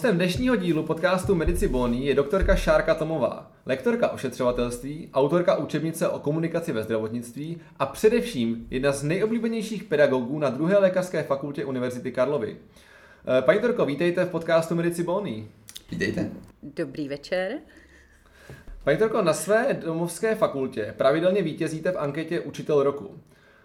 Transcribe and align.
Hostem 0.00 0.16
dnešního 0.16 0.56
dílu 0.56 0.82
podcastu 0.82 1.34
Medici 1.34 1.68
Bony 1.68 2.04
je 2.04 2.14
doktorka 2.14 2.56
Šárka 2.56 2.94
Tomová, 2.94 3.52
lektorka 3.66 4.08
ošetřovatelství, 4.08 5.10
autorka 5.14 5.56
učebnice 5.56 6.08
o 6.08 6.18
komunikaci 6.18 6.72
ve 6.72 6.82
zdravotnictví 6.82 7.60
a 7.78 7.86
především 7.86 8.66
jedna 8.70 8.92
z 8.92 9.02
nejoblíbenějších 9.02 9.84
pedagogů 9.84 10.38
na 10.38 10.50
druhé 10.50 10.78
lékařské 10.78 11.22
fakultě 11.22 11.64
Univerzity 11.64 12.12
Karlovy. 12.12 12.56
Eh, 13.38 13.42
paní 13.42 13.58
doktorko, 13.58 13.86
vítejte 13.86 14.24
v 14.24 14.28
podcastu 14.28 14.74
Medici 14.74 15.02
Bony. 15.02 15.48
Vítejte. 15.90 16.30
Dobrý 16.62 17.08
večer. 17.08 17.52
Paní 18.84 18.98
doktorko, 18.98 19.24
na 19.24 19.32
své 19.32 19.74
domovské 19.84 20.34
fakultě 20.34 20.94
pravidelně 20.96 21.42
vítězíte 21.42 21.92
v 21.92 21.98
anketě 21.98 22.40
Učitel 22.40 22.82
roku. 22.82 23.20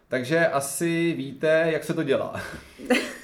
Takže 0.08 0.48
asi 0.48 1.14
víte, 1.18 1.68
jak 1.72 1.84
se 1.84 1.94
to 1.94 2.04
dělá. 2.04 2.42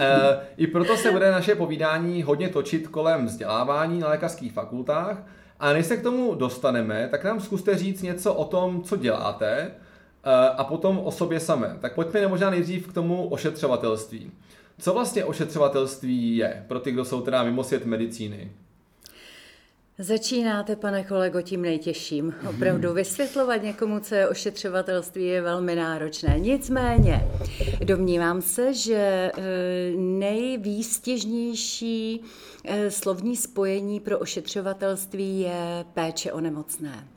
Eh, 0.00 0.40
I 0.56 0.66
proto 0.66 0.96
se 0.96 1.10
bude 1.10 1.30
naše 1.30 1.54
povídání 1.54 2.22
hodně 2.22 2.48
točit 2.48 2.88
kolem 2.88 3.26
vzdělávání 3.26 3.98
na 3.98 4.08
lékařských 4.08 4.52
fakultách. 4.52 5.22
A 5.60 5.72
než 5.72 5.86
se 5.86 5.96
k 5.96 6.02
tomu 6.02 6.34
dostaneme, 6.34 7.08
tak 7.10 7.24
nám 7.24 7.40
zkuste 7.40 7.78
říct 7.78 8.02
něco 8.02 8.34
o 8.34 8.44
tom, 8.44 8.82
co 8.82 8.96
děláte 8.96 9.56
eh, 9.60 10.48
a 10.56 10.64
potom 10.64 10.98
o 10.98 11.10
sobě 11.10 11.40
samé. 11.40 11.76
Tak 11.80 11.94
pojďme 11.94 12.28
možná 12.28 12.50
nejdřív 12.50 12.86
k 12.86 12.92
tomu 12.92 13.28
ošetřovatelství. 13.28 14.32
Co 14.78 14.94
vlastně 14.94 15.24
ošetřovatelství 15.24 16.36
je 16.36 16.64
pro 16.68 16.80
ty, 16.80 16.92
kdo 16.92 17.04
jsou 17.04 17.20
teda 17.20 17.42
mimo 17.42 17.64
svět 17.64 17.86
medicíny? 17.86 18.52
Začínáte, 19.98 20.76
pane 20.76 21.04
kolego, 21.04 21.42
tím 21.42 21.62
nejtěžším. 21.62 22.34
Opravdu 22.50 22.92
vysvětlovat 22.92 23.62
někomu, 23.62 24.00
co 24.00 24.14
je 24.14 24.28
ošetřovatelství, 24.28 25.26
je 25.26 25.42
velmi 25.42 25.74
náročné. 25.74 26.38
Nicméně, 26.38 27.28
domnívám 27.84 28.42
se, 28.42 28.74
že 28.74 28.96
eh, 28.96 29.32
nejvýstěžnější 29.96 32.20
eh, 32.64 32.90
slovní 32.90 33.36
spojení 33.36 34.00
pro 34.00 34.18
ošetřovatelství 34.18 35.40
je 35.40 35.84
péče 35.94 36.32
o 36.32 36.40
nemocné. 36.40 37.08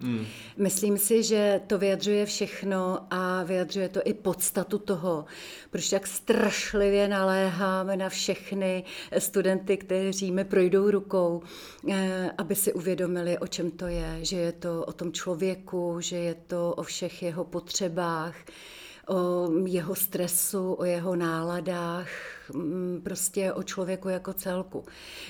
Hmm. 0.00 0.26
Myslím 0.56 0.98
si, 0.98 1.22
že 1.22 1.60
to 1.66 1.78
vyjadřuje 1.78 2.26
všechno 2.26 3.06
a 3.10 3.42
vyjadřuje 3.42 3.88
to 3.88 4.00
i 4.04 4.14
podstatu 4.14 4.78
toho, 4.78 5.24
proč 5.70 5.88
tak 5.88 6.06
strašlivě 6.06 7.08
naléháme 7.08 7.96
na 7.96 8.08
všechny 8.08 8.84
studenty, 9.18 9.76
kteří 9.76 10.32
mi 10.32 10.44
projdou 10.44 10.90
rukou, 10.90 11.42
eh, 11.90 12.30
aby 12.38 12.54
si 12.54 12.72
uvědomili, 12.72 13.38
o 13.38 13.46
čem 13.46 13.70
to 13.70 13.86
je, 13.86 14.18
že 14.22 14.36
je 14.36 14.52
to 14.52 14.84
o 14.84 14.92
tom 14.92 15.12
člověku, 15.12 15.96
že 16.00 16.16
je 16.16 16.34
to 16.34 16.74
o 16.74 16.82
všech 16.82 17.22
jeho 17.22 17.44
potřebách, 17.44 18.36
o 19.08 19.50
jeho 19.66 19.94
stresu, 19.94 20.72
o 20.72 20.84
jeho 20.84 21.16
náladách, 21.16 22.08
mm, 22.54 23.00
prostě 23.04 23.52
o 23.52 23.62
člověku 23.62 24.08
jako 24.08 24.32
celku. 24.32 24.84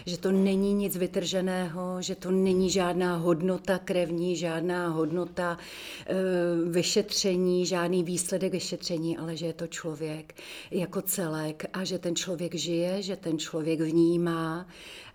Že 0.07 0.19
to 0.19 0.33
není 0.33 0.75
nic 0.75 0.97
vytrženého, 0.97 2.03
že 2.03 2.15
to 2.15 2.31
není 2.31 2.71
žádná 2.71 3.17
hodnota 3.17 3.79
krevní, 3.79 4.37
žádná 4.37 4.89
hodnota 4.89 5.59
e, 6.07 6.15
vyšetření, 6.71 7.67
žádný 7.67 8.05
výsledek 8.05 8.53
vyšetření, 8.53 9.19
ale 9.19 9.37
že 9.37 9.47
je 9.47 9.53
to 9.53 9.67
člověk 9.67 10.35
jako 10.71 11.03
celek 11.03 11.65
a 11.73 11.85
že 11.85 11.99
ten 11.99 12.17
člověk 12.17 12.55
žije, 12.55 13.03
že 13.03 13.17
ten 13.17 13.39
člověk 13.39 13.81
vnímá 13.81 14.67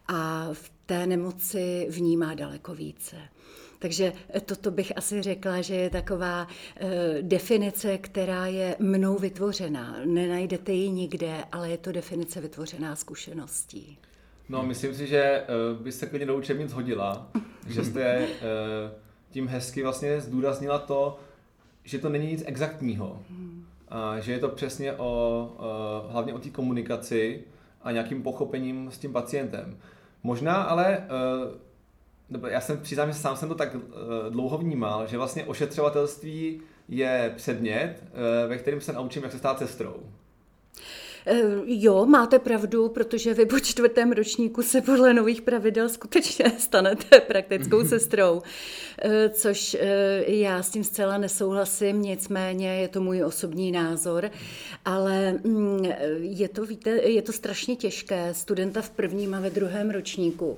a 0.08 0.50
v 0.54 0.72
té 0.86 1.08
nemoci 1.08 1.88
vnímá 1.90 2.34
daleko 2.34 2.76
více. 2.76 3.16
Takže 3.82 4.14
toto 4.46 4.72
bych 4.72 4.98
asi 4.98 5.22
řekla, 5.22 5.62
že 5.62 5.76
je 5.76 5.90
taková 5.90 6.48
eh, 6.76 6.88
definice, 7.22 7.98
která 7.98 8.46
je 8.46 8.76
mnou 8.80 9.18
vytvořená. 9.18 9.96
Nenajdete 10.06 10.72
ji 10.72 10.90
nikde, 10.90 11.44
ale 11.52 11.70
je 11.70 11.78
to 11.78 11.92
definice 11.92 12.42
vytvořená 12.42 12.96
zkušeností. 12.96 13.98
No, 14.50 14.64
myslím 14.64 14.96
si, 14.96 15.08
že 15.08 15.44
uh, 15.74 15.84
by 15.84 15.92
se 15.92 16.06
klidně 16.06 16.26
do 16.26 16.38
učebnic 16.38 16.74
hodila, 16.74 17.28
že 17.68 17.84
jste 17.86 18.28
tím 19.30 19.48
hezky 19.48 19.84
vlastně 19.84 20.22
zdůraznila 20.22 20.80
to, 20.80 21.20
že 21.84 22.00
to 22.00 22.10
není 22.10 22.28
nic 22.28 22.44
exaktního. 22.46 23.20
A 23.90 24.20
že 24.20 24.32
je 24.32 24.40
to 24.40 24.50
přesně 24.50 24.94
o, 24.94 26.08
hlavně 26.10 26.34
o 26.34 26.40
té 26.40 26.50
komunikaci 26.50 27.44
a 27.84 27.92
nějakým 27.92 28.24
pochopením 28.24 28.92
s 28.92 28.98
tím 28.98 29.14
pacientem. 29.14 29.78
Možná 30.24 30.64
ale 30.64 31.08
nebo 32.32 32.48
já 32.48 32.62
jsem 32.62 32.78
přiznám, 32.78 33.12
že 33.12 33.20
sám 33.20 33.38
jsem 33.38 33.50
to 33.50 33.56
tak 33.56 33.76
uh, 33.76 33.82
dlouho 34.30 34.58
vnímal, 34.58 35.08
že 35.08 35.18
vlastně 35.18 35.46
ošetřovatelství 35.46 36.62
je 36.90 37.34
předmět, 37.36 37.96
uh, 38.04 38.50
ve 38.50 38.58
kterém 38.58 38.82
se 38.82 38.94
naučím, 38.94 39.24
jak 39.24 39.32
se 39.32 39.38
stát 39.38 39.60
sestrou. 39.60 39.96
Eh, 41.26 41.42
jo, 41.66 42.06
máte 42.06 42.40
pravdu, 42.40 42.90
protože 42.90 43.34
vy 43.34 43.46
po 43.46 43.60
čtvrtém 43.60 44.12
ročníku 44.12 44.64
se 44.64 44.82
podle 44.82 45.14
nových 45.14 45.42
pravidel 45.42 45.90
skutečně 45.90 46.46
stanete 46.58 47.20
praktickou 47.20 47.86
sestrou, 47.86 48.42
což 49.34 49.78
já 50.28 50.64
s 50.64 50.70
tím 50.70 50.84
zcela 50.84 51.18
nesouhlasím, 51.18 52.02
nicméně 52.02 52.82
je 52.82 52.88
to 52.88 53.02
můj 53.02 53.24
osobní 53.24 53.72
názor, 53.72 54.32
ale 54.86 55.32
mm, 55.32 55.86
je 56.20 56.50
to, 56.50 56.66
víte, 56.66 56.90
je 56.90 57.22
to 57.22 57.34
strašně 57.34 57.76
těžké 57.76 58.34
studenta 58.34 58.82
v 58.82 58.90
prvním 58.90 59.34
a 59.34 59.40
ve 59.40 59.50
druhém 59.50 59.90
ročníku 59.90 60.58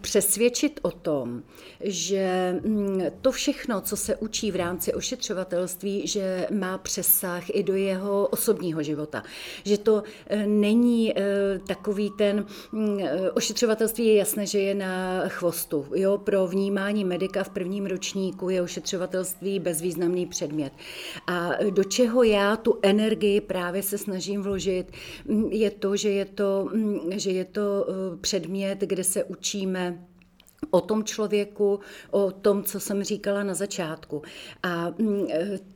přesvědčit 0.00 0.80
o 0.82 0.90
tom, 0.90 1.42
že 1.80 2.56
mm, 2.64 3.02
to 3.20 3.32
všechno, 3.32 3.80
co 3.80 3.96
se 3.96 4.16
učí 4.16 4.50
v 4.50 4.56
rámci 4.56 4.94
ošetřovatelství, 4.94 6.06
že 6.06 6.46
má 6.50 6.78
přesah 6.78 7.50
i 7.50 7.62
do 7.62 7.74
jeho 7.74 8.26
osobního 8.26 8.82
života. 8.82 9.22
Že 9.64 9.78
to 9.78 10.02
e, 10.26 10.46
není 10.46 11.18
e, 11.18 11.22
takový 11.66 12.10
ten, 12.18 12.46
mm, 12.72 12.98
ošetřovatelství 13.34 14.06
je 14.06 14.14
jasné, 14.14 14.46
že 14.46 14.58
je 14.58 14.74
na 14.74 15.28
chvostu. 15.28 15.86
Jo, 15.94 16.18
pro 16.18 16.46
vnímání 16.46 17.04
medika 17.04 17.44
v 17.44 17.48
prvním 17.48 17.86
ročníku 17.86 18.50
je 18.50 18.62
ošetřovatelství 18.62 19.58
bezvýznamný 19.58 20.26
předmět. 20.26 20.72
A 21.26 21.50
do 21.70 21.84
čeho 21.84 22.22
já 22.22 22.56
tu 22.56 22.78
energii 22.82 23.40
právě 23.40 23.82
se 23.82 23.98
snažím 23.98 24.42
vložit, 24.42 24.92
mm, 25.24 25.44
je 25.52 25.70
to, 25.70 25.96
že 25.96 26.10
je 26.10 26.24
to, 26.24 26.70
že 27.10 27.30
je 27.30 27.44
to 27.44 27.86
předmět, 28.20 28.78
kde 28.80 29.04
se 29.04 29.24
učíme 29.24 29.69
mluvíme 29.70 29.98
o 30.70 30.80
tom 30.80 31.04
člověku, 31.04 31.80
o 32.10 32.30
tom, 32.30 32.64
co 32.64 32.80
jsem 32.80 33.02
říkala 33.02 33.42
na 33.42 33.54
začátku. 33.54 34.22
A 34.62 34.90
mm, 34.98 35.26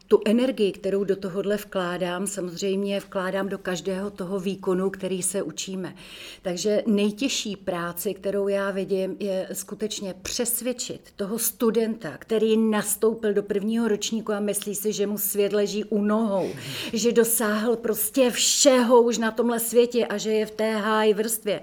tu 0.08 0.20
energii, 0.24 0.72
kterou 0.72 1.04
do 1.04 1.16
tohohle 1.16 1.56
vkládám, 1.56 2.26
samozřejmě 2.26 3.00
vkládám 3.00 3.48
do 3.48 3.58
každého 3.58 4.10
toho 4.10 4.40
výkonu, 4.40 4.90
který 4.90 5.22
se 5.22 5.42
učíme. 5.42 5.94
Takže 6.42 6.82
nejtěžší 6.86 7.56
práci, 7.56 8.14
kterou 8.14 8.48
já 8.48 8.70
vidím, 8.70 9.16
je 9.20 9.48
skutečně 9.52 10.14
přesvědčit 10.22 11.00
toho 11.16 11.38
studenta, 11.38 12.16
který 12.18 12.56
nastoupil 12.56 13.34
do 13.34 13.42
prvního 13.42 13.88
ročníku 13.88 14.32
a 14.32 14.40
myslí 14.40 14.74
si, 14.74 14.92
že 14.92 15.06
mu 15.06 15.18
svět 15.18 15.52
leží 15.52 15.84
u 15.84 16.02
nohou, 16.02 16.50
že 16.92 17.12
dosáhl 17.12 17.76
prostě 17.76 18.30
všeho 18.30 19.02
už 19.02 19.18
na 19.18 19.30
tomhle 19.30 19.60
světě 19.60 20.06
a 20.06 20.18
že 20.18 20.32
je 20.32 20.46
v 20.46 20.50
té 20.50 20.76
háj 20.76 21.14
vrstvě, 21.14 21.60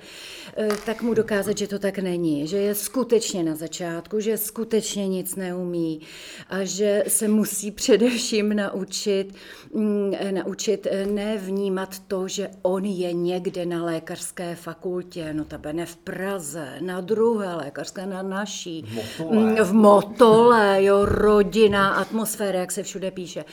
eh, 0.57 0.69
tak 0.85 1.01
mu 1.01 1.13
dokázat, 1.13 1.57
že 1.57 1.67
to 1.67 1.79
tak 1.79 1.99
není, 1.99 2.47
že 2.47 2.57
je 2.57 2.75
skutečně 2.75 3.43
na 3.43 3.55
začátku, 3.55 4.19
že 4.19 4.37
skutečně 4.37 5.07
nic 5.07 5.35
neumí 5.35 6.01
a 6.49 6.63
že 6.63 7.03
se 7.07 7.27
musí 7.27 7.71
především 7.71 8.30
jim 8.33 8.55
naučit, 8.55 9.33
mm, 9.73 10.11
naučit 10.31 10.87
eh, 10.91 11.05
nevnímat 11.05 11.99
to, 11.99 12.27
že 12.27 12.49
on 12.61 12.85
je 12.85 13.13
někde 13.13 13.65
na 13.65 13.83
lékařské 13.85 14.55
fakultě, 14.55 15.33
notabene 15.33 15.85
v 15.85 15.95
Praze, 15.95 16.77
na 16.81 17.01
druhé 17.01 17.55
lékařské, 17.55 18.05
na 18.05 18.21
naší, 18.21 18.81
v 18.81 18.93
Motole, 18.93 19.37
mm, 19.37 19.55
v 19.55 19.73
Motole 19.73 20.83
jo, 20.83 21.05
rodina, 21.05 21.89
atmosféra, 21.89 22.59
jak 22.59 22.71
se 22.71 22.83
všude 22.83 23.11
píše, 23.11 23.45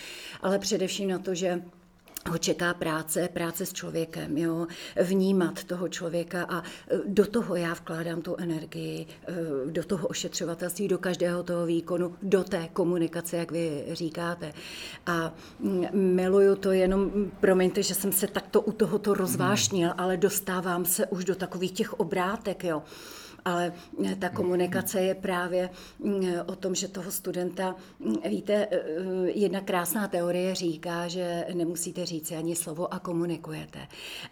ale 0.42 0.58
především 0.58 1.08
na 1.08 1.18
to, 1.18 1.34
že 1.34 1.62
ho 2.26 2.38
čeká 2.38 2.74
práce, 2.74 3.28
práce 3.32 3.66
s 3.66 3.72
člověkem, 3.72 4.38
jo, 4.38 4.66
vnímat 5.02 5.64
toho 5.64 5.88
člověka 5.88 6.46
a 6.48 6.62
e, 6.62 6.62
do 7.06 7.26
toho 7.26 7.56
já 7.56 7.74
vkládám 7.74 8.22
tu 8.22 8.36
energii, 8.36 9.06
e, 9.06 9.70
do 9.70 9.84
toho 9.84 10.08
ošetřovatelství, 10.08 10.88
do 10.88 10.98
každého 10.98 11.42
toho 11.42 11.66
výkonu, 11.66 12.16
do 12.22 12.44
té 12.44 12.68
komunikace, 12.72 13.36
jak 13.36 13.50
vy 13.50 13.84
říkáte. 13.92 14.52
A 15.06 15.34
miluju 15.92 16.56
to 16.56 16.72
jenom, 16.72 17.10
promiňte, 17.40 17.82
že 17.82 17.94
jsem 17.94 18.12
se 18.12 18.26
takto 18.26 18.60
u 18.60 18.72
tohoto 18.72 19.14
rozvášnil, 19.14 19.92
ale 19.96 20.16
dostávám 20.16 20.84
se 20.84 21.06
už 21.06 21.24
do 21.24 21.34
takových 21.34 21.72
těch 21.72 22.00
obrátek, 22.00 22.64
jo 22.64 22.82
ale 23.48 23.72
eh, 24.04 24.16
ta 24.16 24.28
komunikace 24.28 25.00
je 25.00 25.14
právě 25.14 25.70
mm, 25.98 26.24
o 26.46 26.56
tom, 26.56 26.74
že 26.74 26.88
toho 26.88 27.10
studenta, 27.10 27.74
mm, 27.98 28.16
víte, 28.28 28.68
eh, 28.70 28.78
jedna 29.34 29.60
krásná 29.60 30.08
teorie 30.08 30.54
říká, 30.54 31.08
že 31.08 31.46
nemusíte 31.54 32.06
říct 32.06 32.32
ani 32.32 32.56
slovo 32.56 32.94
a 32.94 32.98
komunikujete. 32.98 33.78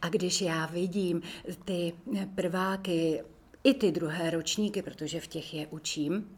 A 0.02 0.08
když 0.08 0.40
já 0.40 0.66
vidím 0.66 1.22
ty 1.64 1.92
prváky, 2.34 3.22
i 3.64 3.74
ty 3.74 3.92
druhé 3.92 4.30
ročníky, 4.30 4.82
protože 4.82 5.20
v 5.20 5.26
těch 5.26 5.54
je 5.54 5.66
učím, 5.66 6.36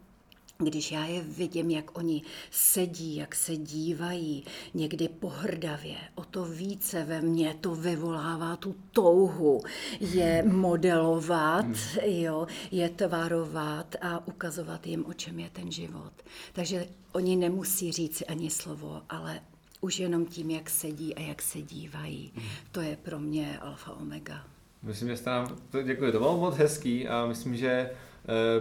když 0.63 0.91
já 0.91 1.05
je 1.05 1.21
vidím, 1.21 1.69
jak 1.69 1.97
oni 1.97 2.21
sedí, 2.51 3.15
jak 3.15 3.35
se 3.35 3.57
dívají, 3.57 4.43
někdy 4.73 5.07
pohrdavě, 5.07 5.95
o 6.15 6.23
to 6.23 6.45
více 6.45 7.03
ve 7.03 7.21
mně 7.21 7.55
to 7.61 7.75
vyvolává 7.75 8.55
tu 8.55 8.75
touhu 8.91 9.61
je 9.99 10.43
modelovat, 10.43 11.65
jo, 12.05 12.47
je 12.71 12.89
tvarovat 12.89 13.95
a 14.01 14.27
ukazovat 14.27 14.87
jim, 14.87 15.05
o 15.05 15.13
čem 15.13 15.39
je 15.39 15.49
ten 15.49 15.71
život. 15.71 16.11
Takže 16.53 16.87
oni 17.11 17.35
nemusí 17.35 17.91
říct 17.91 18.23
ani 18.27 18.49
slovo, 18.49 19.01
ale 19.09 19.41
už 19.81 19.99
jenom 19.99 20.25
tím, 20.25 20.49
jak 20.49 20.69
sedí 20.69 21.15
a 21.15 21.19
jak 21.19 21.41
se 21.41 21.61
dívají, 21.61 22.33
to 22.71 22.81
je 22.81 22.95
pro 22.95 23.19
mě 23.19 23.59
alfa 23.59 23.93
omega. 23.93 24.43
Myslím, 24.83 25.09
že 25.09 25.17
jste 25.17 25.29
nám, 25.29 25.57
to, 25.69 25.81
děkuji, 25.81 26.11
to 26.11 26.19
bylo 26.19 26.37
moc 26.37 26.55
hezký 26.55 27.07
a 27.07 27.25
myslím, 27.25 27.55
že 27.55 27.91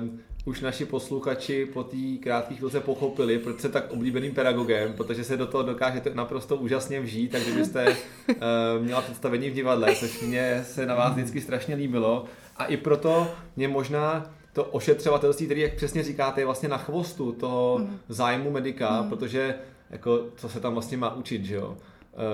um, 0.01 0.21
už 0.49 0.61
naši 0.61 0.85
posluchači 0.85 1.67
po 1.67 1.85
té 1.85 1.97
krátké 2.21 2.55
chvilce 2.55 2.81
pochopili, 2.81 3.39
proč 3.39 3.59
jste 3.59 3.69
tak 3.69 3.93
oblíbeným 3.93 4.35
pedagogem, 4.35 4.93
protože 4.93 5.25
se 5.25 5.37
do 5.37 5.47
toho 5.47 5.63
dokážete 5.63 6.15
naprosto 6.15 6.57
úžasně 6.57 7.01
vžít, 7.01 7.33
takže 7.33 7.53
byste 7.53 7.89
uh, 7.89 8.35
měla 8.85 9.03
představení 9.03 9.51
v 9.51 9.55
divadle, 9.55 9.95
což 9.95 10.21
mě 10.21 10.65
se 10.65 10.87
na 10.87 10.95
vás 10.95 11.13
vždycky 11.13 11.41
strašně 11.41 11.75
líbilo. 11.75 12.25
A 12.57 12.65
i 12.65 12.77
proto 12.77 13.29
mě 13.57 13.69
možná 13.69 14.35
to 14.53 14.65
ošetřovatelství, 14.65 15.47
který, 15.47 15.61
jak 15.61 15.75
přesně 15.75 16.03
říkáte, 16.03 16.41
je 16.41 16.45
vlastně 16.45 16.69
na 16.69 16.79
chvostu 16.79 17.33
toho 17.33 17.79
mm. 17.79 17.99
zájmu 18.09 18.51
medika, 18.51 19.03
mm. 19.03 19.09
protože 19.09 19.55
jako, 19.91 20.27
co 20.37 20.49
se 20.49 20.61
tam 20.61 20.73
vlastně 20.73 20.97
má 20.97 21.15
učit, 21.15 21.45
že 21.45 21.55
jo? 21.55 21.77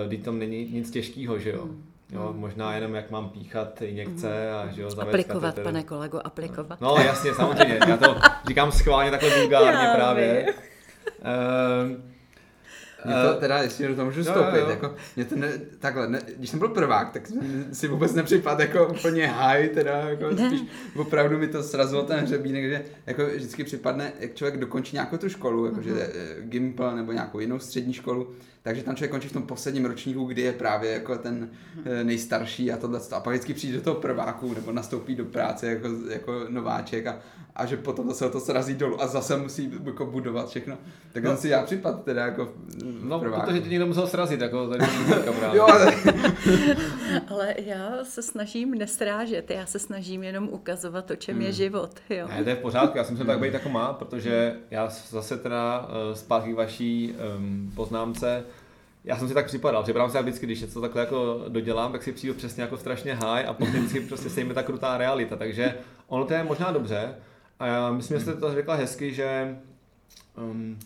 Uh, 0.08 0.14
tam 0.14 0.38
není 0.38 0.70
nic 0.72 0.90
těžkého, 0.90 1.38
že 1.38 1.50
jo? 1.50 1.64
Mm. 1.64 1.93
Jo, 2.14 2.28
hmm. 2.28 2.40
možná 2.40 2.74
jenom 2.74 2.94
jak 2.94 3.10
mám 3.10 3.28
píchat 3.28 3.82
injekce 3.82 4.52
a 4.52 4.66
že 4.66 4.82
jo, 4.82 4.90
Aplikovat, 5.00 5.58
pane 5.58 5.82
kolego, 5.82 6.20
aplikovat. 6.24 6.80
No 6.80 6.96
jasně, 6.96 7.34
samozřejmě, 7.34 7.78
já 7.88 7.96
to 7.96 8.16
říkám 8.48 8.72
schválně 8.72 9.10
takhle 9.10 9.40
vulgárně 9.40 9.84
já 9.84 9.94
právě. 9.94 10.46
Uh, 11.20 12.13
mě 13.04 13.14
to 13.14 13.34
teda, 13.40 13.62
jestli 13.62 13.88
do 13.88 13.94
toho 13.94 14.06
můžu 14.06 14.22
vstoupit, 14.22 14.68
jako, 14.70 14.94
mě 15.16 15.24
to 15.24 15.36
ne, 15.36 15.48
takhle, 15.78 16.08
ne, 16.08 16.20
když 16.36 16.50
jsem 16.50 16.58
byl 16.58 16.68
prvák, 16.68 17.10
tak 17.10 17.22
si 17.72 17.88
vůbec 17.88 18.14
nepřipadl 18.14 18.60
jako 18.60 18.88
úplně 18.88 19.26
high, 19.26 19.68
teda, 19.68 19.96
jako 19.96 20.36
spíš 20.36 20.60
opravdu 20.96 21.38
mi 21.38 21.48
to 21.48 21.62
srazilo 21.62 22.02
ten 22.02 22.20
hřebínek, 22.20 22.64
že 22.64 22.84
jako 23.06 23.26
vždycky 23.26 23.64
připadne, 23.64 24.12
jak 24.20 24.34
člověk 24.34 24.60
dokončí 24.60 24.96
nějakou 24.96 25.16
tu 25.16 25.28
školu, 25.28 25.66
jako 25.66 25.80
uh-huh. 25.80 25.82
že 25.82 25.90
mhm. 25.90 26.50
Gimple 26.50 26.96
nebo 26.96 27.12
nějakou 27.12 27.40
jinou 27.40 27.58
střední 27.58 27.92
školu, 27.92 28.34
takže 28.62 28.82
tam 28.82 28.96
člověk 28.96 29.10
končí 29.10 29.28
v 29.28 29.32
tom 29.32 29.42
posledním 29.42 29.84
ročníku, 29.84 30.24
kdy 30.24 30.42
je 30.42 30.52
právě 30.52 30.90
jako 30.90 31.18
ten 31.18 31.50
eh, 31.84 32.04
nejstarší 32.04 32.72
a 32.72 32.76
tohle. 32.76 33.00
A 33.12 33.20
pak 33.20 33.32
vždycky 33.32 33.54
přijde 33.54 33.76
do 33.76 33.82
toho 33.82 33.96
prváku 33.96 34.54
nebo 34.54 34.72
nastoupí 34.72 35.14
do 35.14 35.24
práce 35.24 35.66
jako, 35.66 35.88
jako 36.08 36.46
nováček 36.48 37.06
a, 37.06 37.18
a 37.56 37.66
že 37.66 37.76
potom 37.76 38.14
se 38.14 38.30
to 38.30 38.40
srazí 38.40 38.74
dolů 38.74 39.02
a 39.02 39.06
zase 39.06 39.36
musí 39.36 39.72
jako 39.84 40.06
budovat 40.06 40.48
všechno. 40.48 40.78
Tak 41.12 41.24
no, 41.24 41.36
si 41.36 41.48
já 41.48 41.62
připad 41.62 42.04
teda 42.04 42.26
jako 42.26 42.52
No, 43.02 43.20
prváku. 43.20 43.46
protože 43.46 43.60
tě 43.60 43.68
někdo 43.68 43.86
musel 43.86 44.06
srazit, 44.06 44.40
jako 44.40 44.68
tady 44.68 44.84
jo, 45.52 45.66
ale... 45.72 45.94
ale 47.28 47.54
já 47.58 48.04
se 48.04 48.22
snažím 48.22 48.74
nestrážet, 48.74 49.50
já 49.50 49.66
se 49.66 49.78
snažím 49.78 50.22
jenom 50.22 50.48
ukazovat, 50.48 51.10
o 51.10 51.16
čem 51.16 51.34
hmm. 51.34 51.44
je 51.44 51.52
život. 51.52 51.90
Jo. 52.10 52.28
Ne, 52.28 52.44
to 52.44 52.48
je 52.48 52.56
v 52.56 52.58
pořádku, 52.58 52.98
já 52.98 53.04
jsem 53.04 53.16
se 53.16 53.24
tak 53.24 53.38
být 53.38 53.54
jako 53.54 53.68
má, 53.68 53.92
protože 53.92 54.54
já 54.70 54.88
zase 55.08 55.38
teda 55.38 55.88
eh, 55.88 56.16
zpátky 56.16 56.54
vaší 56.54 57.14
um, 57.38 57.72
poznámce, 57.74 58.44
já 59.04 59.16
jsem 59.18 59.28
si 59.28 59.34
tak 59.34 59.46
připadal, 59.46 59.82
připadám 59.82 60.10
se 60.10 60.22
vždycky, 60.22 60.46
když 60.46 60.60
něco 60.60 60.80
takhle 60.80 61.02
jako 61.02 61.44
dodělám, 61.48 61.92
tak 61.92 62.02
si 62.02 62.12
přijdu 62.12 62.34
přesně 62.34 62.62
jako 62.62 62.76
strašně 62.76 63.14
high 63.14 63.48
a 63.48 63.52
potom 63.52 63.88
si 63.88 64.00
prostě 64.00 64.30
se 64.30 64.40
jim 64.40 64.54
ta 64.54 64.62
krutá 64.62 64.98
realita, 64.98 65.36
takže 65.36 65.74
ono 66.08 66.24
to 66.24 66.34
je 66.34 66.44
možná 66.44 66.72
dobře 66.72 67.14
a 67.58 67.66
já 67.66 67.92
myslím, 67.92 68.18
že 68.18 68.22
jste 68.22 68.34
to 68.34 68.54
řekla 68.54 68.74
hezky, 68.74 69.14
že 69.14 69.56
um, 70.50 70.78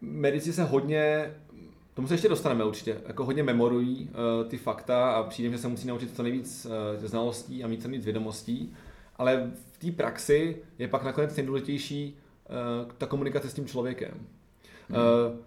medici 0.00 0.52
se 0.52 0.64
hodně, 0.64 1.34
tomu 1.94 2.08
se 2.08 2.14
ještě 2.14 2.28
dostaneme 2.28 2.64
určitě, 2.64 2.96
jako 3.06 3.24
hodně 3.24 3.42
memorují 3.42 4.10
uh, 4.10 4.48
ty 4.48 4.56
fakta 4.56 5.12
a 5.12 5.22
přijde, 5.22 5.50
že 5.50 5.58
se 5.58 5.68
musí 5.68 5.88
naučit 5.88 6.16
co 6.16 6.22
nejvíc 6.22 6.66
uh, 6.66 7.06
znalostí 7.06 7.64
a 7.64 7.68
mít 7.68 7.82
co 7.82 7.88
nejvíc 7.88 8.04
vědomostí, 8.04 8.74
ale 9.16 9.50
v 9.72 9.78
té 9.78 9.92
praxi 9.92 10.56
je 10.78 10.88
pak 10.88 11.04
nakonec 11.04 11.36
nejdůležitější 11.36 12.16
uh, 12.84 12.92
ta 12.98 13.06
komunikace 13.06 13.48
s 13.48 13.54
tím 13.54 13.66
člověkem. 13.66 14.14
Hmm. 14.88 14.98
Uh, 14.98 15.38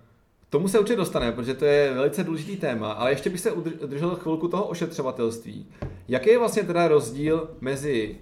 tomu 0.50 0.68
se 0.68 0.80
určitě 0.80 0.97
dostane, 0.97 1.31
protože 1.31 1.53
to 1.53 1.65
je 1.65 1.94
velice 1.94 2.24
důležitý 2.24 2.57
téma, 2.57 2.91
ale 2.91 3.12
ještě 3.12 3.30
bych 3.30 3.39
se 3.39 3.51
udržel 3.51 4.15
chvilku 4.15 4.47
toho 4.47 4.68
ošetřovatelství. 4.68 5.65
Jaký 6.07 6.30
je 6.30 6.39
vlastně 6.39 6.63
teda 6.63 6.88
rozdíl 6.88 7.50
mezi 7.62 8.18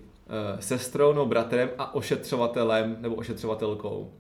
sestrou 0.60 1.14
nebo 1.14 1.26
bratrem 1.26 1.70
a 1.78 1.96
ošetřovatelem 1.96 2.98
nebo 3.00 3.16
ošetřovatelkou? 3.16 4.12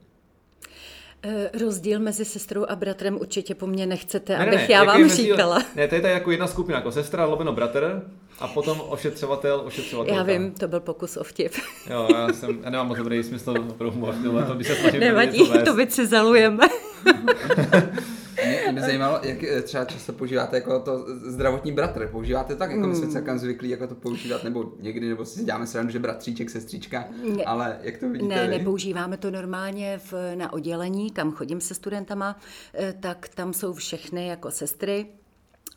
Eh, 1.23 1.49
rozdíl 1.59 1.99
mezi 1.99 2.25
sestrou 2.25 2.65
a 2.69 2.75
bratrem 2.75 3.17
určitě 3.21 3.55
po 3.55 3.67
mně 3.67 3.85
nechcete, 3.85 4.37
ne, 4.37 4.47
abych 4.47 4.67
ne, 4.69 4.73
já 4.73 4.83
vám 4.83 5.01
rozdíl, 5.03 5.25
říkala. 5.25 5.63
Ne, 5.75 5.87
to 5.87 5.95
je 5.95 6.01
tady 6.01 6.13
jako 6.13 6.31
jedna 6.31 6.47
skupina, 6.47 6.77
jako 6.77 6.91
sestra, 6.91 7.25
lomeno 7.25 7.53
bratr 7.53 8.01
a 8.39 8.47
potom 8.47 8.81
ošetřovatel, 8.87 9.61
ošetřovatel. 9.65 10.15
Já 10.15 10.23
vím, 10.23 10.51
to 10.51 10.67
byl 10.67 10.79
pokus 10.79 11.17
o 11.17 11.23
vtip. 11.23 11.51
Jo, 11.89 12.07
já, 12.15 12.33
jsem, 12.33 12.59
já 12.63 12.69
nemám 12.69 12.87
moc 12.87 12.97
dobrý 12.97 13.23
smysl 13.23 13.53
pro 13.53 13.91
humor, 13.91 14.15
to, 14.47 14.53
když 14.53 14.67
se 14.67 14.75
snažím 14.75 14.99
Nevadí, 14.99 15.51
to 15.65 15.73
vycizelujeme. 15.73 16.67
Mě, 18.45 18.71
mě 18.71 18.81
zajímalo, 18.81 19.19
jak 19.23 19.43
eh, 19.43 19.61
třeba 19.61 19.85
často 19.85 20.13
používáte 20.13 20.55
jako 20.55 20.79
to 20.79 21.05
zdravotní 21.25 21.71
bratr. 21.71 22.07
Používáte 22.07 22.55
tak, 22.55 22.71
jako 22.71 22.87
my 22.87 22.95
jsme 22.95 23.05
hmm. 23.05 23.13
celkem 23.13 23.39
zvyklí 23.39 23.69
jako 23.69 23.87
to 23.87 23.95
používat, 23.95 24.43
nebo 24.43 24.73
někdy, 24.79 25.09
nebo 25.09 25.25
si 25.25 25.43
děláme 25.43 25.67
srandu, 25.67 25.91
že 25.91 25.99
bratříček, 25.99 26.49
sestříčka, 26.49 27.05
ne, 27.37 27.43
ale 27.43 27.79
jak 27.81 27.97
to 27.97 28.09
vidíte 28.09 28.35
Ne, 28.35 28.47
vy? 28.47 28.57
nepoužíváme 28.57 29.17
to 29.17 29.31
normálně 29.31 29.99
v, 30.11 30.35
na 30.35 30.53
oddělení, 30.53 31.11
kam 31.11 31.31
chodím 31.31 31.61
se 31.61 31.73
studentama, 31.73 32.39
eh, 32.73 32.93
tak 32.99 33.27
tam 33.27 33.53
jsou 33.53 33.73
všechny 33.73 34.27
jako 34.27 34.51
sestry, 34.51 35.05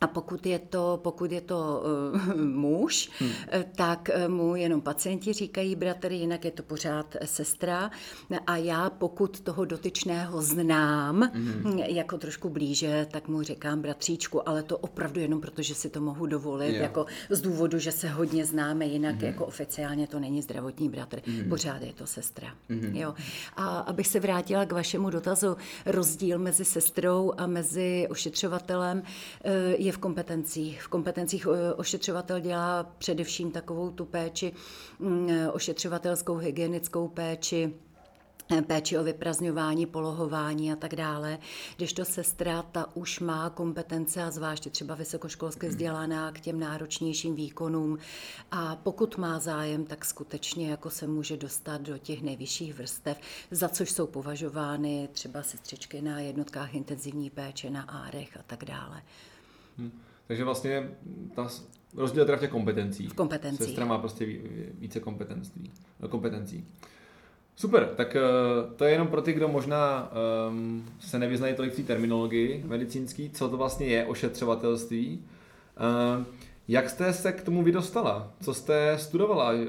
a 0.05 0.07
pokud 0.07 0.45
je 0.45 0.59
to, 0.59 0.99
pokud 1.03 1.31
je 1.31 1.41
to 1.41 1.83
uh, 2.13 2.35
muž, 2.45 3.09
hmm. 3.19 3.31
Eh, 3.47 3.65
tak 3.75 4.09
eh, 4.13 4.27
mu 4.27 4.55
jenom 4.55 4.81
pacienti 4.81 5.33
říkají 5.33 5.75
bratr, 5.75 6.11
jinak 6.11 6.45
je 6.45 6.51
to 6.51 6.63
pořád 6.63 7.15
sestra. 7.25 7.91
A 8.47 8.57
já, 8.57 8.89
pokud 8.89 9.39
toho 9.39 9.65
dotyčného 9.65 10.41
znám 10.41 11.31
hmm. 11.33 11.77
jako 11.77 12.17
trošku 12.17 12.49
blíže, 12.49 13.07
tak 13.11 13.27
mu 13.27 13.41
říkám 13.41 13.81
bratříčku, 13.81 14.49
ale 14.49 14.63
to 14.63 14.77
opravdu 14.77 15.19
jenom 15.19 15.41
proto, 15.41 15.61
že 15.61 15.75
si 15.75 15.89
to 15.89 16.01
mohu 16.01 16.25
dovolit, 16.25 16.75
jo. 16.75 16.81
jako 16.81 17.05
z 17.29 17.41
důvodu, 17.41 17.79
že 17.79 17.91
se 17.91 18.09
hodně 18.09 18.45
známe, 18.45 18.85
jinak 18.85 19.15
hmm. 19.15 19.25
jako 19.25 19.45
oficiálně 19.45 20.07
to 20.07 20.19
není 20.19 20.41
zdravotní 20.41 20.89
bratr, 20.89 21.21
hmm. 21.25 21.49
pořád 21.49 21.81
je 21.81 21.93
to 21.93 22.07
sestra. 22.07 22.47
Hmm. 22.69 22.95
Jo. 22.95 23.13
A 23.55 23.79
abych 23.79 24.07
se 24.07 24.19
vrátila 24.19 24.65
k 24.65 24.71
vašemu 24.71 25.09
dotazu, 25.09 25.57
rozdíl 25.85 26.39
mezi 26.39 26.65
sestrou 26.65 27.33
a 27.37 27.47
mezi 27.47 28.07
ošetřovatelem 28.09 29.03
je 29.77 29.94
v 29.95 29.97
kompetencích. 29.97 30.83
V 30.83 30.87
kompetencích 30.87 31.47
eh, 31.47 31.73
ošetřovatel 31.73 32.39
dělá 32.39 32.83
především 32.97 33.51
takovou 33.51 33.91
tu 33.91 34.05
péči, 34.05 34.53
mm, 34.99 35.29
ošetřovatelskou 35.53 36.35
hygienickou 36.35 37.07
péči, 37.07 37.73
eh, 38.51 38.61
péči 38.61 38.97
o 38.97 39.03
vyprazňování, 39.03 39.85
polohování 39.85 40.73
a 40.73 40.75
tak 40.75 40.95
dále, 40.95 41.37
když 41.77 41.93
to 41.93 42.05
sestra, 42.05 42.61
ta 42.61 42.95
už 42.95 43.19
má 43.19 43.49
kompetence 43.49 44.23
a 44.23 44.31
zvláště 44.31 44.69
třeba 44.69 44.95
vysokoškolské 44.95 45.69
vzdělaná 45.69 46.31
k 46.31 46.39
těm 46.39 46.59
náročnějším 46.59 47.35
výkonům 47.35 47.97
a 48.51 48.75
pokud 48.75 49.17
má 49.17 49.39
zájem, 49.39 49.85
tak 49.85 50.05
skutečně 50.05 50.71
jako 50.71 50.89
se 50.89 51.07
může 51.07 51.37
dostat 51.37 51.81
do 51.81 51.97
těch 51.97 52.21
nejvyšších 52.21 52.73
vrstev, 52.73 53.17
za 53.51 53.69
což 53.69 53.91
jsou 53.91 54.07
považovány 54.07 55.09
třeba 55.11 55.43
sestřičky 55.43 56.01
na 56.01 56.19
jednotkách 56.19 56.73
intenzivní 56.75 57.29
péče, 57.29 57.69
na 57.69 57.81
árech 57.81 58.37
a 58.37 58.43
tak 58.47 58.65
dále. 58.65 59.01
Hmm. 59.77 59.91
Takže 60.27 60.43
vlastně 60.43 60.89
ta 61.35 61.47
rozdíl 61.95 62.25
teda 62.25 62.37
v 62.37 62.41
těch 62.41 62.49
kompetencích. 62.49 63.09
V 63.09 63.13
kompetencích. 63.13 63.65
Sestra 63.65 63.85
má 63.85 63.97
prostě 63.97 64.25
více 64.79 64.99
kompetencí. 64.99 65.71
kompetencí. 66.09 66.65
Super, 67.55 67.89
tak 67.95 68.15
eh, 68.15 68.21
to 68.75 68.85
je 68.85 68.91
jenom 68.91 69.07
pro 69.07 69.21
ty, 69.21 69.33
kdo 69.33 69.47
možná 69.47 70.11
um, 70.49 70.85
se 70.99 71.19
nevyznají 71.19 71.55
tolik 71.55 71.73
v 71.73 71.75
té 71.75 71.83
terminologii 71.83 72.63
medicínský, 72.67 73.29
co 73.29 73.49
to 73.49 73.57
vlastně 73.57 73.87
je 73.87 74.05
ošetřovatelství. 74.05 75.23
Uh, 76.17 76.25
jak 76.67 76.89
jste 76.89 77.13
se 77.13 77.31
k 77.31 77.43
tomu 77.43 77.63
vydostala? 77.63 78.31
Co 78.41 78.53
jste 78.53 78.97
studovala, 78.97 79.51
uh, 79.51 79.59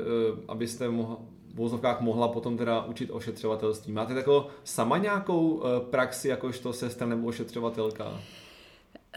abyste 0.49 0.89
mohla, 0.89 1.17
v 1.55 1.57
vozovkách 1.57 2.01
mohla 2.01 2.29
potom 2.29 2.57
teda 2.57 2.85
učit 2.85 3.11
ošetřovatelství? 3.11 3.93
Máte 3.93 4.15
takovou 4.15 4.47
sama 4.65 4.99
nějakou 4.99 5.49
uh, 5.49 5.63
praxi 5.91 6.29
jakožto 6.29 6.73
sestra 6.73 7.07
nebo 7.07 7.29
ošetřovatelka? 7.29 8.21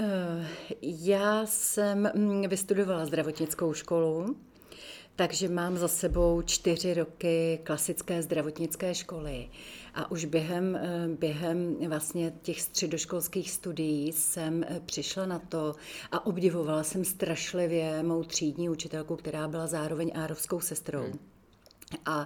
Eh, 0.02 0.48
já 0.82 1.46
jsem 1.46 2.12
mm, 2.16 2.50
vystudovala 2.50 3.06
zdravotnickou 3.06 3.74
školu, 3.74 4.36
takže 5.16 5.50
mám 5.50 5.78
za 5.78 5.88
sebou 5.88 6.42
čtyři 6.42 6.94
roky 6.94 7.60
klasické 7.64 8.22
zdravotnické 8.22 8.96
školy. 8.96 9.50
A 9.96 10.12
už 10.12 10.26
během, 10.26 10.76
eh, 10.76 11.08
během 11.20 11.76
vlastně 11.88 12.34
těch 12.42 12.62
středoškolských 12.62 13.52
studií 13.52 14.12
jsem 14.12 14.64
eh, 14.64 14.82
přišla 14.86 15.26
na 15.26 15.40
to 15.40 15.76
a 16.12 16.26
obdivovala 16.26 16.84
jsem 16.84 17.06
strašlivě 17.06 18.04
mou 18.04 18.24
třídní 18.24 18.70
učitelku, 18.70 19.16
která 19.16 19.48
byla 19.48 19.68
zároveň 19.68 20.12
árovskou 20.16 20.60
sestrou. 20.60 21.04
Hmm 21.04 21.20
A 22.06 22.26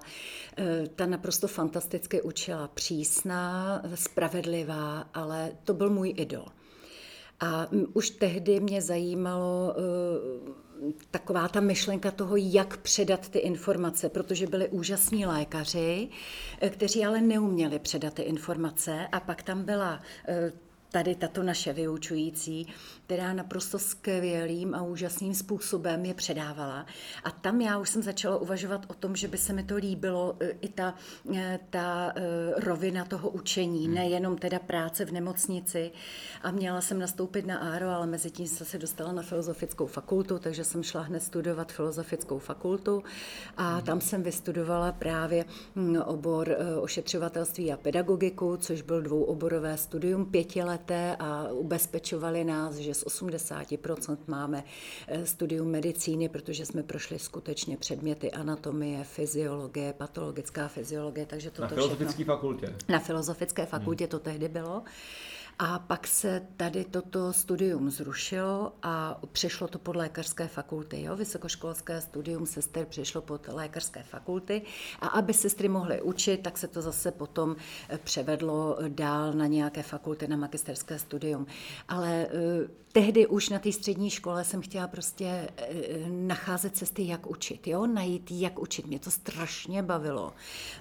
ta 0.96 1.06
naprosto 1.06 1.48
fantasticky 1.48 2.22
učila, 2.22 2.68
přísná, 2.68 3.82
spravedlivá, 3.96 5.10
ale 5.14 5.52
to 5.64 5.74
byl 5.74 5.90
můj 5.90 6.14
idol. 6.18 6.46
A 7.40 7.68
už 7.94 8.10
tehdy 8.10 8.60
mě 8.60 8.82
zajímalo 8.82 9.76
e, 9.78 9.82
taková 11.12 11.48
ta 11.48 11.60
myšlenka 11.60 12.12
toho, 12.12 12.36
jak 12.36 12.78
předat 12.78 13.30
ty 13.30 13.40
informace, 13.40 14.10
protože 14.10 14.48
byli 14.48 14.70
úžasní 14.70 15.26
lékaři, 15.26 16.10
e, 16.62 16.70
kteří 16.70 17.06
ale 17.06 17.22
neuměli 17.22 17.80
předat 17.80 18.14
ty 18.14 18.22
informace. 18.22 19.08
A 19.12 19.20
pak 19.20 19.44
tam 19.44 19.64
byla 19.64 20.02
tady 20.94 21.16
tato 21.16 21.44
naše 21.44 21.74
vyučující, 21.74 22.68
která 23.06 23.34
naprosto 23.34 23.80
skvělým 23.80 24.76
a 24.76 24.82
úžasným 24.82 25.34
způsobem 25.34 26.06
je 26.06 26.14
předávala. 26.14 26.86
A 27.24 27.32
tam 27.32 27.62
já 27.62 27.78
už 27.78 27.90
jsem 27.90 28.04
začala 28.04 28.38
uvažovat 28.38 28.86
o 28.88 28.94
tom, 28.94 29.16
že 29.16 29.28
by 29.28 29.38
se 29.38 29.54
mi 29.54 29.64
to 29.64 29.76
líbilo 29.76 30.36
e, 30.40 30.50
i 30.50 30.70
ta, 30.70 30.94
e, 31.36 31.60
ta 31.70 32.14
e, 32.16 32.22
rovina 32.66 33.06
toho 33.06 33.30
učení, 33.30 33.86
hmm. 33.86 33.96
nejenom 33.96 34.38
teda 34.38 34.60
práce 34.60 35.06
v 35.06 35.12
nemocnici. 35.12 35.92
A 36.42 36.52
měla 36.52 36.82
jsem 36.82 37.00
nastoupit 37.00 37.46
na 37.46 37.58
ARO, 37.58 37.90
ale 37.90 38.08
mezi 38.08 38.32
tím 38.32 38.48
jsem 38.48 38.68
se 38.68 38.78
dostala 38.78 39.12
na 39.12 39.22
filozofickou 39.22 39.88
fakultu, 39.88 40.40
takže 40.40 40.64
jsem 40.64 40.84
šla 40.84 41.02
hned 41.02 41.24
studovat 41.24 41.72
filozofickou 41.72 42.40
fakultu 42.40 43.04
a 43.58 43.74
hmm. 43.74 43.82
tam 43.82 44.02
jsem 44.02 44.24
vystudovala 44.24 44.92
právě 44.92 45.46
hm, 45.76 45.98
obor 46.06 46.58
ošetřovatelství 46.82 47.74
a 47.74 47.78
pedagogiku, 47.78 48.58
což 48.58 48.82
byl 48.82 49.02
dvouoborové 49.02 49.78
studium, 49.78 50.26
pěti 50.26 50.64
let 50.64 50.83
leté 50.84 51.16
a 51.20 51.48
ubezpečovali 51.52 52.44
nás, 52.44 52.76
že 52.76 52.94
z 52.94 53.06
80% 53.06 54.18
máme 54.28 54.64
eh, 55.08 55.26
studium 55.26 55.72
medicíny, 55.72 56.30
protože 56.30 56.66
jsme 56.66 56.84
prošli 56.84 57.20
skutečně 57.20 57.78
předměty 57.78 58.32
anatomie, 58.32 59.04
fyziologie, 59.04 59.94
patologická 59.94 60.68
fyziologie, 60.68 61.26
takže 61.26 61.52
to 61.52 61.62
Na 61.62 61.68
filozofické 61.68 62.24
fakultě? 62.24 62.76
Na 62.90 63.00
filozofické 63.00 63.66
fakultě 63.66 64.04
hmm. 64.04 64.10
to 64.10 64.20
tehdy 64.20 64.50
bylo. 64.50 64.84
A 65.60 65.80
pak 65.80 66.08
se 66.08 66.48
tady 66.58 66.86
toto 66.86 67.34
studium 67.34 67.90
zrušilo 67.90 68.74
a 68.84 69.20
přešlo 69.32 69.68
to 69.68 69.80
pod 69.80 69.96
lékařské 69.96 70.48
fakulty. 70.48 71.02
Jo? 71.02 71.16
Vysokoškolské 71.16 72.02
studium 72.02 72.46
sester 72.46 72.86
přešlo 72.86 73.22
pod 73.22 73.48
lékařské 73.48 74.04
fakulty 74.04 74.62
a 75.00 75.08
aby 75.08 75.34
sestry 75.34 75.70
mohly 75.70 76.02
učit, 76.02 76.38
tak 76.38 76.58
se 76.58 76.68
to 76.68 76.82
zase 76.82 77.12
potom 77.12 77.56
eh, 77.90 77.98
převedlo 78.04 78.78
dál 78.88 79.34
na 79.34 79.46
nějaké 79.48 79.84
fakulty, 79.84 80.28
na 80.28 80.38
magisterské 80.38 81.00
studium. 81.00 81.48
Ale 81.88 82.28
eh, 82.28 82.84
tehdy 82.92 83.28
už 83.28 83.50
na 83.50 83.60
té 83.60 83.72
střední 83.72 84.10
škole 84.10 84.44
jsem 84.44 84.62
chtěla 84.62 84.88
prostě 84.88 85.26
eh, 85.58 85.70
nacházet 86.10 86.78
cesty, 86.78 87.08
jak 87.08 87.28
učit, 87.28 87.68
jo? 87.68 87.88
najít, 87.88 88.32
jak 88.32 88.60
učit. 88.60 88.88
Mě 88.88 89.00
to 89.00 89.12
strašně 89.12 89.84
bavilo. 89.84 90.34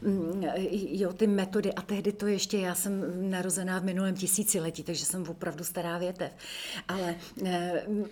Mm, 0.02 0.44
jo, 0.70 1.12
ty 1.12 1.26
metody 1.26 1.72
a 1.72 1.82
tehdy 1.82 2.12
to 2.12 2.26
ještě, 2.26 2.58
já 2.58 2.74
jsem 2.74 3.30
narozená 3.30 3.78
v 3.78 3.84
minulém 3.84 4.14
tisíci 4.14 4.60
desetiletí, 4.62 4.82
takže 4.82 5.04
jsem 5.04 5.28
opravdu 5.28 5.64
stará 5.64 5.98
větev. 5.98 6.32
Ale 6.88 7.14
uh, 7.40 7.48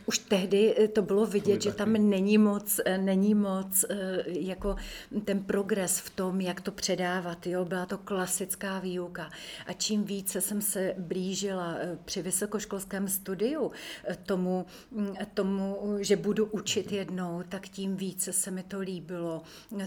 už 0.06 0.18
tehdy 0.18 0.88
to 0.92 1.02
bylo 1.02 1.26
vidět, 1.26 1.62
že 1.62 1.72
tam 1.72 1.92
není 1.92 2.38
moc, 2.38 2.80
eh, 2.84 2.98
není 2.98 3.34
moc 3.34 3.84
uh, 3.84 3.96
jako 4.26 4.76
ten 5.24 5.44
progres 5.44 5.98
v 5.98 6.10
tom, 6.10 6.40
jak 6.40 6.60
to 6.60 6.72
předávat. 6.72 7.46
Jo? 7.46 7.64
Byla 7.64 7.86
to 7.86 7.98
klasická 7.98 8.78
výuka. 8.78 9.30
A 9.66 9.72
čím 9.72 10.04
více 10.04 10.40
jsem 10.40 10.62
se 10.62 10.94
blížila 10.98 11.76
při 12.04 12.22
vysokoškolském 12.22 13.08
studiu 13.08 13.72
tomu, 14.26 14.66
mm, 14.90 15.14
tomu, 15.34 15.96
že 16.00 16.16
budu 16.16 16.46
učit 16.46 16.92
jednou, 16.92 17.42
tak 17.48 17.68
tím 17.68 17.96
více 17.96 18.32
se 18.32 18.50
mi 18.50 18.62
to 18.62 18.80
líbilo, 18.80 19.42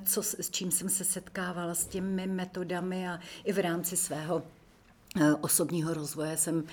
co, 0.06 0.24
s 0.24 0.50
čím 0.50 0.72
jsem 0.72 0.90
se 0.90 1.04
setkávala 1.04 1.76
s 1.76 1.86
těmi 1.86 2.28
metodami 2.28 3.10
a 3.10 3.20
i 3.44 3.54
v 3.54 3.60
rámci 3.60 3.98
svého 3.98 4.44
Eh, 4.44 4.63
osobního 5.42 5.94
rozvoje 5.94 6.38
jsem 6.38 6.64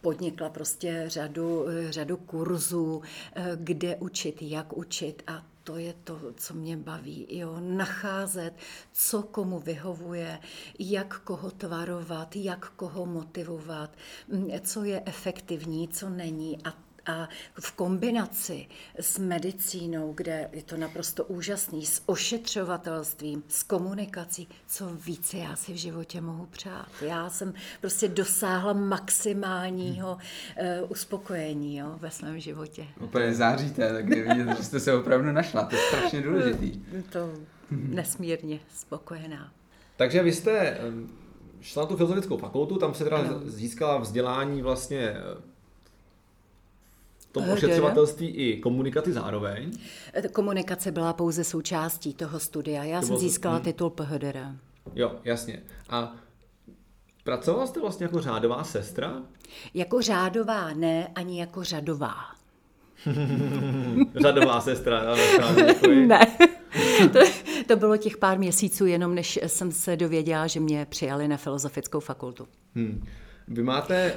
podnikla 0.00 0.48
prostě 0.48 1.04
řadu, 1.06 1.68
eh, 1.68 1.92
řadu 1.92 2.16
kurzů, 2.16 3.02
eh, 3.34 3.52
kde 3.56 3.96
učit, 3.96 4.42
jak 4.42 4.76
učit 4.76 5.22
a 5.26 5.46
to 5.64 5.76
je 5.76 5.94
to, 6.04 6.20
co 6.36 6.54
mě 6.54 6.76
baví. 6.76 7.26
Jo? 7.30 7.56
Nacházet, 7.60 8.52
co 8.92 9.22
komu 9.22 9.58
vyhovuje, 9.58 10.38
jak 10.78 11.20
koho 11.20 11.50
tvarovat, 11.50 12.36
jak 12.36 12.70
koho 12.76 13.06
motivovat, 13.06 13.90
mm, 14.28 14.50
co 14.60 14.84
je 14.84 15.02
efektivní, 15.06 15.88
co 15.88 16.08
není. 16.08 16.58
A 16.64 16.85
a 17.06 17.28
v 17.60 17.72
kombinaci 17.72 18.66
s 19.00 19.18
medicínou, 19.18 20.12
kde 20.12 20.48
je 20.52 20.62
to 20.62 20.76
naprosto 20.76 21.24
úžasný, 21.24 21.86
s 21.86 22.02
ošetřovatelstvím, 22.06 23.42
s 23.48 23.62
komunikací, 23.62 24.48
co 24.66 24.88
více 25.06 25.38
já 25.38 25.56
si 25.56 25.72
v 25.72 25.76
životě 25.76 26.20
mohu 26.20 26.46
přát. 26.46 26.88
Já 27.00 27.30
jsem 27.30 27.54
prostě 27.80 28.08
dosáhla 28.08 28.72
maximálního 28.72 30.12
uh, 30.82 30.90
uspokojení 30.90 31.76
jo, 31.76 31.96
ve 32.00 32.10
svém 32.10 32.40
životě. 32.40 32.86
Úplně 33.00 33.34
záříte, 33.34 33.92
tak 33.92 34.08
je 34.08 34.22
vidět, 34.22 34.56
že 34.56 34.64
jste 34.64 34.80
se 34.80 34.94
opravdu 34.94 35.32
našla. 35.32 35.64
To 35.64 35.76
je 35.76 35.82
strašně 35.88 36.20
důležitý. 36.22 36.80
To 37.12 37.32
nesmírně 37.70 38.60
spokojená. 38.74 39.52
Takže 39.96 40.22
vy 40.22 40.32
jste 40.32 40.78
šla 41.60 41.82
na 41.82 41.86
tu 41.86 41.96
filozofickou 41.96 42.36
fakultu, 42.36 42.78
tam 42.78 42.94
se 42.94 43.04
teda 43.04 43.16
ano. 43.16 43.40
získala 43.44 43.98
vzdělání 43.98 44.62
vlastně 44.62 45.14
tom 47.40 47.50
ošetřovatelství 47.50 48.28
i 48.28 48.60
komunikaci 48.60 49.12
zároveň? 49.12 49.70
Komunikace 50.32 50.92
byla 50.92 51.12
pouze 51.12 51.44
součástí 51.44 52.14
toho 52.14 52.40
studia. 52.40 52.84
Já 52.84 53.00
to 53.00 53.06
jsem 53.06 53.16
získala 53.16 53.54
hmm. 53.54 53.64
titul 53.64 53.90
PHDR. 53.90 54.38
Jo, 54.94 55.12
jasně. 55.24 55.62
A 55.88 56.16
pracovala 57.24 57.66
jste 57.66 57.80
vlastně 57.80 58.04
jako 58.04 58.20
řádová 58.20 58.64
sestra? 58.64 59.22
Jako 59.74 60.02
řádová 60.02 60.74
ne, 60.74 61.08
ani 61.14 61.40
jako 61.40 61.64
řadová. 61.64 62.14
řadová 64.16 64.60
sestra, 64.60 64.98
ale 64.98 65.20
Ne. 66.06 66.36
to, 67.12 67.18
to 67.66 67.76
bylo 67.76 67.96
těch 67.96 68.16
pár 68.16 68.38
měsíců, 68.38 68.86
jenom 68.86 69.14
než 69.14 69.38
jsem 69.46 69.72
se 69.72 69.96
dověděla, 69.96 70.46
že 70.46 70.60
mě 70.60 70.86
přijali 70.90 71.28
na 71.28 71.36
filozofickou 71.36 72.00
fakultu. 72.00 72.48
Hmm. 72.74 73.06
Vy 73.48 73.62
máte 73.62 74.14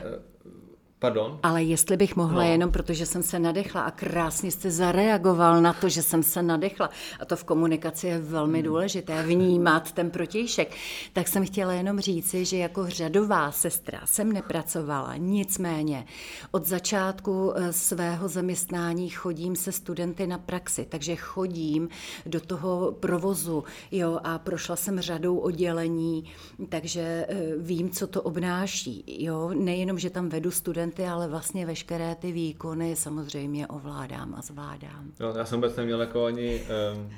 Pardon? 1.00 1.40
Ale 1.44 1.64
jestli 1.64 1.98
bych 1.98 2.16
mohla, 2.16 2.44
no. 2.44 2.52
jenom 2.52 2.72
protože 2.72 3.06
jsem 3.06 3.24
se 3.24 3.40
nadechla 3.40 3.82
a 3.82 3.92
krásně 3.92 4.52
jste 4.52 4.72
zareagoval 4.72 5.62
na 5.62 5.74
to, 5.74 5.90
že 5.90 6.04
jsem 6.04 6.24
se 6.24 6.44
nadechla, 6.44 6.90
a 7.20 7.26
to 7.26 7.36
v 7.36 7.44
komunikaci 7.44 8.08
je 8.08 8.20
velmi 8.20 8.58
hmm. 8.58 8.66
důležité, 8.66 9.24
vnímat 9.24 9.92
ten 9.92 10.12
protějšek, 10.12 10.76
tak 11.14 11.28
jsem 11.28 11.46
chtěla 11.46 11.74
jenom 11.74 12.00
říci, 12.00 12.46
že 12.46 12.58
jako 12.58 12.90
řadová 12.90 13.52
sestra 13.52 14.02
jsem 14.06 14.32
nepracovala, 14.32 15.16
nicméně 15.18 16.06
od 16.52 16.66
začátku 16.66 17.54
eh, 17.56 17.74
svého 17.74 18.28
zaměstnání 18.28 19.10
chodím 19.10 19.56
se 19.56 19.72
studenty 19.72 20.28
na 20.28 20.38
praxi, 20.38 20.86
takže 20.90 21.16
chodím 21.16 21.90
do 22.26 22.40
toho 22.40 22.92
provozu, 23.00 23.64
jo, 23.92 24.20
a 24.24 24.40
prošla 24.40 24.76
jsem 24.76 25.02
řadou 25.02 25.38
oddělení, 25.38 26.24
takže 26.70 27.26
eh, 27.30 27.36
vím, 27.58 27.90
co 27.90 28.08
to 28.08 28.22
obnáší, 28.22 29.04
jo, 29.08 29.52
nejenom, 29.54 30.00
že 30.00 30.10
tam 30.10 30.30
vedu 30.30 30.52
studenty, 30.52 30.89
studenty, 30.90 31.06
ale 31.06 31.28
vlastně 31.28 31.66
veškeré 31.66 32.16
ty 32.16 32.32
výkony 32.32 32.96
samozřejmě 32.96 33.68
ovládám 33.68 34.36
a 34.36 34.42
zvládám. 34.42 35.12
No, 35.20 35.34
já 35.38 35.46
jsem 35.46 35.58
vůbec 35.58 35.76
neměl 35.76 36.02
jako 36.02 36.26
ani 36.26 36.62
um, 36.96 37.10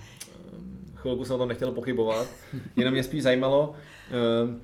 chvilku 0.96 1.26
jsem 1.26 1.36
o 1.36 1.40
tom 1.40 1.50
nechtěl 1.50 1.72
pochybovat, 1.72 2.28
jenom 2.76 2.94
mě 2.94 3.04
spíš 3.04 3.24
zajímalo, 3.24 3.76
um, 4.44 4.62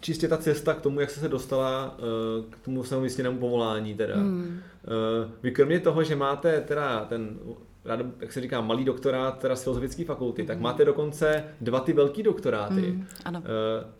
čistě 0.00 0.28
ta 0.28 0.36
cesta 0.36 0.74
k 0.74 0.80
tomu, 0.80 1.00
jak 1.00 1.10
jsi 1.10 1.20
se 1.20 1.28
dostala 1.28 1.98
uh, 1.98 2.44
k 2.50 2.58
tomu 2.64 2.84
svému 2.84 3.02
vysněnému 3.02 3.38
povolání 3.38 3.94
teda. 3.94 4.16
Hmm. 4.16 4.60
Uh, 4.86 5.30
vy 5.42 5.50
kromě 5.50 5.80
toho, 5.80 6.02
že 6.02 6.16
máte 6.16 6.60
teda 6.60 7.04
ten 7.04 7.38
rád, 7.86 8.00
jak 8.20 8.32
se 8.32 8.40
říká, 8.40 8.60
malý 8.60 8.84
doktorát 8.84 9.38
teda 9.38 9.56
z 9.56 9.62
filozofické 9.62 10.04
fakulty, 10.04 10.42
mm. 10.42 10.48
tak 10.48 10.60
máte 10.60 10.84
dokonce 10.84 11.44
dva 11.60 11.80
ty 11.80 11.92
velký 11.92 12.22
doktoráty. 12.22 12.92
Mm, 12.92 13.06
ano. 13.24 13.38
Uh, 13.40 13.44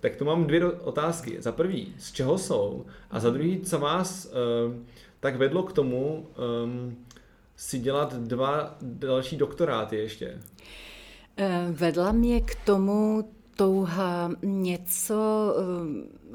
tak 0.01 0.17
tu 0.17 0.25
mám 0.25 0.47
dvě 0.47 0.65
otázky. 0.65 1.37
Za 1.43 1.53
prvý, 1.53 1.95
z 1.99 2.13
čeho 2.13 2.39
jsou? 2.39 2.87
A 3.11 3.21
za 3.21 3.31
druhý, 3.31 3.61
co 3.61 3.79
vás 3.79 4.27
uh, 4.27 4.75
tak 5.21 5.37
vedlo 5.37 5.63
k 5.63 5.73
tomu 5.73 6.27
um, 6.65 6.97
si 7.57 7.79
dělat 7.79 8.15
dva 8.15 8.77
další 8.83 9.37
doktoráty 9.37 9.97
ještě? 9.97 10.39
Vedla 11.71 12.13
mě 12.13 12.41
k 12.41 12.55
tomu 12.55 13.31
touha 13.57 14.31
něco 14.43 15.55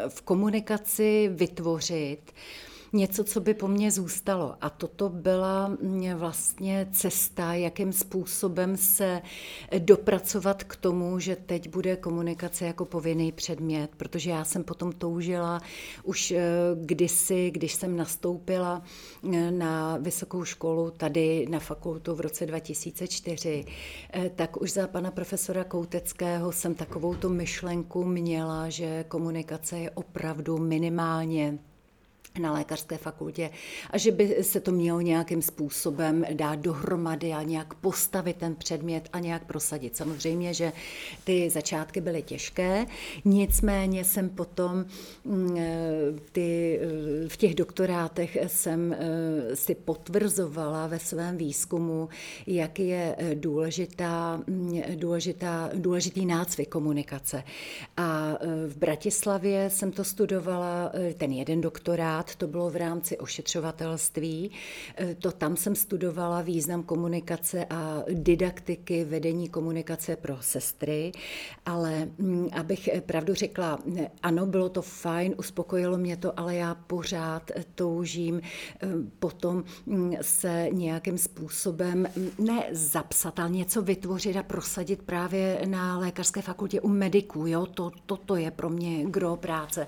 v 0.07 0.21
komunikaci 0.21 1.31
vytvořit, 1.33 2.31
něco, 2.93 3.23
co 3.23 3.41
by 3.41 3.53
po 3.53 3.67
mně 3.67 3.91
zůstalo. 3.91 4.55
A 4.61 4.69
toto 4.69 5.09
byla 5.09 5.67
mm, 5.67 6.13
vlastně 6.13 6.87
cesta, 6.91 7.53
jakým 7.53 7.93
způsobem 7.93 8.77
se 8.77 9.21
dopracovat 9.79 10.63
k 10.63 10.75
tomu, 10.75 11.19
že 11.19 11.35
teď 11.35 11.69
bude 11.69 11.95
komunikace 11.95 12.65
jako 12.65 12.85
povinný 12.85 13.31
předmět, 13.31 13.91
protože 13.97 14.29
já 14.29 14.45
jsem 14.45 14.63
potom 14.63 14.91
toužila 14.91 15.61
už 16.03 16.31
eh, 16.31 16.41
kdysi, 16.75 17.51
když 17.51 17.73
jsem 17.73 17.97
nastoupila 17.97 18.81
eh, 19.33 19.51
na 19.51 19.97
vysokou 19.97 20.43
školu 20.43 20.91
tady 20.91 21.47
na 21.49 21.59
fakultu 21.59 22.15
v 22.15 22.19
roce 22.19 22.45
2004, 22.45 23.65
eh, 24.13 24.29
tak 24.35 24.61
už 24.61 24.73
za 24.73 24.87
pana 24.87 25.11
profesora 25.11 25.63
Kouteckého 25.63 26.51
jsem 26.51 26.75
takovou 26.75 27.15
tu 27.15 27.29
myšlenku 27.29 28.05
měla, 28.05 28.69
že 28.69 29.05
komunikace 29.07 29.79
je 29.79 29.91
opravdu 29.91 30.57
minimálně 30.57 31.59
na 32.39 32.53
lékařské 32.53 32.97
fakultě 32.97 33.49
a 33.89 33.97
že 33.97 34.11
by 34.11 34.37
se 34.41 34.59
to 34.59 34.71
mělo 34.71 35.01
nějakým 35.01 35.41
způsobem 35.41 36.25
dát 36.33 36.59
dohromady 36.59 37.33
a 37.33 37.43
nějak 37.43 37.73
postavit 37.73 38.37
ten 38.37 38.55
předmět 38.55 39.09
a 39.13 39.19
nějak 39.19 39.45
prosadit. 39.45 39.97
Samozřejmě, 39.97 40.53
že 40.53 40.71
ty 41.23 41.49
začátky 41.49 42.01
byly 42.01 42.21
těžké, 42.21 42.85
nicméně 43.25 44.05
jsem 44.05 44.29
potom 44.29 44.85
mm, 45.25 45.57
ty, 46.31 46.79
v 47.27 47.37
těch 47.37 47.55
doktorátech 47.55 48.37
jsem 48.47 48.93
eh, 48.93 49.55
si 49.55 49.75
potvrzovala 49.75 50.87
ve 50.87 50.99
svém 50.99 51.37
výzkumu, 51.37 52.09
jak 52.47 52.79
je 52.79 53.15
důležitá, 53.33 54.41
mm, 54.47 54.81
důležitá, 54.95 55.69
důležitý 55.73 56.25
nácvik 56.25 56.69
komunikace. 56.69 57.43
A 57.97 58.37
eh, 58.39 58.47
v 58.67 58.77
Bratislavě 58.77 59.69
jsem 59.69 59.91
to 59.91 60.03
studovala, 60.03 60.91
eh, 60.93 61.13
ten 61.13 61.31
jeden 61.31 61.61
doktorát, 61.61 62.20
tenkrát 62.23 62.35
to 62.35 62.47
bylo 62.47 62.69
v 62.69 62.75
rámci 62.75 63.17
ošetřovatelství. 63.17 64.51
E, 64.97 65.15
to 65.15 65.31
tam 65.31 65.57
jsem 65.57 65.75
studovala 65.75 66.41
význam 66.41 66.83
komunikace 66.83 67.65
a 67.69 68.03
didaktiky 68.13 69.03
vedení 69.05 69.49
komunikace 69.49 70.15
pro 70.15 70.37
sestry, 70.41 71.11
ale 71.65 72.07
mm, 72.17 72.49
abych 72.53 72.89
pravdu 73.05 73.33
řekla, 73.33 73.79
ano, 74.23 74.45
bylo 74.45 74.69
to 74.69 74.81
fajn, 74.81 75.35
uspokojilo 75.37 75.97
mě 75.97 76.17
to, 76.17 76.39
ale 76.39 76.55
já 76.55 76.75
pořád 76.75 77.51
toužím 77.75 78.37
e, 78.37 78.41
potom 79.19 79.63
mm, 79.85 80.15
se 80.21 80.67
nějakým 80.71 81.17
způsobem 81.17 82.07
mm, 82.15 82.29
ne 82.37 82.63
zapsat, 82.71 83.39
ale 83.39 83.49
něco 83.49 83.81
vytvořit 83.81 84.37
a 84.37 84.43
prosadit 84.43 85.01
právě 85.01 85.61
na 85.65 85.97
lékařské 85.97 86.41
fakultě 86.41 86.81
u 86.81 86.87
mediků. 86.87 87.47
Jo? 87.47 87.65
To, 87.65 87.91
toto 88.05 88.35
je 88.35 88.51
pro 88.51 88.69
mě 88.69 89.05
gro 89.05 89.35
práce. 89.35 89.87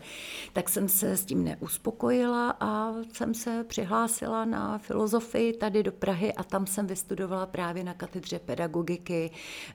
Tak 0.53 0.69
jsem 0.69 0.89
se 0.89 1.17
s 1.17 1.25
tím 1.25 1.43
neuspokojila 1.43 2.22
spojila 2.23 2.55
a 2.59 2.93
jsem 3.13 3.33
se 3.33 3.63
přihlásila 3.63 4.45
na 4.45 4.77
filozofii 4.77 5.53
tady 5.53 5.83
do 5.83 5.91
Prahy 5.91 6.33
a 6.33 6.43
tam 6.43 6.67
jsem 6.67 6.87
vystudovala 6.87 7.45
právě 7.45 7.83
na 7.83 7.93
katedře 7.93 8.39
pedagogiky 8.39 9.31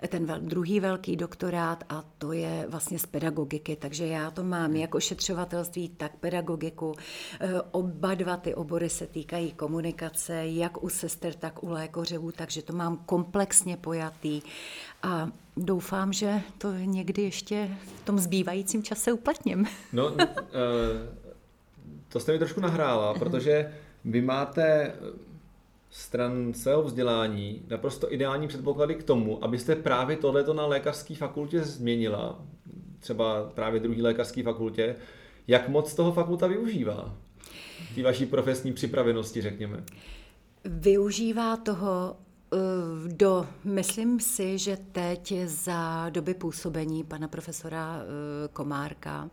ten 0.09 0.27
vel, 0.27 0.41
druhý 0.41 0.81
velký 0.81 1.17
doktorát 1.17 1.85
a 1.89 2.05
to 2.19 2.33
je 2.33 2.67
vlastně 2.69 2.99
z 2.99 3.07
pedagogiky, 3.07 3.77
takže 3.77 4.07
já 4.07 4.31
to 4.31 4.45
mám 4.45 4.77
jak 4.77 4.95
ošetřovatelství, 4.95 5.89
tak 5.89 6.17
pedagogiku. 6.17 6.95
E, 7.41 7.61
oba 7.71 8.15
dva 8.15 8.37
ty 8.37 8.55
obory 8.55 8.89
se 8.89 9.07
týkají 9.07 9.53
komunikace, 9.53 10.47
jak 10.47 10.83
u 10.85 10.89
sester, 10.89 11.35
tak 11.35 11.63
u 11.63 11.69
lékařů, 11.71 12.33
takže 12.33 12.63
to 12.63 12.73
mám 12.73 12.97
komplexně 13.07 13.77
pojatý 13.77 14.43
a 15.03 15.29
doufám, 15.57 16.13
že 16.13 16.41
to 16.59 16.73
někdy 16.73 17.23
ještě 17.23 17.71
v 18.03 18.05
tom 18.05 18.19
zbývajícím 18.19 18.83
čase 18.83 19.13
uplatním. 19.13 19.67
No, 19.93 20.07
uh, 20.07 20.19
to 22.09 22.21
jste 22.21 22.33
mi 22.33 22.39
trošku 22.39 22.61
nahrála, 22.61 23.15
protože 23.19 23.73
vy 24.05 24.23
máte 24.23 24.95
stran 25.91 26.55
svého 26.55 26.83
vzdělání 26.83 27.63
naprosto 27.69 28.13
ideální 28.13 28.49
předpoklady 28.49 28.95
k 28.95 29.03
tomu, 29.03 29.45
abyste 29.45 29.77
právě 29.77 30.17
tohleto 30.17 30.55
na 30.55 30.67
lékařské 30.67 31.15
fakultě 31.15 31.63
změnila, 31.63 32.43
třeba 33.01 33.51
právě 33.55 33.81
druhý 33.81 34.03
lékařské 34.03 34.43
fakultě, 34.43 34.97
jak 35.49 35.69
moc 35.69 35.95
toho 35.95 36.13
fakulta 36.13 36.47
využívá? 36.47 37.15
Ty 37.95 38.03
vaší 38.03 38.27
profesní 38.27 38.73
připravenosti, 38.73 39.41
řekněme. 39.41 39.85
Využívá 40.65 41.57
toho 41.57 42.17
Eh, 42.17 42.28
do, 43.07 43.47
myslím 43.65 44.21
si, 44.21 44.59
že 44.59 44.79
teď 44.93 45.35
za 45.45 46.09
doby 46.11 46.35
působení 46.35 47.05
pana 47.05 47.29
profesora 47.29 48.01
eh, 48.01 48.49
Komárka, 48.53 49.31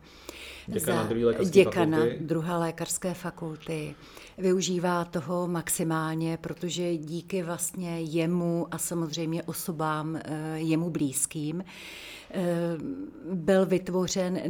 děkana, 0.66 1.02
za, 1.02 1.08
druhé 1.08 1.44
děkana 1.44 1.98
fakulty. 1.98 2.24
druhé 2.24 2.56
lékařské 2.56 3.14
fakulty, 3.14 3.94
využívá 4.38 5.04
toho 5.04 5.48
maximálně, 5.48 6.36
protože 6.36 6.96
díky 6.96 7.42
vlastně 7.42 8.00
jemu 8.00 8.66
a 8.70 8.78
samozřejmě 8.78 9.42
osobám 9.42 10.16
eh, 10.16 10.58
jemu 10.58 10.90
blízkým, 10.90 11.64
byl 13.32 13.66
vytvořen 13.66 14.40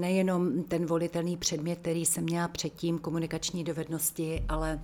nejenom 0.00 0.62
ten 0.62 0.86
volitelný 0.86 1.36
předmět, 1.36 1.78
který 1.78 2.06
jsem 2.06 2.24
měla 2.24 2.48
předtím, 2.48 2.98
komunikační 2.98 3.64
dovednosti, 3.64 4.44
ale 4.48 4.80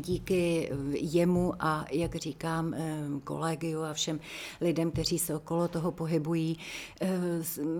díky 0.00 0.70
jemu 0.94 1.54
a, 1.58 1.86
jak 1.92 2.14
říkám, 2.14 2.74
eh, 2.74 3.06
kolegiu 3.24 3.82
a 3.82 3.92
všem 3.92 4.20
lidem, 4.60 4.90
kteří 4.90 5.18
se 5.18 5.34
okolo 5.34 5.68
toho 5.68 5.92
pohybují, 5.92 6.58
eh, 7.00 7.08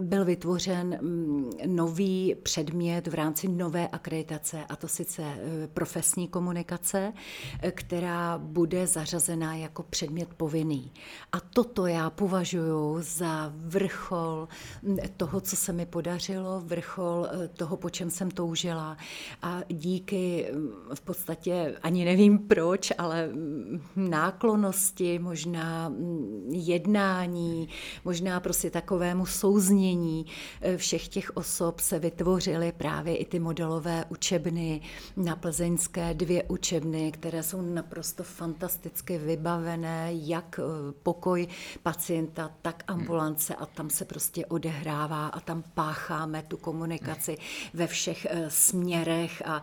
byl 0.01 0.25
vytvořen 0.25 0.99
mm, 1.01 1.51
nový 1.67 2.35
předmět 2.43 3.07
v 3.07 3.15
rámci 3.15 3.49
nové 3.49 3.89
akreditace, 3.89 4.65
a 4.69 4.77
to 4.77 4.89
sice 4.89 5.23
eh, 5.23 5.67
profesní 5.67 6.29
komunikace, 6.29 7.13
která 7.71 8.39
bude 8.39 8.87
zařazená 8.87 9.55
jako 9.55 9.83
předmět 9.83 10.29
povinný. 10.35 10.93
A 11.33 11.41
toto 11.41 11.87
já 11.87 12.11
považuji 12.11 12.97
za 13.01 13.53
vrchol 13.57 14.49
mm, 14.83 14.97
toho, 15.17 15.41
co 15.41 15.57
se 15.57 15.73
mi 15.73 15.87
podařilo, 15.87 16.61
vrchol 16.61 17.27
toho, 17.57 17.77
po 17.77 17.91
čem 17.91 18.11
jsem 18.11 18.31
toužila. 18.31 18.97
A 19.43 19.61
díky 19.69 20.49
mm, 20.53 20.69
v 20.95 21.01
podstatě 21.01 21.77
ani 21.83 22.05
nevím 22.07 22.39
proč, 22.39 22.93
ale 22.99 23.31
náklonosti, 23.97 25.19
možná 25.19 25.93
jednání, 26.51 27.69
možná 28.05 28.41
prostě 28.41 28.71
takovému 28.71 29.27
souznění 29.27 30.27
eh, 30.61 30.77
všech 30.77 31.09
těch 31.09 31.37
osob 31.37 31.81
se 31.81 31.99
vytvořily 31.99 32.73
právě 32.73 33.17
i 33.17 33.25
ty 33.25 33.39
modelové 33.39 34.05
učebny 34.09 34.81
na 35.17 35.37
plzeňské, 35.37 36.15
dvě 36.15 36.43
učebny, 36.43 37.13
které 37.13 37.43
jsou 37.43 37.63
naprosto 37.63 38.23
fantasticky 38.23 39.19
vybavené, 39.19 40.11
jak 40.13 40.61
eh, 40.63 40.93
pokoj 41.03 41.47
pacienta, 41.83 42.51
tak 42.63 42.85
ambulance 42.87 43.55
a 43.55 43.67
tam 43.67 43.91
se 43.91 44.05
prostě 44.05 44.47
odehrává 44.47 45.27
a 45.27 45.41
tam 45.41 45.65
pácháme 45.75 46.43
tu 46.43 46.57
komunikaci 46.57 47.39
ve 47.75 47.87
všech 47.87 48.27
eh, 48.31 48.51
směrech 48.51 49.43
a 49.47 49.63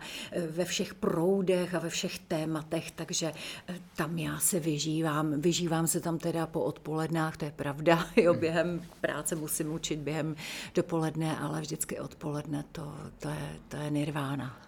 ve 0.50 0.64
všech 0.64 0.94
proudech 0.94 1.74
a 1.74 1.78
ve 1.78 1.88
všech 1.88 2.18
tématech, 2.28 2.90
takže 2.90 3.32
eh, 3.68 3.74
tam 3.96 4.18
já 4.18 4.38
se 4.38 4.60
vyžívám. 4.60 5.40
Vyžívám 5.40 5.86
se 5.86 6.00
tam 6.00 6.18
teda 6.18 6.46
po 6.46 6.60
odpolednách, 6.60 7.36
to 7.36 7.44
je 7.44 7.50
pravda. 7.50 8.06
Jo, 8.16 8.32
hmm. 8.32 8.40
během 8.40 8.82
práce 9.00 9.36
musím 9.36 9.72
učit 9.72 9.98
během 9.98 10.36
dopoledne, 10.74 11.38
ale 11.38 11.60
vždycky 11.60 11.98
odpoledne 11.98 12.64
to, 12.72 12.94
to, 13.18 13.28
je, 13.28 13.56
to 13.68 13.76
je 13.76 13.90
nirvána. 13.90 14.60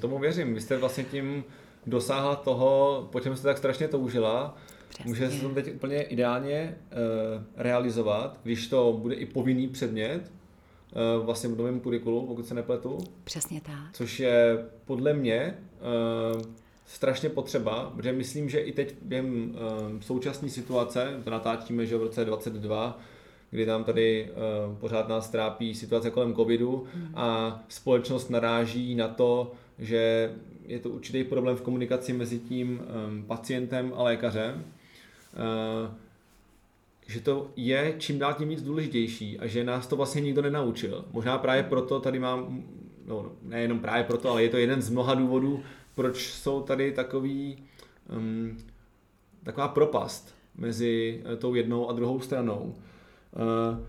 Tomu 0.00 0.18
věřím. 0.18 0.54
Vy 0.54 0.60
jste 0.60 0.76
vlastně 0.76 1.04
tím 1.04 1.44
dosáhla 1.86 2.36
toho, 2.36 3.08
po 3.12 3.20
čem 3.20 3.36
jste 3.36 3.48
tak 3.48 3.58
strašně 3.58 3.88
toužila. 3.88 4.56
Přesně. 4.88 5.08
Může 5.08 5.30
se 5.30 5.40
to 5.40 5.48
teď 5.48 5.74
úplně 5.74 6.02
ideálně 6.02 6.76
uh, 6.76 7.42
realizovat, 7.56 8.40
když 8.42 8.68
to 8.68 8.98
bude 9.02 9.14
i 9.14 9.26
povinný 9.26 9.68
předmět, 9.68 10.32
uh, 11.18 11.26
vlastně 11.26 11.48
v 11.48 11.58
novém 11.58 11.80
kurikulu, 11.80 12.26
pokud 12.26 12.46
se 12.46 12.54
nepletu. 12.54 12.98
Přesně 13.24 13.60
tak. 13.60 13.92
Což 13.92 14.20
je 14.20 14.66
podle 14.84 15.14
mě 15.14 15.58
uh, 16.36 16.42
strašně 16.90 17.28
potřeba, 17.28 17.92
protože 17.96 18.12
myslím, 18.12 18.48
že 18.48 18.58
i 18.58 18.72
teď 18.72 18.94
během 19.02 19.50
uh, 19.50 20.00
současné 20.00 20.48
situace, 20.48 21.20
to 21.24 21.30
natáčíme, 21.30 21.86
že 21.86 21.96
v 21.96 22.02
roce 22.02 22.24
22, 22.24 23.00
kdy 23.50 23.66
tam 23.66 23.84
tady 23.84 24.30
uh, 24.30 24.76
pořád 24.76 25.08
nás 25.08 25.30
trápí 25.30 25.74
situace 25.74 26.10
kolem 26.10 26.34
covidu 26.34 26.86
hmm. 26.94 27.08
a 27.14 27.60
společnost 27.68 28.30
naráží 28.30 28.94
na 28.94 29.08
to, 29.08 29.52
že 29.78 30.32
je 30.66 30.78
to 30.78 30.90
určitý 30.90 31.24
problém 31.24 31.56
v 31.56 31.62
komunikaci 31.62 32.12
mezi 32.12 32.38
tím 32.38 32.80
um, 32.80 33.22
pacientem 33.22 33.92
a 33.96 34.02
lékařem, 34.02 34.54
uh, 34.54 35.94
že 37.06 37.20
to 37.20 37.50
je 37.56 37.94
čím 37.98 38.18
dál 38.18 38.34
tím 38.34 38.48
víc 38.48 38.62
důležitější 38.62 39.38
a 39.38 39.46
že 39.46 39.64
nás 39.64 39.86
to 39.86 39.96
vlastně 39.96 40.20
nikdo 40.20 40.42
nenaučil. 40.42 41.04
Možná 41.12 41.38
právě 41.38 41.62
proto 41.62 42.00
tady 42.00 42.18
mám, 42.18 42.64
no 43.06 43.32
nejenom 43.42 43.78
právě 43.78 44.04
proto, 44.04 44.30
ale 44.30 44.42
je 44.42 44.48
to 44.48 44.56
jeden 44.56 44.82
z 44.82 44.90
mnoha 44.90 45.14
důvodů, 45.14 45.62
proč 45.94 46.32
jsou 46.32 46.62
tady 46.62 46.92
takový, 46.92 47.64
um, 48.16 48.56
taková 49.42 49.68
propast 49.68 50.34
mezi 50.54 51.22
eh, 51.24 51.36
tou 51.36 51.54
jednou 51.54 51.88
a 51.88 51.92
druhou 51.92 52.20
stranou. 52.20 52.74
Uh, 53.32 53.86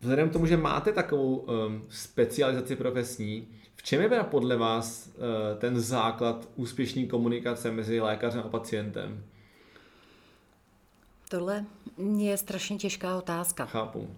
vzhledem 0.00 0.30
k 0.30 0.32
tomu, 0.32 0.46
že 0.46 0.56
máte 0.56 0.92
takovou 0.92 1.36
um, 1.36 1.82
specializaci 1.88 2.76
profesní, 2.76 3.48
V 3.80 3.82
čem 3.82 4.00
je 4.00 4.22
podle 4.22 4.56
vás 4.56 5.08
eh, 5.08 5.56
ten 5.58 5.80
základ 5.80 6.48
úspěšné 6.56 7.06
komunikace 7.06 7.70
mezi 7.70 8.00
lékařem 8.00 8.42
a 8.44 8.48
pacientem? 8.48 9.24
Tohle 11.28 11.64
je 12.16 12.36
strašně 12.36 12.76
těžká 12.76 13.16
otázka. 13.16 13.66
Chápu. 13.66 14.10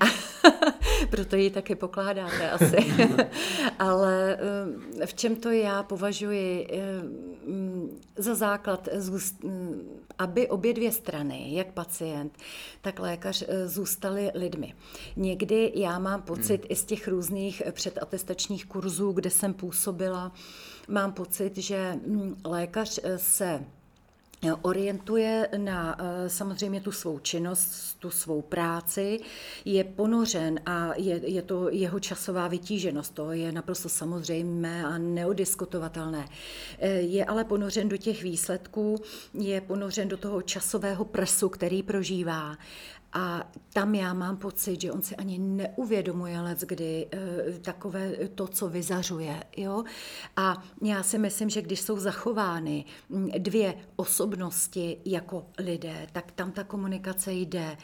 Proto 1.10 1.36
ji 1.36 1.50
taky 1.50 1.74
pokládáte 1.74 2.50
asi. 2.50 2.76
Ale 3.78 4.38
eh, 5.00 5.06
v 5.06 5.14
čem 5.14 5.36
to 5.36 5.50
já 5.50 5.82
považuji 5.82 6.68
eh, 6.72 6.82
za 8.16 8.34
základ, 8.34 8.88
aby 10.18 10.48
obě 10.48 10.74
dvě 10.74 10.92
strany, 10.92 11.54
jak 11.54 11.72
pacient, 11.72 12.38
tak 12.80 12.98
lékař, 12.98 13.44
eh, 13.48 13.68
zůstaly 13.68 14.30
lidmi. 14.34 14.74
Někdy 15.16 15.72
já 15.74 15.98
mám 15.98 16.22
pocit 16.22 16.60
hmm. 16.60 16.68
i 16.68 16.76
z 16.76 16.84
těch 16.84 17.08
různých 17.08 17.62
předatestačních 17.72 18.66
kurzů, 18.66 19.12
kde 19.12 19.30
jsem 19.30 19.54
působila, 19.54 20.32
mám 20.88 21.12
pocit, 21.12 21.56
že 21.56 21.96
hm, 22.06 22.36
lékař 22.44 23.00
se 23.16 23.64
orientuje 24.62 25.48
na 25.56 25.96
eh, 25.98 26.28
samozřejmě 26.28 26.80
tu 26.80 26.92
svou 26.92 27.18
činnost, 27.18 27.96
tu 27.98 28.10
svou 28.10 28.42
práci, 28.42 29.20
je 29.64 29.84
ponořen 29.84 30.60
a 30.66 30.92
je, 30.96 31.20
je 31.30 31.42
to 31.42 31.70
jeho 31.70 32.00
časová 32.00 32.48
vytíženost, 32.48 33.14
to 33.14 33.32
je 33.32 33.52
naprosto 33.52 33.88
samozřejmé 33.88 34.84
a 34.84 34.98
neodiskutovatelné. 34.98 36.28
Eh, 36.78 36.88
je 36.88 37.24
ale 37.24 37.44
ponořen 37.44 37.88
do 37.88 37.96
těch 37.96 38.22
výsledků, 38.22 39.02
je 39.34 39.60
ponořen 39.60 40.08
do 40.08 40.16
toho 40.16 40.42
časového 40.42 41.04
presu, 41.04 41.48
který 41.48 41.82
prožívá 41.82 42.56
a 43.12 43.52
tam 43.72 43.94
já 43.94 44.14
mám 44.14 44.36
pocit, 44.36 44.80
že 44.80 44.92
on 44.92 45.02
si 45.02 45.16
ani 45.16 45.38
neuvědomuje 45.38 46.40
let, 46.40 46.60
kdy 46.60 47.08
e, 47.12 47.58
takové 47.58 48.10
to, 48.34 48.48
co 48.48 48.68
vyzařuje. 48.68 49.44
Jo? 49.56 49.84
A 50.36 50.62
já 50.82 51.02
si 51.02 51.18
myslím, 51.18 51.50
že 51.50 51.62
když 51.62 51.80
jsou 51.80 51.98
zachovány 51.98 52.84
dvě 53.38 53.74
osobnosti 53.96 55.00
jako 55.04 55.46
lidé, 55.58 56.06
tak 56.12 56.32
tam 56.32 56.52
ta 56.52 56.64
komunikace 56.64 57.32
jde. 57.32 57.76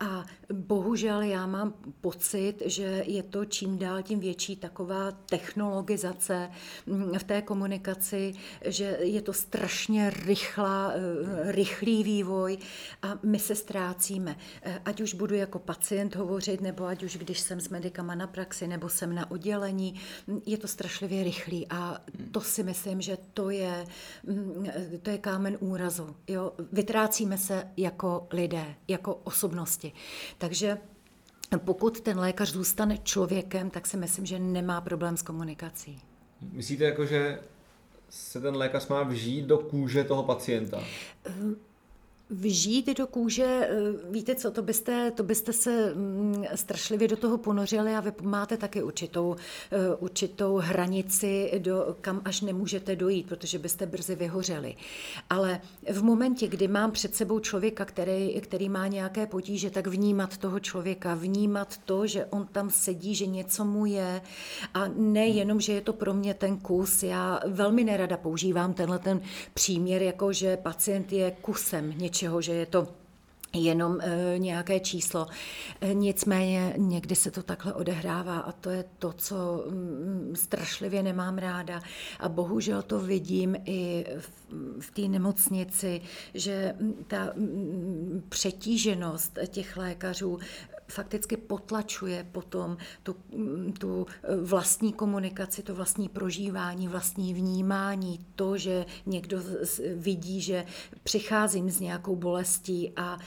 A 0.00 0.24
bohužel 0.52 1.22
já 1.22 1.46
mám 1.46 1.74
pocit, 2.00 2.54
že 2.64 3.02
je 3.06 3.22
to 3.22 3.44
čím 3.44 3.78
dál 3.78 4.02
tím 4.02 4.20
větší 4.20 4.56
taková 4.56 5.10
technologizace 5.10 6.50
v 7.18 7.24
té 7.24 7.42
komunikaci, 7.42 8.34
že 8.64 8.98
je 9.00 9.22
to 9.22 9.32
strašně 9.32 10.10
rychlá, 10.10 10.92
e, 10.92 11.52
rychlý 11.52 12.04
vývoj 12.04 12.58
a 13.02 13.18
my 13.22 13.38
se 13.38 13.54
ztrácíme. 13.54 14.36
Eh, 14.62 14.80
ať 14.84 15.00
už 15.00 15.14
budu 15.14 15.34
jako 15.34 15.58
pacient 15.58 16.16
hovořit, 16.16 16.60
nebo 16.60 16.86
ať 16.86 17.02
už 17.02 17.16
když 17.16 17.40
jsem 17.40 17.60
s 17.60 17.68
medikama 17.68 18.14
na 18.14 18.26
praxi, 18.26 18.68
nebo 18.68 18.88
jsem 18.88 19.14
na 19.14 19.30
oddělení, 19.30 19.94
mm, 20.26 20.40
je 20.46 20.58
to 20.58 20.68
strašlivě 20.68 21.24
rychlý 21.24 21.66
a 21.70 22.00
to 22.32 22.40
si 22.40 22.62
myslím, 22.62 23.00
že 23.00 23.18
to 23.34 23.50
je, 23.50 23.86
mm, 24.24 24.66
to 25.02 25.10
je 25.10 25.18
kámen 25.18 25.56
úrazu. 25.60 26.16
Jo? 26.28 26.52
Vytrácíme 26.72 27.38
se 27.38 27.68
jako 27.76 28.26
lidé, 28.32 28.74
jako 28.88 29.14
osobnosti. 29.68 29.92
Takže 30.38 30.78
pokud 31.64 32.00
ten 32.00 32.18
lékař 32.18 32.52
zůstane 32.52 32.98
člověkem, 32.98 33.70
tak 33.70 33.86
si 33.86 33.96
myslím, 33.96 34.26
že 34.26 34.38
nemá 34.38 34.80
problém 34.80 35.16
s 35.16 35.22
komunikací. 35.22 36.00
Myslíte 36.52 36.84
jako, 36.84 37.06
že 37.06 37.40
se 38.08 38.40
ten 38.40 38.56
lékař 38.56 38.88
má 38.88 39.02
vžít 39.02 39.44
do 39.44 39.58
kůže 39.58 40.04
toho 40.04 40.22
pacienta? 40.22 40.82
Vžít 42.30 42.96
do 42.96 43.06
kůže, 43.06 43.44
eh, 43.44 43.68
víte 44.10 44.34
co, 44.34 44.50
to 44.50 44.62
byste, 44.62 45.10
to 45.10 45.22
byste 45.22 45.52
se 45.52 45.94
mm, 45.94 46.44
strašlivě 46.54 47.08
do 47.08 47.16
toho 47.16 47.38
ponořili 47.38 47.94
a 47.94 48.00
vy 48.00 48.12
máte 48.22 48.56
taky 48.56 48.82
určitou, 48.82 49.36
eh, 49.72 49.94
určitou 49.94 50.56
hranici, 50.56 51.52
do, 51.58 51.96
kam 52.00 52.22
až 52.24 52.40
nemůžete 52.40 52.96
dojít, 52.96 53.28
protože 53.28 53.58
byste 53.58 53.86
brzy 53.86 54.14
vyhořeli. 54.14 54.74
Ale 55.30 55.60
v 55.90 56.02
momentě, 56.02 56.48
kdy 56.48 56.68
mám 56.68 56.90
před 56.90 57.14
sebou 57.14 57.38
člověka, 57.40 57.84
který, 57.84 58.40
který 58.40 58.68
má 58.68 58.86
nějaké 58.86 59.26
potíže, 59.26 59.70
tak 59.70 59.86
vnímat 59.86 60.36
toho 60.36 60.60
člověka, 60.60 61.14
vnímat 61.14 61.76
to, 61.84 62.06
že 62.06 62.26
on 62.26 62.46
tam 62.46 62.70
sedí, 62.70 63.14
že 63.14 63.26
něco 63.26 63.64
mu 63.64 63.86
je 63.86 64.20
a 64.74 64.88
nejenom, 64.96 65.60
že 65.60 65.72
je 65.72 65.80
to 65.80 65.92
pro 65.92 66.14
mě 66.14 66.34
ten 66.34 66.56
kus. 66.56 67.02
Já 67.02 67.40
velmi 67.46 67.84
nerada 67.84 68.16
používám 68.16 68.74
tenhle 68.74 68.98
ten 68.98 69.20
příměr, 69.54 70.02
jako 70.02 70.32
že 70.32 70.56
pacient 70.56 71.12
je 71.12 71.30
kusem 71.30 71.94
něčeho, 71.96 72.17
něčeho, 72.18 72.42
že 72.42 72.52
je 72.52 72.66
to 72.66 72.88
jenom 73.52 74.00
e, 74.00 74.38
nějaké 74.38 74.80
číslo. 74.80 75.26
E, 75.80 75.94
nicméně 75.94 76.74
někdy 76.76 77.14
se 77.14 77.30
to 77.30 77.42
takhle 77.42 77.74
odehrává 77.74 78.38
a 78.38 78.52
to 78.52 78.70
je 78.70 78.84
to, 78.98 79.12
co 79.12 79.64
mm, 79.70 80.32
strašlivě 80.36 81.02
nemám 81.02 81.38
ráda. 81.38 81.80
A 82.20 82.28
bohužel 82.28 82.82
to 82.82 83.00
vidím 83.00 83.56
i 83.64 84.06
v, 84.80 84.90
té 84.90 85.02
nemocnici, 85.02 86.00
že 86.34 86.74
ta 87.06 87.32
mm, 87.36 88.22
přetíženost 88.28 89.38
těch 89.48 89.76
lékařů 89.76 90.38
fakticky 90.88 91.36
potlačuje 91.36 92.26
potom 92.32 92.76
tu, 93.02 93.16
tu 93.78 94.06
vlastní 94.42 94.92
komunikaci, 94.92 95.62
to 95.62 95.74
vlastní 95.74 96.08
prožívání, 96.08 96.88
vlastní 96.88 97.34
vnímání, 97.34 98.26
to, 98.36 98.56
že 98.56 98.86
někdo 99.06 99.40
vidí, 99.94 100.40
že 100.40 100.64
přicházím 101.02 101.70
s 101.70 101.80
nějakou 101.80 102.16
bolestí 102.16 102.92
a 102.96 103.14
mm, 103.14 103.22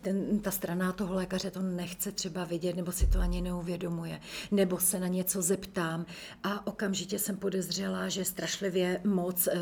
ten, 0.00 0.38
ta 0.38 0.50
strana 0.50 0.92
toho 0.92 1.14
lékaře 1.14 1.50
to 1.50 1.62
nechce 1.62 2.12
třeba 2.12 2.44
vidět, 2.44 2.76
nebo 2.76 2.92
si 2.92 3.06
to 3.06 3.20
ani 3.20 3.40
neuvědomuje, 3.40 4.20
nebo 4.50 4.78
se 4.78 5.00
na 5.00 5.06
něco 5.06 5.42
zeptám 5.42 6.06
a 6.42 6.66
okamžitě 6.66 7.18
jsem 7.18 7.36
podezřela, 7.36 8.08
že 8.08 8.24
strašlivě 8.24 9.00
moc 9.04 9.46
e, 9.46 9.50
e, 9.52 9.58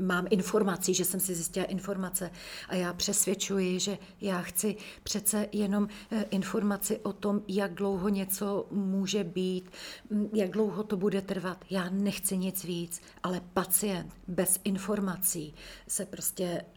mám 0.00 0.26
informací, 0.30 0.94
že 0.94 1.04
jsem 1.04 1.20
si 1.20 1.34
zjistila 1.34 1.66
informace 1.66 2.30
a 2.68 2.74
já 2.74 2.92
přesvědčuji, 2.92 3.80
že 3.80 3.98
já 4.20 4.42
chci 4.42 4.76
přece 5.02 5.48
jenom 5.52 5.88
eh, 6.10 6.24
informaci 6.30 6.98
o 6.98 7.12
tom, 7.12 7.42
jak 7.48 7.74
dlouho 7.74 8.08
něco 8.08 8.66
může 8.70 9.24
být, 9.24 9.70
mm, 10.10 10.28
jak 10.34 10.50
dlouho 10.50 10.82
to 10.82 10.96
bude 10.96 11.22
trvat. 11.22 11.64
Já 11.70 11.90
nechci 11.90 12.36
nic 12.36 12.64
víc, 12.64 13.00
ale 13.22 13.40
pacient 13.54 14.12
bez 14.28 14.60
informací 14.64 15.54
se 15.88 16.06
prostě 16.06 16.64
mm, 16.64 16.75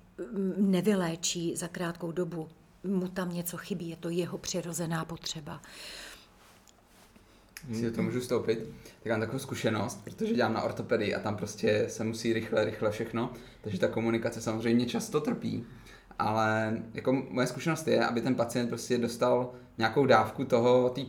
nevyléčí 0.58 1.56
za 1.56 1.68
krátkou 1.68 2.12
dobu. 2.12 2.48
Mu 2.84 3.08
tam 3.08 3.34
něco 3.34 3.58
chybí, 3.58 3.90
je 3.90 3.96
to 3.96 4.10
jeho 4.10 4.38
přirozená 4.38 5.06
potřeba. 5.06 5.62
Si 7.74 7.92
to 7.92 8.02
můžu 8.02 8.20
vstoupit, 8.20 8.60
tak 9.04 9.12
mám 9.12 9.20
takovou 9.20 9.40
zkušenost, 9.40 10.02
protože 10.04 10.34
dělám 10.34 10.54
na 10.54 10.62
ortopedii 10.62 11.16
a 11.16 11.20
tam 11.20 11.38
prostě 11.38 11.86
se 11.90 12.04
musí 12.04 12.34
rychle, 12.34 12.66
rychle 12.66 12.92
všechno, 12.92 13.34
takže 13.62 13.80
ta 13.80 13.88
komunikace 13.88 14.42
samozřejmě 14.42 14.86
často 14.86 15.22
trpí 15.22 15.66
ale 16.20 16.78
jako 16.94 17.24
moje 17.30 17.48
zkušenost 17.48 17.88
je, 17.88 18.06
aby 18.06 18.22
ten 18.22 18.36
pacient 18.36 18.68
prostě 18.68 18.98
dostal 18.98 19.52
nějakou 19.78 20.06
dávku 20.06 20.46
toho, 20.46 20.90
té 20.90 21.02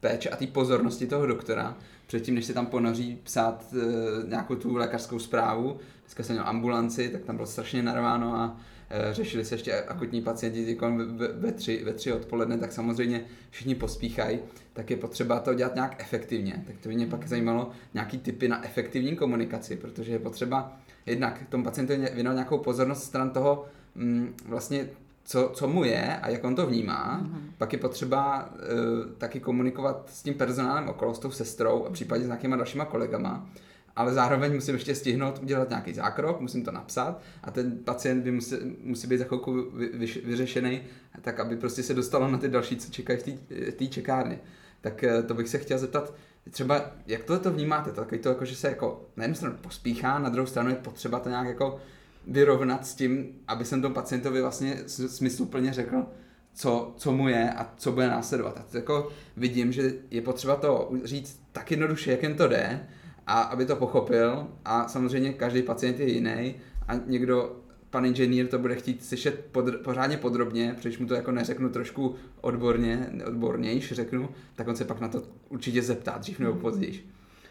péče 0.00 0.30
a 0.30 0.36
té 0.36 0.46
pozornosti 0.46 1.06
toho 1.06 1.26
doktora, 1.26 1.76
předtím, 2.12 2.34
než 2.34 2.44
se 2.44 2.54
tam 2.54 2.66
ponoří 2.66 3.20
psát 3.22 3.74
e, 3.74 4.28
nějakou 4.28 4.54
tu 4.54 4.76
lékařskou 4.76 5.18
zprávu. 5.18 5.76
Dneska 6.04 6.22
jsem 6.22 6.36
měl 6.36 6.48
ambulanci, 6.48 7.08
tak 7.08 7.24
tam 7.24 7.36
bylo 7.36 7.46
strašně 7.46 7.82
narváno 7.82 8.34
a 8.34 8.60
e, 8.90 9.14
řešili 9.14 9.44
se 9.44 9.54
ještě 9.54 9.82
akutní 9.82 10.22
pacienti 10.22 10.78
ve, 11.16 11.28
ve, 11.28 11.52
tři, 11.52 11.82
ve 11.84 11.92
tři 11.92 12.12
odpoledne, 12.12 12.58
tak 12.58 12.72
samozřejmě 12.72 13.24
všichni 13.50 13.74
pospíchají, 13.74 14.38
tak 14.72 14.90
je 14.90 14.96
potřeba 14.96 15.40
to 15.40 15.54
dělat 15.54 15.74
nějak 15.74 16.00
efektivně. 16.00 16.62
Tak 16.66 16.76
to 16.80 16.88
by 16.88 16.94
mě 16.94 17.06
pak 17.06 17.28
zajímalo 17.28 17.70
nějaký 17.94 18.18
typy 18.18 18.48
na 18.48 18.64
efektivní 18.64 19.16
komunikaci, 19.16 19.76
protože 19.76 20.12
je 20.12 20.18
potřeba 20.18 20.80
jednak 21.06 21.40
tomu 21.48 21.64
pacientovi 21.64 22.08
věnovat 22.14 22.34
nějakou 22.34 22.58
pozornost 22.58 23.04
stran 23.04 23.30
toho, 23.30 23.64
mm, 23.94 24.34
vlastně 24.44 24.88
co, 25.24 25.50
co 25.54 25.68
mu 25.68 25.84
je 25.84 26.16
a 26.16 26.28
jak 26.28 26.44
on 26.44 26.54
to 26.54 26.66
vnímá. 26.66 27.20
Mm-hmm. 27.22 27.40
Pak 27.58 27.72
je 27.72 27.78
potřeba 27.78 28.50
uh, 28.50 29.12
taky 29.18 29.40
komunikovat 29.40 30.10
s 30.12 30.22
tím 30.22 30.34
personálem 30.34 30.88
okolo, 30.88 31.14
s 31.14 31.18
tou 31.18 31.30
sestrou 31.30 31.84
a 31.84 31.90
případně 31.90 32.24
s 32.24 32.26
nějakýma 32.26 32.56
dalšíma 32.56 32.84
kolegama. 32.84 33.50
Ale 33.96 34.14
zároveň 34.14 34.54
musím 34.54 34.74
ještě 34.74 34.94
stihnout 34.94 35.38
udělat 35.42 35.68
nějaký 35.68 35.94
zákrok, 35.94 36.40
musím 36.40 36.64
to 36.64 36.72
napsat 36.72 37.20
a 37.42 37.50
ten 37.50 37.78
pacient 37.84 38.24
by 38.24 38.30
musí, 38.30 38.56
musí 38.82 39.06
být 39.06 39.18
za 39.18 39.24
chvilku 39.24 39.70
vy, 39.74 39.90
vy, 39.94 40.06
vyřešený, 40.24 40.80
tak 41.20 41.40
aby 41.40 41.56
prostě 41.56 41.82
se 41.82 41.94
dostalo 41.94 42.28
na 42.28 42.38
ty 42.38 42.48
další, 42.48 42.76
co 42.76 42.92
čekají 42.92 43.18
v 43.20 43.72
té 43.72 43.86
čekárně. 43.86 44.40
Tak 44.80 45.04
uh, 45.16 45.22
to 45.22 45.34
bych 45.34 45.48
se 45.48 45.58
chtěl 45.58 45.78
zeptat, 45.78 46.14
třeba 46.50 46.80
jak 47.06 47.24
tohle 47.24 47.42
to 47.42 47.50
vnímáte, 47.50 47.92
takový 47.92 48.20
to 48.20 48.28
jako, 48.28 48.44
že 48.44 48.56
se 48.56 48.68
jako 48.68 49.04
na 49.16 49.24
jednu 49.24 49.34
stranu 49.34 49.56
pospíchá, 49.60 50.18
na 50.18 50.28
druhou 50.28 50.46
stranu 50.46 50.70
je 50.70 50.76
potřeba 50.76 51.20
to 51.20 51.28
nějak 51.28 51.46
jako 51.46 51.80
vyrovnat 52.26 52.86
s 52.86 52.94
tím, 52.94 53.26
aby 53.48 53.64
jsem 53.64 53.82
tomu 53.82 53.94
pacientovi 53.94 54.40
vlastně 54.40 54.76
smysluplně 54.86 55.72
řekl, 55.72 56.06
co, 56.54 56.94
co 56.96 57.12
mu 57.12 57.28
je 57.28 57.50
a 57.50 57.72
co 57.76 57.92
bude 57.92 58.08
následovat. 58.08 58.58
A 58.58 58.76
jako 58.76 59.08
vidím, 59.36 59.72
že 59.72 59.92
je 60.10 60.22
potřeba 60.22 60.56
to 60.56 60.90
říct 61.04 61.40
tak 61.52 61.70
jednoduše, 61.70 62.10
jak 62.10 62.22
jen 62.22 62.34
to 62.34 62.48
jde, 62.48 62.86
a 63.26 63.40
aby 63.40 63.66
to 63.66 63.76
pochopil. 63.76 64.46
A 64.64 64.88
samozřejmě 64.88 65.32
každý 65.32 65.62
pacient 65.62 66.00
je 66.00 66.08
jiný 66.12 66.54
a 66.88 66.94
někdo 67.06 67.56
pan 67.90 68.06
inženýr 68.06 68.46
to 68.46 68.58
bude 68.58 68.74
chtít 68.74 69.04
slyšet 69.04 69.44
pod, 69.52 69.64
pořádně 69.84 70.16
podrobně, 70.16 70.74
protože 70.76 70.98
mu 71.00 71.06
to 71.06 71.14
jako 71.14 71.32
neřeknu 71.32 71.68
trošku 71.68 72.14
odborně, 72.40 73.10
odbornějš 73.26 73.92
řeknu, 73.92 74.28
tak 74.54 74.68
on 74.68 74.76
se 74.76 74.84
pak 74.84 75.00
na 75.00 75.08
to 75.08 75.22
určitě 75.48 75.82
zeptá 75.82 76.18
dřív 76.18 76.38
nebo 76.38 76.54
později. 76.54 77.06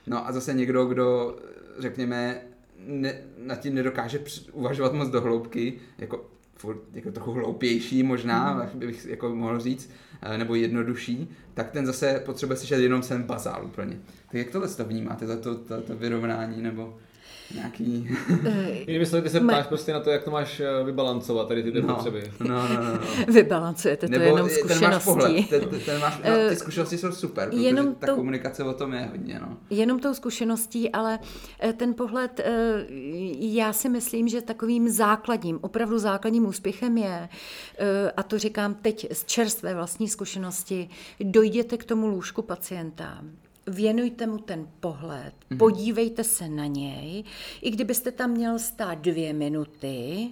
No 0.08 0.28
a 0.28 0.32
zase 0.32 0.54
někdo, 0.54 0.86
kdo 0.86 1.38
řekněme 1.80 2.42
ne, 2.86 3.14
nad 3.38 3.60
tím 3.60 3.76
nedokáže 3.76 4.20
uvažovat 4.52 4.94
moc 4.94 5.10
do 5.10 5.22
hloubky, 5.22 5.74
jako 5.98 6.26
furt 6.56 6.82
jako 6.94 7.12
trochu 7.12 7.32
hloupější 7.32 8.04
možná, 8.04 8.70
mm. 8.74 8.80
bych 8.80 9.06
jako 9.06 9.36
mohl 9.36 9.60
říct, 9.60 9.92
eh, 10.22 10.38
nebo 10.38 10.56
jednodušší, 10.56 11.30
tak 11.54 11.72
ten 11.72 11.86
zase 11.86 12.22
potřebuje 12.26 12.58
slyšet 12.58 12.80
jenom 12.80 13.02
ten 13.02 13.24
bazál 13.24 13.66
úplně. 13.66 14.00
Tak 14.26 14.34
jak 14.34 14.50
tohle 14.50 14.68
to 14.68 14.86
vnímáte, 14.86 15.28
za 15.28 15.38
to, 15.38 15.56
to, 15.56 15.82
to 15.82 15.96
vyrovnání, 15.96 16.62
nebo 16.62 16.98
nějaký... 17.56 18.10
Jinými 18.88 19.06
slovy, 19.06 19.22
ty 19.22 19.30
se 19.30 19.40
ptáš 19.40 19.68
prostě 19.68 19.94
na 19.94 20.00
to, 20.00 20.10
jak 20.10 20.24
to 20.24 20.32
máš 20.32 20.60
eh, 20.60 20.84
vybalancovat, 20.84 21.48
tady 21.48 21.64
ty 21.64 21.72
dvě 21.72 21.82
no, 21.82 21.96
potřeby. 21.96 22.32
No, 22.40 22.48
no, 22.48 22.68
no, 22.68 22.94
no. 22.94 23.00
Vybalancujete 23.34 24.08
to 24.08 24.12
Nebo 24.12 24.26
jenom 24.26 24.50
zkušeností. 24.50 24.80
Ten 24.80 24.92
máš 24.92 25.04
pohled, 25.04 25.50
ten, 25.50 25.62
ten 25.86 26.00
máš, 26.00 26.18
no, 26.18 26.50
ty 26.50 26.56
zkušenosti 26.56 26.98
jsou 26.98 27.12
super, 27.12 27.50
protože 27.50 27.62
jenom 27.62 27.96
ta 27.96 28.08
to, 28.08 28.16
komunikace 28.16 28.64
o 28.64 28.74
tom 28.74 28.94
je 28.94 29.10
hodně. 29.12 29.40
No. 29.40 29.58
Jenom 29.70 30.00
tou 30.00 30.14
zkušeností, 30.14 30.92
ale 30.92 31.20
eh, 31.60 31.74
ten 31.74 31.94
pohled, 31.94 32.40
eh, 32.40 32.86
já 33.40 33.74
si 33.74 33.90
myslím, 33.90 34.28
že 34.28 34.42
takovým 34.42 34.90
základním, 34.90 35.60
opravdu 35.62 36.00
základním 36.00 36.46
úspěchem 36.46 36.98
je, 36.98 37.30
a 38.18 38.24
to 38.24 38.40
říkám 38.40 38.74
teď 38.74 39.08
z 39.14 39.26
čerstvé 39.26 39.76
vlastní 39.76 40.10
zkušenosti, 40.10 40.90
dojděte 41.20 41.78
k 41.78 41.84
tomu 41.84 42.08
lůžku 42.08 42.42
pacienta 42.42 43.24
věnujte 43.68 44.28
mu 44.28 44.38
ten 44.38 44.68
pohled, 44.80 45.34
mm-hmm. 45.34 45.58
podívejte 45.58 46.24
se 46.24 46.50
na 46.50 46.66
něj, 46.66 47.24
i 47.62 47.72
kdybyste 47.72 48.12
tam 48.12 48.32
měl 48.32 48.60
stát 48.60 48.98
dvě 48.98 49.34
minuty, 49.34 50.30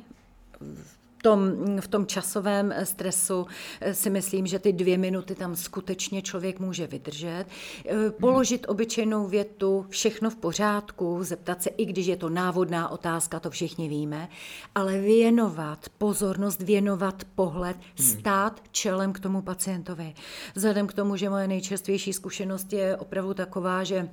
tom, 1.21 1.51
v 1.79 1.87
tom 1.87 2.05
časovém 2.05 2.73
stresu 2.83 3.47
eh, 3.81 3.93
si 3.93 4.09
myslím, 4.09 4.47
že 4.47 4.59
ty 4.59 4.73
dvě 4.73 4.97
minuty 4.97 5.35
tam 5.35 5.55
skutečně 5.55 6.21
člověk 6.21 6.59
může 6.59 6.87
vydržet. 6.87 7.45
Eh, 7.85 8.11
položit 8.11 8.65
obyčejnou 8.69 9.27
větu, 9.27 9.85
všechno 9.89 10.29
v 10.29 10.35
pořádku, 10.35 11.23
zeptat 11.23 11.63
se, 11.63 11.69
i 11.69 11.85
když 11.85 12.05
je 12.05 12.17
to 12.17 12.29
návodná 12.29 12.89
otázka, 12.89 13.39
to 13.39 13.49
všichni 13.49 13.89
víme, 13.89 14.29
ale 14.75 14.97
věnovat 14.97 15.89
pozornost, 15.97 16.61
věnovat 16.61 17.23
pohled, 17.35 17.77
hmm. 17.77 18.07
stát 18.07 18.61
čelem 18.71 19.13
k 19.13 19.19
tomu 19.19 19.41
pacientovi. 19.41 20.13
Vzhledem 20.55 20.87
k 20.87 20.93
tomu, 20.93 21.15
že 21.15 21.29
moje 21.29 21.47
nejčerstvější 21.47 22.13
zkušenost 22.13 22.73
je 22.73 22.97
opravdu 22.97 23.33
taková, 23.33 23.83
že 23.83 24.09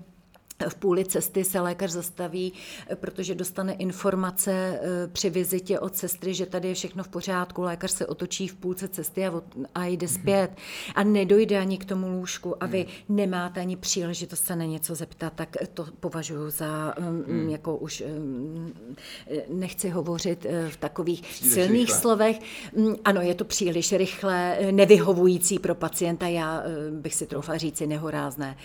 v 0.69 0.75
půli 0.75 1.05
cesty 1.05 1.45
se 1.45 1.61
lékař 1.61 1.90
zastaví, 1.90 2.53
protože 2.95 3.35
dostane 3.35 3.73
informace 3.73 4.53
eh, 4.53 5.09
při 5.12 5.31
vizitě 5.31 5.81
od 5.81 5.97
sestry, 5.97 6.35
že 6.35 6.47
tady 6.47 6.69
je 6.69 6.75
všechno 6.75 7.05
v 7.05 7.09
pořádku. 7.09 7.62
Lékař 7.62 7.90
se 7.90 8.07
otočí 8.07 8.49
v 8.49 8.55
půlce 8.55 8.88
cesty 8.88 9.27
a, 9.27 9.42
a 9.75 9.85
jde 9.85 10.09
zpět 10.09 10.51
a 10.95 11.05
nedojde 11.05 11.59
ani 11.59 11.79
k 11.79 11.85
tomu 11.85 12.09
lůžku 12.09 12.62
a 12.62 12.66
vy 12.66 12.87
nemáte 13.09 13.61
ani 13.61 13.77
příležitost 13.77 14.45
se 14.45 14.57
na 14.57 14.64
něco 14.64 14.95
zeptat, 14.95 15.33
tak 15.37 15.57
to 15.75 15.87
považuji 16.01 16.51
za, 16.51 16.95
hmm. 16.99 17.51
jako 17.51 17.77
už 17.77 18.03
mm, 18.19 18.75
nechci 19.49 19.88
hovořit 19.88 20.47
eh, 20.49 20.69
v 20.71 20.77
takových 20.77 21.23
příliš 21.23 21.53
silných 21.53 21.87
rychle. 21.87 22.01
slovech. 22.01 22.38
Ano, 23.05 23.21
je 23.21 23.35
to 23.35 23.45
příliš 23.45 23.92
rychle, 23.92 24.59
nevyhovující 24.71 25.59
pro 25.59 25.75
pacienta, 25.75 26.27
já 26.27 26.62
eh, 26.62 26.90
bych 26.90 27.14
si 27.14 27.27
troufla 27.27 27.57
říci 27.57 27.87
nehorázné. 27.87 28.57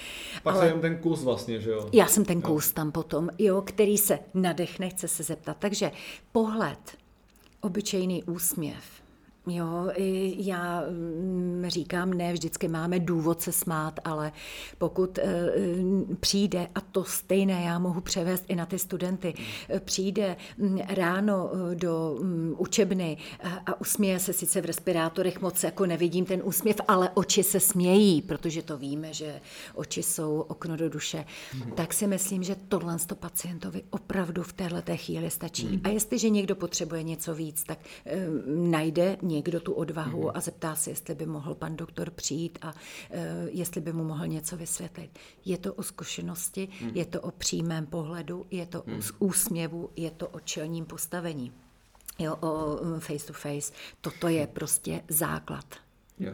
Pak 0.44 0.56
Ale... 0.56 0.70
se 0.70 0.80
ten 0.80 0.98
kus 0.98 1.24
vlastně, 1.24 1.60
že 1.60 1.70
jo? 1.70 1.81
Já 1.94 2.08
jsem 2.08 2.26
ten 2.26 2.42
kous 2.42 2.72
tam 2.72 2.92
potom, 2.92 3.30
jo, 3.38 3.62
který 3.62 3.98
se 3.98 4.20
nadechne, 4.34 4.90
chce 4.90 5.08
se 5.08 5.24
zeptat. 5.24 5.58
Takže 5.60 5.92
pohled, 6.32 6.98
obyčejný 7.62 8.24
úsměv, 8.24 8.84
Jo, 9.48 9.92
já 10.38 10.84
mm, 10.90 11.64
říkám, 11.68 12.14
ne, 12.14 12.34
vždycky 12.34 12.68
máme 12.68 13.00
důvod 13.00 13.42
se 13.42 13.52
smát, 13.52 14.00
ale 14.04 14.32
pokud 14.78 15.18
eh, 15.18 15.52
přijde, 16.20 16.68
a 16.76 16.82
to 16.82 17.04
stejné 17.04 17.64
já 17.64 17.80
mohu 17.80 18.02
převést 18.02 18.46
i 18.48 18.56
na 18.56 18.66
ty 18.66 18.80
studenty, 18.80 19.34
přijde 19.80 20.36
mm, 20.58 20.80
ráno 20.88 21.52
eh, 21.54 21.76
do 21.76 22.18
mm, 22.22 22.56
učebny 22.58 23.18
a 23.66 23.82
usměje 23.82 24.20
se 24.20 24.34
sice 24.34 24.62
v 24.62 24.66
respirátorech, 24.66 25.42
moc 25.42 25.64
jako 25.64 25.86
nevidím 25.86 26.26
ten 26.26 26.42
úsměv, 26.44 26.76
ale 26.88 27.10
oči 27.14 27.44
se 27.44 27.60
smějí, 27.60 28.22
protože 28.22 28.62
to 28.62 28.78
víme, 28.78 29.14
že 29.14 29.42
oči 29.74 30.04
jsou 30.04 30.46
okno 30.48 30.78
do 30.78 30.90
duše, 30.90 31.26
tak 31.76 31.94
si 31.94 32.08
myslím, 32.08 32.44
že 32.44 32.56
tohle 32.68 32.98
to 33.08 33.16
pacientovi 33.16 33.84
opravdu 33.90 34.44
v 34.44 34.54
této 34.54 34.98
chvíli 34.98 35.30
stačí. 35.30 35.82
A 35.84 35.90
jestliže 35.90 36.30
někdo 36.30 36.56
potřebuje 36.56 37.04
něco 37.04 37.36
víc, 37.36 37.64
tak 37.64 37.80
eh, 38.06 38.28
najde 38.48 39.18
někdo 39.32 39.60
tu 39.60 39.74
odvahu 39.74 40.22
mm-hmm. 40.22 40.32
a 40.36 40.40
zeptá 40.40 40.76
se, 40.76 40.90
jestli 40.90 41.16
by 41.16 41.26
mohl 41.26 41.56
pan 41.56 41.76
doktor 41.76 42.10
přijít 42.10 42.60
a 42.62 42.68
uh, 42.74 43.20
jestli 43.48 43.82
by 43.82 43.94
mu 43.94 44.04
mohl 44.04 44.28
něco 44.28 44.58
vysvětlit. 44.58 45.20
Je 45.46 45.58
to 45.58 45.74
o 45.74 45.84
zkušenosti, 45.84 46.70
mm. 46.82 46.92
je 46.94 47.06
to 47.06 47.22
o 47.22 47.32
přímém 47.32 47.86
pohledu, 47.86 48.46
je 48.52 48.66
to 48.66 48.84
mm. 48.86 49.00
o 49.20 49.26
úsměvu, 49.26 49.90
je 49.96 50.12
to 50.12 50.28
o 50.28 50.40
čelním 50.40 50.86
postavení. 50.86 51.52
Jo, 52.20 52.36
o 52.36 52.80
mm, 52.84 53.00
face 53.00 53.28
to 53.28 53.34
face. 53.34 53.74
Toto 54.02 54.28
je 54.28 54.48
prostě 54.48 55.02
základ. 55.10 55.66
Jo. 56.20 56.34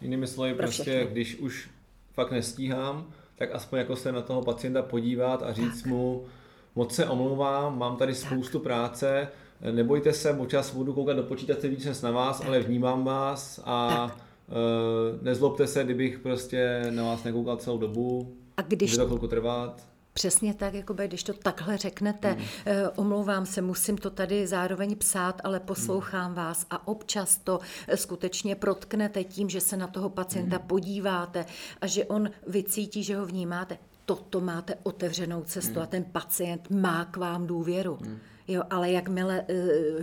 Jinými 0.00 0.26
slovy, 0.26 0.54
prostě, 0.54 0.82
všechno. 0.82 1.10
když 1.10 1.36
už 1.36 1.70
fakt 2.12 2.30
nestíhám, 2.30 3.06
tak 3.36 3.54
aspoň 3.54 3.78
jako 3.78 3.96
se 3.96 4.12
na 4.12 4.22
toho 4.22 4.42
pacienta 4.42 4.82
podívat 4.82 5.42
a 5.42 5.52
říct 5.52 5.82
tak. 5.82 5.86
mu, 5.86 6.26
moc 6.74 6.94
se 6.94 7.06
omlouvám, 7.08 7.78
mám 7.78 7.96
tady 7.96 8.14
spoustu 8.14 8.58
tak. 8.58 8.62
práce, 8.62 9.28
nebojte 9.70 10.12
se, 10.12 10.32
občas 10.32 10.74
budu 10.74 10.92
koukat 10.92 11.16
do 11.16 11.22
počítače 11.22 11.68
víc 11.68 11.84
než 11.84 12.00
na 12.00 12.10
vás, 12.10 12.42
ale 12.46 12.60
vnímám 12.60 13.04
vás 13.04 13.60
a 13.64 14.04
uh, 14.04 15.22
nezlobte 15.22 15.66
se, 15.66 15.84
kdybych 15.84 16.18
prostě 16.18 16.82
na 16.90 17.04
vás 17.04 17.24
nekoukal 17.24 17.56
celou 17.56 17.78
dobu. 17.78 18.36
A 18.56 18.62
když... 18.62 18.90
Bude 18.90 19.02
to 19.02 19.06
chvilku 19.06 19.28
trvat. 19.28 19.94
Přesně 20.14 20.54
tak, 20.54 20.74
jako 20.74 20.94
když 20.94 21.22
to 21.22 21.32
takhle 21.32 21.76
řeknete, 21.76 22.30
hmm. 22.30 22.44
eh, 22.66 22.88
omlouvám 22.88 23.46
se, 23.46 23.62
musím 23.62 23.98
to 23.98 24.10
tady 24.10 24.46
zároveň 24.46 24.96
psát, 24.96 25.40
ale 25.44 25.60
poslouchám 25.60 26.26
hmm. 26.26 26.34
vás 26.34 26.66
a 26.70 26.88
občas 26.88 27.36
to 27.36 27.60
eh, 27.88 27.96
skutečně 27.96 28.54
protknete 28.54 29.24
tím, 29.24 29.48
že 29.48 29.60
se 29.60 29.76
na 29.76 29.86
toho 29.86 30.08
pacienta 30.08 30.56
hmm. 30.56 30.66
podíváte 30.66 31.46
a 31.80 31.86
že 31.86 32.04
on 32.04 32.30
vycítí, 32.46 33.02
že 33.02 33.16
ho 33.16 33.26
vnímáte. 33.26 33.78
Toto 34.04 34.40
máte 34.40 34.74
otevřenou 34.82 35.42
cestu 35.42 35.74
hmm. 35.74 35.82
a 35.82 35.86
ten 35.86 36.04
pacient 36.04 36.70
má 36.70 37.04
k 37.04 37.16
vám 37.16 37.46
důvěru. 37.46 37.98
Hmm. 38.02 38.18
Jo, 38.48 38.62
ale 38.70 38.90
jakmile 38.90 39.44
uh, 39.50 40.02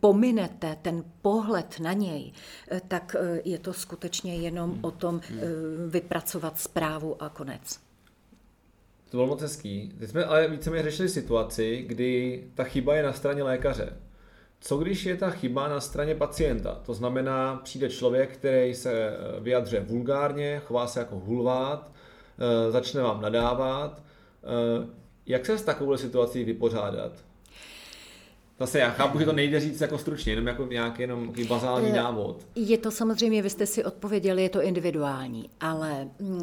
pominete 0.00 0.76
ten 0.82 1.04
pohled 1.22 1.80
na 1.80 1.92
něj, 1.92 2.32
uh, 2.72 2.78
tak 2.88 3.16
uh, 3.20 3.38
je 3.44 3.58
to 3.58 3.72
skutečně 3.72 4.36
jenom 4.36 4.70
hmm. 4.70 4.84
o 4.84 4.90
tom 4.90 5.14
uh, 5.14 5.20
vypracovat 5.88 6.58
zprávu 6.58 7.22
a 7.22 7.28
konec. 7.28 7.80
To 9.10 9.16
bylo 9.16 9.26
moc 9.26 9.42
hezký. 9.42 9.92
Teď 9.98 10.10
jsme 10.10 10.24
ale 10.24 10.48
víceméně 10.48 10.82
řešili 10.82 11.08
situaci, 11.08 11.84
kdy 11.86 12.44
ta 12.54 12.64
chyba 12.64 12.94
je 12.94 13.02
na 13.02 13.12
straně 13.12 13.42
lékaře. 13.42 13.92
Co 14.60 14.78
když 14.78 15.06
je 15.06 15.16
ta 15.16 15.30
chyba 15.30 15.68
na 15.68 15.80
straně 15.80 16.14
pacienta? 16.14 16.80
To 16.86 16.94
znamená, 16.94 17.56
přijde 17.56 17.88
člověk, 17.88 18.32
který 18.32 18.74
se 18.74 19.16
vyjadře 19.40 19.80
vulgárně, 19.80 20.62
chová 20.64 20.86
se 20.86 21.00
jako 21.00 21.18
hulvát, 21.18 21.92
začne 22.70 23.02
vám 23.02 23.22
nadávat. 23.22 24.02
Jak 25.26 25.46
se 25.46 25.58
s 25.58 25.62
takovou 25.62 25.96
situací 25.96 26.44
vypořádat? 26.44 27.12
Zase 28.60 28.78
já 28.78 28.90
chápu, 28.90 29.18
že 29.18 29.24
to 29.24 29.32
nejde 29.32 29.60
říct 29.60 29.80
jako 29.80 29.98
stručně, 29.98 30.32
jenom 30.32 30.46
jako 30.46 30.66
nějaký 30.66 31.02
jenom 31.02 31.32
bazální 31.48 31.92
návod. 31.92 32.46
Je 32.54 32.78
to 32.78 32.90
samozřejmě, 32.90 33.42
vy 33.42 33.50
jste 33.50 33.66
si 33.66 33.84
odpověděli, 33.84 34.42
je 34.42 34.48
to 34.48 34.62
individuální, 34.62 35.50
ale 35.60 36.08
mm, 36.18 36.40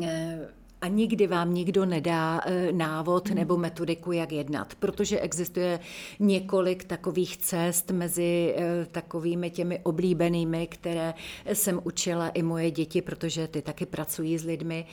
a 0.81 0.87
nikdy 0.87 1.27
vám 1.27 1.53
nikdo 1.53 1.85
nedá 1.85 2.41
e, 2.45 2.71
návod 2.71 3.27
hmm. 3.27 3.37
nebo 3.37 3.57
metodiku, 3.57 4.11
jak 4.11 4.31
jednat, 4.31 4.75
protože 4.75 5.19
existuje 5.19 5.79
několik 6.19 6.83
takových 6.83 7.37
cest 7.37 7.91
mezi 7.91 8.55
e, 8.57 8.85
takovými 8.85 9.49
těmi 9.49 9.79
oblíbenými, 9.83 10.67
které 10.67 11.13
jsem 11.53 11.81
učila 11.83 12.29
i 12.29 12.43
moje 12.43 12.71
děti, 12.71 13.01
protože 13.01 13.47
ty 13.47 13.61
taky 13.61 13.85
pracují 13.85 14.37
s 14.37 14.43
lidmi. 14.43 14.85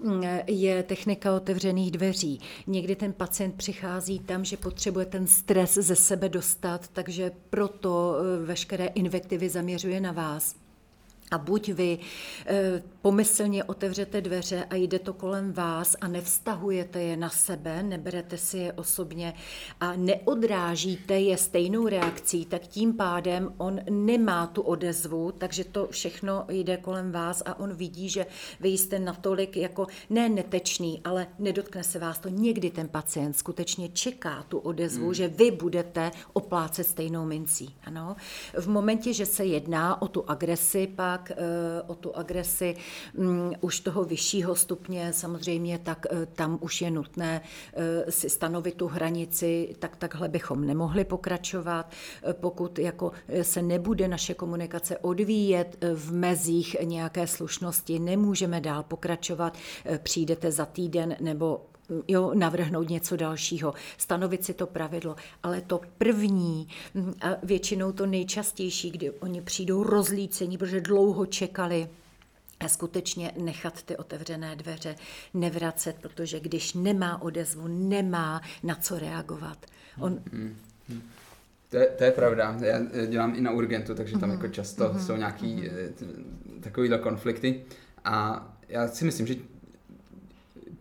Mm, 0.00 0.22
je 0.46 0.82
technika 0.82 1.36
otevřených 1.36 1.90
dveří. 1.90 2.40
Někdy 2.66 2.96
ten 2.96 3.12
pacient 3.12 3.54
přichází 3.54 4.18
tam, 4.18 4.44
že 4.44 4.56
potřebuje 4.56 5.06
ten 5.06 5.26
stres 5.26 5.74
ze 5.74 5.96
sebe 5.96 6.28
dostat, 6.28 6.88
takže 6.88 7.32
proto 7.50 8.16
veškeré 8.44 8.86
invektivy 8.86 9.48
zaměřuje 9.48 10.00
na 10.00 10.12
vás 10.12 10.61
A 11.32 11.38
buď 11.38 11.68
vy 11.68 11.98
e, 12.46 12.82
pomyslně 13.02 13.64
otevřete 13.64 14.20
dveře 14.20 14.66
a 14.70 14.74
jde 14.74 14.98
to 14.98 15.12
kolem 15.12 15.52
vás 15.52 15.96
a 16.00 16.08
nevztahujete 16.08 17.02
je 17.02 17.16
na 17.16 17.30
sebe, 17.30 17.82
neberete 17.82 18.38
si 18.38 18.58
je 18.58 18.72
osobně 18.72 19.34
a 19.80 19.96
neodrážíte 19.96 21.20
je 21.20 21.36
stejnou 21.36 21.88
reakcí, 21.88 22.44
tak 22.44 22.62
tím 22.62 22.92
pádem 22.94 23.54
on 23.58 23.80
nemá 23.90 24.46
tu 24.46 24.62
odezvu, 24.62 25.32
takže 25.32 25.64
to 25.64 25.88
všechno 25.90 26.44
jde 26.48 26.76
kolem 26.76 27.12
vás 27.12 27.42
a 27.46 27.58
on 27.58 27.74
vidí, 27.74 28.08
že 28.08 28.26
vy 28.60 28.68
jste 28.68 28.98
natolik 28.98 29.56
jako 29.56 29.86
ne 30.10 30.28
netečný, 30.28 31.00
ale 31.04 31.26
nedotkne 31.38 31.84
se 31.84 31.98
vás 31.98 32.18
to. 32.18 32.28
Někdy 32.28 32.70
ten 32.70 32.88
pacient 32.88 33.36
skutečně 33.36 33.88
čeká 33.88 34.42
tu 34.48 34.58
odezvu, 34.58 35.04
hmm. 35.04 35.14
že 35.14 35.28
vy 35.28 35.50
budete 35.50 36.10
oplácet 36.32 36.86
stejnou 36.86 37.24
mincí. 37.24 37.74
Ano? 37.84 38.16
V 38.58 38.68
momentě, 38.68 39.12
že 39.12 39.26
se 39.26 39.44
jedná 39.44 40.02
o 40.02 40.08
tu 40.08 40.30
agresi, 40.30 40.86
pak 40.96 41.21
eh, 41.30 41.82
o 41.86 41.94
tu 41.94 42.16
agresi 42.16 42.76
mm, 43.14 43.52
už 43.60 43.80
toho 43.80 44.04
vyššího 44.04 44.54
stupně 44.54 45.12
samozřejmě, 45.12 45.78
tak 45.78 46.06
eh, 46.10 46.26
tam 46.26 46.58
už 46.60 46.82
je 46.82 46.90
nutné 46.90 47.42
eh, 47.74 48.10
si 48.12 48.30
stanovit 48.30 48.74
tu 48.74 48.86
hranici, 48.86 49.74
tak 49.78 49.96
takhle 49.96 50.28
bychom 50.28 50.66
nemohli 50.66 51.04
pokračovat, 51.04 51.90
pokud 52.32 52.78
jako 52.78 53.12
se 53.42 53.62
nebude 53.62 54.08
naše 54.08 54.34
komunikace 54.34 54.98
odvíjet 54.98 55.84
v 55.94 56.12
mezích 56.12 56.76
nějaké 56.84 57.26
slušnosti, 57.26 57.98
nemůžeme 57.98 58.60
dál 58.60 58.82
pokračovat, 58.82 59.58
přijdete 60.02 60.52
za 60.52 60.66
týden 60.66 61.16
nebo 61.20 61.60
jo, 62.08 62.34
navrhnout 62.34 62.88
něco 62.88 63.16
dalšího, 63.16 63.74
stanovit 63.98 64.44
si 64.44 64.54
to 64.54 64.66
pravidlo. 64.66 65.16
Ale 65.42 65.60
to 65.60 65.80
první 65.98 66.68
a 67.20 67.28
většinou 67.42 67.92
to 67.92 68.06
nejčastější, 68.06 68.90
kdy 68.90 69.10
oni 69.10 69.42
přijdou 69.42 69.82
rozlícení, 69.82 70.58
protože 70.58 70.80
dlouho 70.80 71.26
čekali, 71.26 71.88
a 72.60 72.68
skutečně 72.68 73.32
nechat 73.38 73.82
ty 73.82 73.96
otevřené 73.96 74.56
dveře, 74.56 74.94
nevracet, 75.34 75.96
protože 76.00 76.40
když 76.40 76.74
nemá 76.74 77.22
odezvu, 77.22 77.68
nemá 77.68 78.40
na 78.62 78.74
co 78.74 78.98
reagovat. 78.98 79.66
On... 79.98 80.20
Hmm. 80.32 80.56
Hmm. 80.88 81.02
To 81.70 81.76
je, 81.76 81.86
to 81.86 82.04
je 82.04 82.10
pravda. 82.10 82.56
Já 82.60 83.06
dělám 83.06 83.34
i 83.34 83.40
na 83.40 83.50
urgentu, 83.50 83.94
takže 83.94 84.18
tam 84.18 84.28
mm. 84.28 84.34
jako 84.34 84.48
často 84.48 84.92
mm. 84.92 85.00
jsou 85.00 85.16
nějaký 85.16 85.54
mm. 85.54 86.60
takovýhle 86.60 86.98
konflikty. 86.98 87.64
A 88.04 88.46
já 88.68 88.88
si 88.88 89.04
myslím, 89.04 89.26
že 89.26 89.34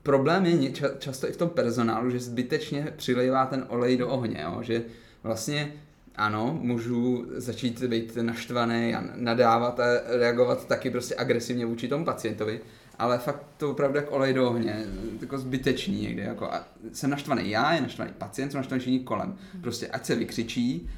problém 0.03 0.45
je 0.45 0.71
často 0.99 1.29
i 1.29 1.31
v 1.31 1.37
tom 1.37 1.49
personálu, 1.49 2.09
že 2.09 2.19
zbytečně 2.19 2.93
přilejvá 2.95 3.45
ten 3.45 3.65
olej 3.67 3.97
do 3.97 4.09
ohně, 4.09 4.41
jo? 4.41 4.59
že 4.61 4.83
vlastně 5.23 5.73
ano, 6.15 6.59
můžu 6.61 7.25
začít 7.35 7.83
být 7.83 8.17
naštvaný 8.21 8.95
a 8.95 9.03
nadávat 9.15 9.79
a 9.79 9.85
reagovat 10.07 10.67
taky 10.67 10.89
prostě 10.89 11.15
agresivně 11.17 11.65
vůči 11.65 11.87
tomu 11.87 12.05
pacientovi, 12.05 12.61
ale 12.99 13.17
fakt 13.17 13.45
to 13.57 13.71
opravdu 13.71 13.97
jak 13.97 14.11
olej 14.11 14.33
do 14.33 14.49
ohně, 14.49 14.85
jako 15.21 15.37
zbytečný 15.37 16.01
někdy, 16.01 16.21
jako 16.21 16.45
a 16.45 16.67
jsem 16.93 17.09
naštvaný 17.09 17.49
já, 17.49 17.73
je 17.73 17.81
naštvaný 17.81 18.11
pacient, 18.17 18.51
jsem 18.51 18.57
naštvaný 18.57 18.79
všichni 18.79 18.99
kolem. 18.99 19.35
Prostě 19.61 19.87
ať 19.87 20.05
se 20.05 20.15
vykřičí, 20.15 20.89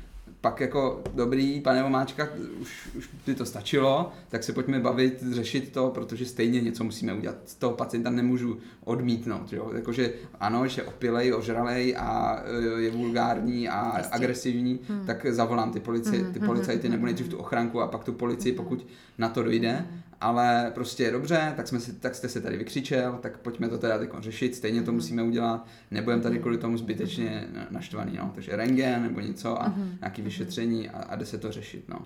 pak 0.44 0.60
jako 0.60 1.04
dobrý, 1.14 1.62
pane 1.62 1.84
Vomáčka, 1.84 2.28
už, 2.60 2.90
už 2.98 3.10
by 3.26 3.36
to 3.36 3.46
stačilo, 3.46 4.12
tak 4.30 4.44
se 4.44 4.54
pojďme 4.54 4.80
bavit, 4.80 5.24
řešit 5.32 5.72
to, 5.72 5.90
protože 5.90 6.26
stejně 6.26 6.62
něco 6.62 6.84
musíme 6.84 7.14
udělat. 7.14 7.36
Toho 7.60 7.74
pacienta 7.74 8.10
nemůžu 8.10 8.58
odmítnout, 8.84 9.54
jo? 9.54 9.72
Jakože 9.76 10.14
ano, 10.40 10.68
že 10.68 10.82
je 10.82 10.86
opilej, 10.86 11.34
ožralej 11.34 11.96
a 11.98 12.40
e, 12.78 12.82
je 12.82 12.92
vulgární 12.92 13.70
a 13.70 13.98
Jistě. 13.98 14.16
agresivní, 14.16 14.80
hmm. 14.88 15.06
tak 15.06 15.26
zavolám 15.30 15.72
ty, 15.72 15.80
polici, 15.80 16.18
hmm, 16.18 16.34
ty 16.34 16.40
hmm, 16.40 16.48
policajty 16.48 16.88
hmm, 16.88 16.92
nebo 16.92 17.06
nejdřív 17.06 17.28
tu 17.28 17.38
ochranku 17.38 17.82
a 17.82 17.88
pak 17.88 18.04
tu 18.04 18.14
policii, 18.14 18.54
pokud 18.54 18.88
na 19.18 19.30
to 19.30 19.44
dojde 19.44 19.86
ale 20.24 20.72
prostě 20.74 21.12
dobře, 21.12 21.54
tak, 21.56 21.68
jsme 21.68 21.80
si, 21.80 21.94
tak 21.94 22.16
jste 22.16 22.30
se 22.30 22.42
tady 22.42 22.58
vykřičel, 22.58 23.20
tak 23.22 23.38
pojďme 23.38 23.70
to 23.70 23.78
teda 23.78 23.98
teď 24.00 24.10
řešit, 24.20 24.56
stejně 24.56 24.82
to 24.82 24.92
mhm. 24.92 24.96
musíme 24.96 25.24
udělat, 25.24 25.68
nebudeme 25.92 26.22
tady 26.22 26.40
kvůli 26.40 26.58
tomu 26.58 26.78
zbytečně 26.78 27.48
naštvaný, 27.70 28.18
no. 28.18 28.32
takže 28.36 28.56
rengen 28.56 29.04
nebo 29.04 29.20
něco 29.20 29.62
a 29.62 29.70
uh-huh. 29.70 29.98
nějaké 30.02 30.22
vyšetření 30.22 30.90
a, 30.90 30.98
a 30.98 31.16
jde 31.16 31.26
se 31.26 31.38
to 31.38 31.52
řešit, 31.52 31.90
no. 31.90 32.00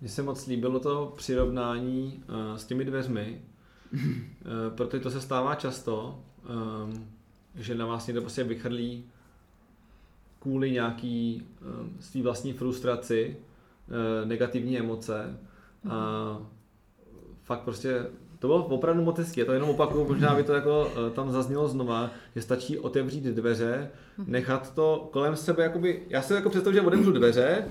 Mně 0.00 0.10
se 0.10 0.22
moc 0.22 0.46
líbilo 0.46 0.80
to 0.80 1.14
přirovnání 1.16 2.24
uh, 2.28 2.56
s 2.56 2.64
těmi 2.64 2.84
dveřmi, 2.84 3.42
uh, 3.92 4.00
protože 4.76 5.02
to 5.02 5.10
se 5.10 5.20
stává 5.20 5.54
často, 5.54 6.24
um, 6.84 7.06
že 7.54 7.74
na 7.74 7.86
vás 7.86 8.06
někdo 8.06 8.20
prostě 8.20 8.44
vychrlí 8.44 9.04
kvůli 10.38 10.70
nějaký 10.70 11.46
um, 11.82 11.96
svý 12.00 12.22
vlastní 12.22 12.52
frustraci, 12.52 13.36
uh, 13.88 14.28
negativní 14.28 14.78
emoce, 14.78 15.38
uh-huh 15.86 16.46
fakt 17.48 17.60
prostě 17.60 18.06
to 18.38 18.46
bylo 18.46 18.64
opravdu 18.64 19.02
moc 19.02 19.18
hezky, 19.18 19.44
to 19.44 19.52
jenom 19.52 19.70
opakuju, 19.70 20.08
možná 20.08 20.34
by 20.34 20.42
to 20.42 20.52
jako 20.52 20.90
eh, 20.90 21.10
tam 21.10 21.32
zaznělo 21.32 21.68
znova, 21.68 22.10
že 22.34 22.42
stačí 22.42 22.78
otevřít 22.78 23.24
dveře, 23.24 23.90
nechat 24.26 24.74
to 24.74 25.08
kolem 25.12 25.36
sebe, 25.36 25.62
jakoby, 25.62 26.02
já 26.08 26.22
si 26.22 26.34
jako 26.34 26.50
představuji, 26.50 26.74
že 26.80 26.86
otevřu 26.86 27.12
dveře, 27.12 27.64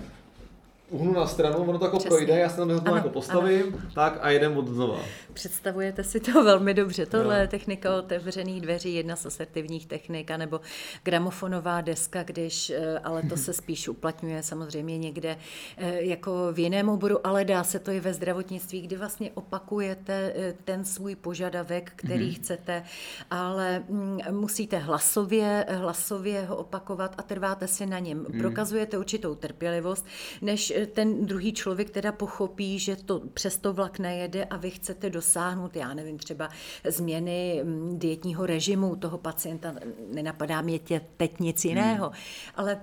uhnu 0.89 1.13
na 1.13 1.27
stranu, 1.27 1.57
ono 1.57 1.79
to 1.79 1.85
jako 1.85 1.97
Přesně. 1.97 2.17
projde, 2.17 2.39
já 2.39 2.49
se 2.49 2.57
tam 2.57 2.71
ano, 2.71 2.95
jako 2.95 3.09
postavím, 3.09 3.63
ano. 3.67 3.91
tak 3.95 4.19
a 4.21 4.29
jedem 4.29 4.57
od 4.57 4.67
znova. 4.67 4.99
Představujete 5.33 6.03
si 6.03 6.19
to 6.19 6.43
velmi 6.43 6.73
dobře. 6.73 7.05
Tohle 7.05 7.35
no. 7.35 7.41
je 7.41 7.47
technika 7.47 7.95
otevřených 7.95 8.61
dveří, 8.61 8.95
jedna 8.95 9.15
z 9.15 9.25
asertivních 9.25 9.85
technik, 9.85 10.31
nebo 10.37 10.61
gramofonová 11.03 11.81
deska, 11.81 12.23
když, 12.23 12.69
eh, 12.69 12.99
ale 12.99 13.23
to 13.23 13.37
se 13.37 13.53
spíš 13.61 13.87
uplatňuje 13.87 14.43
samozřejmě 14.43 14.97
někde 14.97 15.37
eh, 15.77 16.03
jako 16.03 16.53
v 16.53 16.59
jiném 16.59 16.89
oboru, 16.89 17.27
ale 17.27 17.45
dá 17.45 17.63
se 17.63 17.79
to 17.79 17.91
i 17.91 17.99
ve 17.99 18.13
zdravotnictví, 18.13 18.81
kdy 18.81 18.95
vlastně 18.95 19.31
opakujete 19.33 20.33
eh, 20.35 20.53
ten 20.65 20.85
svůj 20.85 21.15
požadavek, 21.15 21.91
který 21.95 22.31
mm-hmm. 22.31 22.35
chcete, 22.35 22.83
ale 23.31 23.83
mm, 23.89 24.19
musíte 24.31 24.77
hlasově, 24.77 25.65
hlasově 25.69 26.45
ho 26.45 26.55
opakovat 26.55 27.15
a 27.17 27.21
trváte 27.21 27.67
si 27.67 27.85
na 27.85 27.99
něm. 27.99 28.17
Mm. 28.17 28.39
Prokazujete 28.39 28.97
určitou 28.97 29.35
trpělivost, 29.35 30.05
než 30.41 30.76
ten 30.85 31.25
druhý 31.25 31.53
člověk 31.53 31.89
teda 31.89 32.11
pochopí, 32.11 32.79
že 32.79 32.95
to 32.95 33.21
přesto 33.33 33.73
vlak 33.73 33.99
nejede 33.99 34.45
a 34.45 34.57
vy 34.57 34.69
chcete 34.69 35.09
dosáhnout, 35.09 35.75
já 35.75 35.93
nevím, 35.93 36.17
třeba 36.19 36.49
změny 36.85 37.61
mm, 37.63 37.99
dietního 37.99 38.45
režimu 38.45 38.95
toho 38.95 39.17
pacienta, 39.17 39.75
nenapadá 40.13 40.61
mě 40.61 40.79
tě 40.79 41.01
teď 41.17 41.39
nic 41.39 41.65
jiného, 41.65 42.05
hmm. 42.05 42.15
ale 42.55 42.81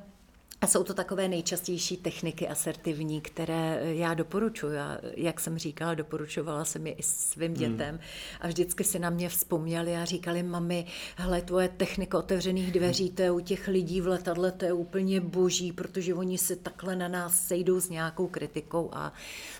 a 0.64 0.66
jsou 0.66 0.85
to 0.85 0.94
takové 0.94 1.29
nejčastější 1.29 1.96
techniky 1.96 2.48
asertivní, 2.48 3.20
které 3.20 3.81
já 3.83 4.14
doporučuji. 4.14 4.72
Já, 4.72 4.98
jak 5.16 5.40
jsem 5.40 5.59
říkala, 5.59 5.94
doporučovala 5.94 6.64
jsem 6.64 6.87
je 6.87 6.92
i 6.92 7.03
svým 7.03 7.55
hmm. 7.55 7.59
dětem 7.59 8.00
a 8.40 8.48
vždycky 8.48 8.85
si 8.85 8.98
na 8.98 9.11
mě 9.11 9.29
vzpomněli 9.29 9.96
a 9.96 10.05
říkali, 10.05 10.42
mami, 10.42 10.87
hele, 11.16 11.42
tvoje 11.42 11.68
technika 11.68 12.18
otevřených 12.18 12.72
dveří, 12.72 13.11
to 13.11 13.22
je 13.22 13.31
u 13.31 13.40
těch 13.40 13.68
lidí 13.68 14.00
v 14.00 14.07
letadle, 14.07 14.53
to 14.53 14.64
je 14.64 14.72
úplně 14.72 15.20
boží, 15.20 15.72
protože 15.72 16.14
oni 16.14 16.38
se 16.38 16.57
takhle 16.57 16.96
na 16.96 17.09
nás 17.09 17.46
sejdou 17.46 17.81
s 17.81 17.90
nějakou 17.90 18.27
kritikou 18.27 18.90
a, 18.92 19.12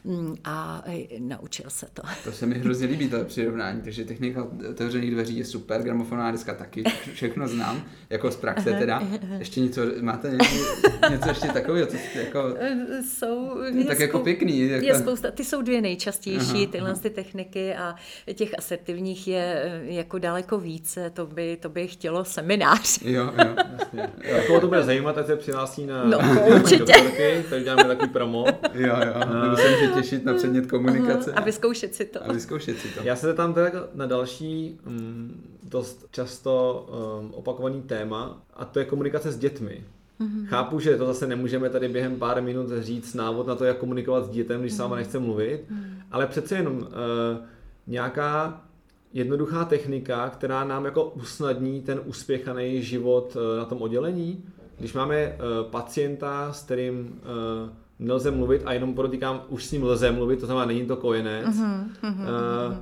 mm, 0.05 0.37
a, 0.45 0.83
a 0.87 1.19
naučil 1.21 1.71
se 1.71 1.87
to. 1.95 2.03
To 2.25 2.33
se 2.33 2.47
mi 2.47 2.59
hrozně 2.59 2.87
líbí, 2.87 3.09
to 3.09 3.25
přirovnání, 3.25 3.83
takže 3.83 4.05
technika 4.05 4.49
otevřených 4.71 5.11
dveří 5.11 5.37
je 5.38 5.45
super, 5.45 5.83
gramofonová 5.83 6.31
deska 6.31 6.55
taky, 6.55 6.85
všechno 7.12 7.49
znám, 7.49 7.85
jako 8.11 8.31
z 8.31 8.37
praxe 8.37 8.73
teda. 8.73 9.03
Ještě 9.38 9.61
něco, 9.61 9.83
máte 10.01 10.31
něco, 10.31 10.55
něco 11.11 11.28
ještě 11.28 11.48
takového, 11.48 11.87
co 11.87 11.96
jako... 12.14 12.54
Jsou... 13.09 13.59
tak 13.88 14.00
jako 14.00 14.18
pěkný. 14.18 14.61
Jako... 14.61 14.87
Je 14.87 14.94
spousta, 14.94 15.30
ty 15.30 15.44
jsou 15.44 15.62
dvě 15.62 15.80
nejčastější, 15.80 16.62
aha, 16.62 16.72
tyhle 16.72 16.90
aha. 16.90 17.00
ty 17.02 17.11
techniky 17.11 17.74
a 17.74 17.94
těch 18.35 18.50
asertivních 18.59 19.28
je 19.28 19.62
eh, 19.64 19.83
jako 19.85 20.18
daleko 20.18 20.59
více, 20.59 21.11
to 21.11 21.26
by, 21.26 21.57
to 21.57 21.68
by 21.68 21.88
chtělo 21.88 22.24
seminář. 22.24 23.00
Jo, 23.14 23.33
jo, 23.44 23.54
jasně. 23.78 24.09
Jako 24.22 24.61
to 24.61 24.68
bude 24.68 24.83
zajímat, 24.83 25.18
ať 25.18 25.26
se 25.26 25.37
přihlásí 25.37 25.87
na, 25.87 26.04
no, 26.04 26.18
určitě. 26.54 26.78
doktorky, 26.78 27.44
tady 27.50 27.64
děláme 27.64 27.85
takový 27.85 28.09
promo. 28.09 28.44
Jo, 28.74 28.96
jo, 29.07 29.42
nebo 29.42 29.57
se 29.57 29.70
může 29.70 29.87
těšit 29.87 30.24
na 30.24 30.35
předmět 30.35 30.66
komunikace. 30.66 31.33
A 31.33 31.40
vyzkoušet 31.40 31.94
si 31.94 32.04
to. 32.04 32.24
A 32.24 32.33
vyzkoušet 32.33 32.78
si 32.78 32.88
to. 32.88 33.00
Já 33.02 33.16
se 33.16 33.35
tam 33.35 33.54
teda 33.54 33.70
na 33.94 34.07
další 34.07 34.78
um, 34.87 35.42
dost 35.62 36.07
často 36.11 36.87
um, 37.20 37.35
opakovaný 37.35 37.83
téma 37.83 38.42
a 38.54 38.64
to 38.64 38.78
je 38.78 38.85
komunikace 38.85 39.33
s 39.33 39.38
dětmi. 39.38 39.85
Mm-hmm. 40.20 40.46
Chápu, 40.46 40.81
že 40.81 40.96
to 40.96 41.07
zase 41.07 41.27
nemůžeme 41.27 41.70
tady 41.70 41.88
během 41.88 42.16
pár 42.16 42.42
minut 42.42 42.66
říct 42.79 43.14
návod 43.14 43.46
na 43.46 43.55
to, 43.55 43.64
jak 43.64 43.79
komunikovat 43.79 44.24
s 44.24 44.29
dítětem, 44.29 44.61
když 44.61 44.72
mm-hmm. 44.72 44.77
sama 44.77 44.96
nechce 44.96 45.18
mluvit, 45.18 45.64
mm-hmm. 45.70 45.85
ale 46.11 46.27
přece 46.27 46.55
jenom 46.57 46.77
uh, 46.77 46.87
nějaká 47.87 48.62
jednoduchá 49.12 49.64
technika, 49.64 50.31
která 50.31 50.64
nám 50.64 50.85
jako 50.85 51.05
usnadní 51.05 51.83
ten 51.83 52.00
uspěchaný 52.05 52.83
život 52.83 53.37
uh, 53.37 53.59
na 53.59 53.64
tom 53.64 53.83
oddělení. 53.83 54.44
Když 54.79 54.92
máme 54.92 55.29
uh, 55.29 55.70
pacienta, 55.70 56.53
s 56.53 56.62
kterým 56.62 56.96
uh, 56.96 57.70
nelze 57.98 58.31
mluvit 58.31 58.62
a 58.64 58.72
jenom 58.72 58.94
podotýkám, 58.94 59.42
už 59.48 59.64
s 59.64 59.72
ním 59.72 59.85
lze 59.85 60.12
mluvit, 60.12 60.40
to 60.40 60.46
znamená, 60.46 60.66
není 60.66 60.87
to 60.87 60.96
kojenec. 60.96 61.46
Mm-hmm. 61.46 61.87
Uh, 62.03 62.77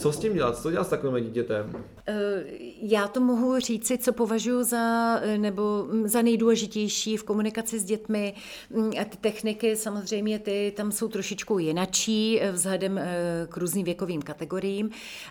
Co 0.00 0.12
s 0.12 0.18
tím 0.18 0.34
dělat? 0.34 0.58
Co 0.62 0.70
dělat 0.70 0.84
s 0.84 0.90
takovým 0.90 1.24
dítětem? 1.24 1.84
Eh, 2.06 2.44
já 2.82 3.08
to 3.08 3.20
mohu 3.20 3.58
říci, 3.58 3.98
co 3.98 4.12
považuji 4.12 4.62
za, 4.62 5.16
eh, 5.22 5.38
nebo 5.38 5.86
za 6.04 6.22
nejdůležitější 6.22 7.16
v 7.16 7.24
komunikaci 7.24 7.78
s 7.78 7.84
dětmi. 7.84 8.34
Mm, 8.70 8.90
a 9.00 9.04
ty 9.04 9.16
techniky 9.16 9.76
samozřejmě 9.76 10.38
ty 10.38 10.72
tam 10.76 10.92
jsou 10.92 11.08
trošičku 11.08 11.58
jinačí 11.58 12.40
eh, 12.40 12.52
vzhledem 12.52 13.00
k 13.48 13.56
různým 13.56 13.84
věkovým 13.84 14.22
kategoriím, 14.22 14.90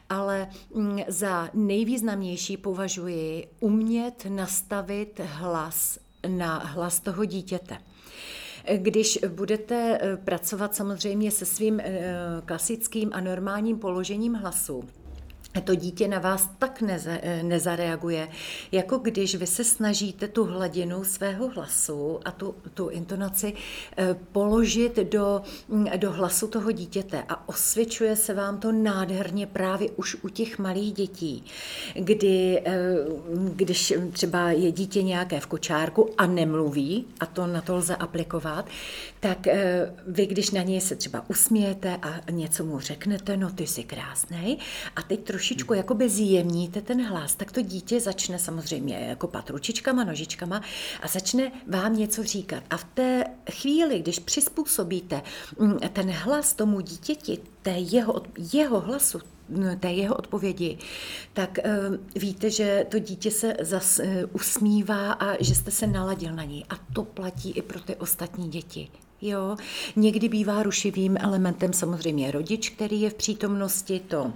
ale 0.10 0.50
mm, 0.74 1.00
za 1.08 1.50
nejvýznamnější 1.54 2.58
považuji 2.58 3.48
umět 3.60 4.26
nastavit 4.30 5.22
hlas 5.24 6.00
na 6.28 6.58
hlas 6.58 7.00
toho 7.00 7.26
dítěte. 7.26 7.78
Když 8.78 9.20
budete 9.28 10.00
eh, 10.02 10.18
pracovat 10.18 10.76
samozřejmě 10.76 11.32
se 11.32 11.46
svým 11.46 11.80
eh, 11.80 12.16
klasickým 12.46 13.10
a 13.14 13.22
normálním 13.22 13.80
položením 13.80 14.34
hlasu, 14.34 14.84
to 15.64 15.76
dítě 15.76 16.08
na 16.08 16.20
vás 16.20 16.50
tak 16.60 16.82
neza, 16.82 17.12
eh, 17.22 17.44
nezareaguje, 17.44 18.28
jako 18.72 18.98
když 18.98 19.36
vy 19.36 19.48
se 19.48 19.64
snažíte 19.64 20.28
tu 20.28 20.46
hladinu 20.46 21.04
svého 21.04 21.50
hlasu 21.50 22.20
a 22.26 22.32
tu, 22.32 22.56
tu 22.74 22.90
intonaci 22.90 23.54
eh, 23.98 24.16
položit 24.32 24.96
do, 24.96 25.42
mm, 25.68 25.88
do 25.98 26.12
hlasu 26.12 26.48
toho 26.48 26.72
dítěte 26.72 27.24
a 27.30 27.50
osvědčuje 27.50 28.16
se 28.16 28.34
vám 28.34 28.60
to 28.60 28.72
nádherně 28.72 29.48
právě 29.48 29.90
už 29.90 30.18
u 30.22 30.30
těch 30.30 30.60
malých 30.60 30.94
dětí, 30.94 31.44
kdy, 31.94 32.62
eh, 32.66 32.96
když 33.56 33.94
třeba 34.12 34.52
je 34.52 34.72
dítě 34.72 35.04
nějaké 35.04 35.40
v 35.40 35.48
kočárku 35.48 36.10
a 36.18 36.26
nemluví, 36.28 37.06
a 37.20 37.26
to 37.26 37.48
na 37.48 37.62
to 37.62 37.76
lze 37.76 37.96
aplikovat, 37.96 38.66
tak 39.20 39.48
vy, 40.08 40.26
když 40.26 40.52
na 40.52 40.64
něj 40.64 40.82
se 40.82 40.96
třeba 40.96 41.26
usmějete 41.28 41.98
a 42.02 42.32
něco 42.32 42.66
mu 42.66 42.80
řeknete, 42.80 43.38
no 43.38 43.52
ty 43.52 43.68
jsi 43.68 43.84
krásný, 43.84 44.58
a 44.96 45.02
teď 45.02 45.20
trošičku 45.40 45.74
jakoby 45.74 46.10
zjemníte 46.10 46.82
ten 46.82 47.08
hlas, 47.08 47.36
tak 47.36 47.52
to 47.52 47.62
dítě 47.62 48.00
začne 48.00 48.40
samozřejmě 48.40 49.06
jako 49.10 49.28
pat 49.28 49.50
ručičkama, 49.50 50.04
nožičkama 50.04 50.62
a 51.02 51.08
začne 51.08 51.52
vám 51.68 51.98
něco 51.98 52.24
říkat. 52.24 52.64
A 52.70 52.78
v 52.78 52.84
té 52.84 53.24
chvíli, 53.52 54.00
když 54.00 54.20
přizpůsobíte 54.20 55.22
mm, 55.60 55.78
ten 55.94 56.12
hlas 56.12 56.54
tomu 56.54 56.82
dítěti, 56.82 57.40
té 57.62 57.72
jeho, 57.72 58.24
jeho 58.54 58.80
hlasu, 58.80 59.20
mm, 59.50 59.80
té 59.80 59.92
jeho 59.92 60.16
odpovědi, 60.16 60.78
tak 61.34 61.60
uh, 61.66 61.96
víte, 62.16 62.50
že 62.50 62.86
to 62.90 63.00
dítě 63.00 63.32
se 63.32 63.54
zas 63.62 64.00
uh, 64.00 64.06
usmívá 64.34 65.12
a 65.12 65.44
že 65.44 65.56
jste 65.56 65.72
se 65.72 65.88
naladil 65.88 66.36
na 66.36 66.44
něj. 66.44 66.64
A 66.70 66.76
to 66.94 67.04
platí 67.04 67.52
i 67.52 67.62
pro 67.62 67.80
ty 67.80 67.96
ostatní 67.96 68.50
děti. 68.50 68.88
Jo, 69.22 69.56
někdy 69.96 70.30
bývá 70.30 70.64
rušivým 70.64 71.18
elementem 71.20 71.74
samozřejmě 71.74 72.32
rodič, 72.32 72.70
který 72.70 73.02
je 73.02 73.10
v 73.10 73.14
přítomnosti, 73.14 74.00
to 74.00 74.34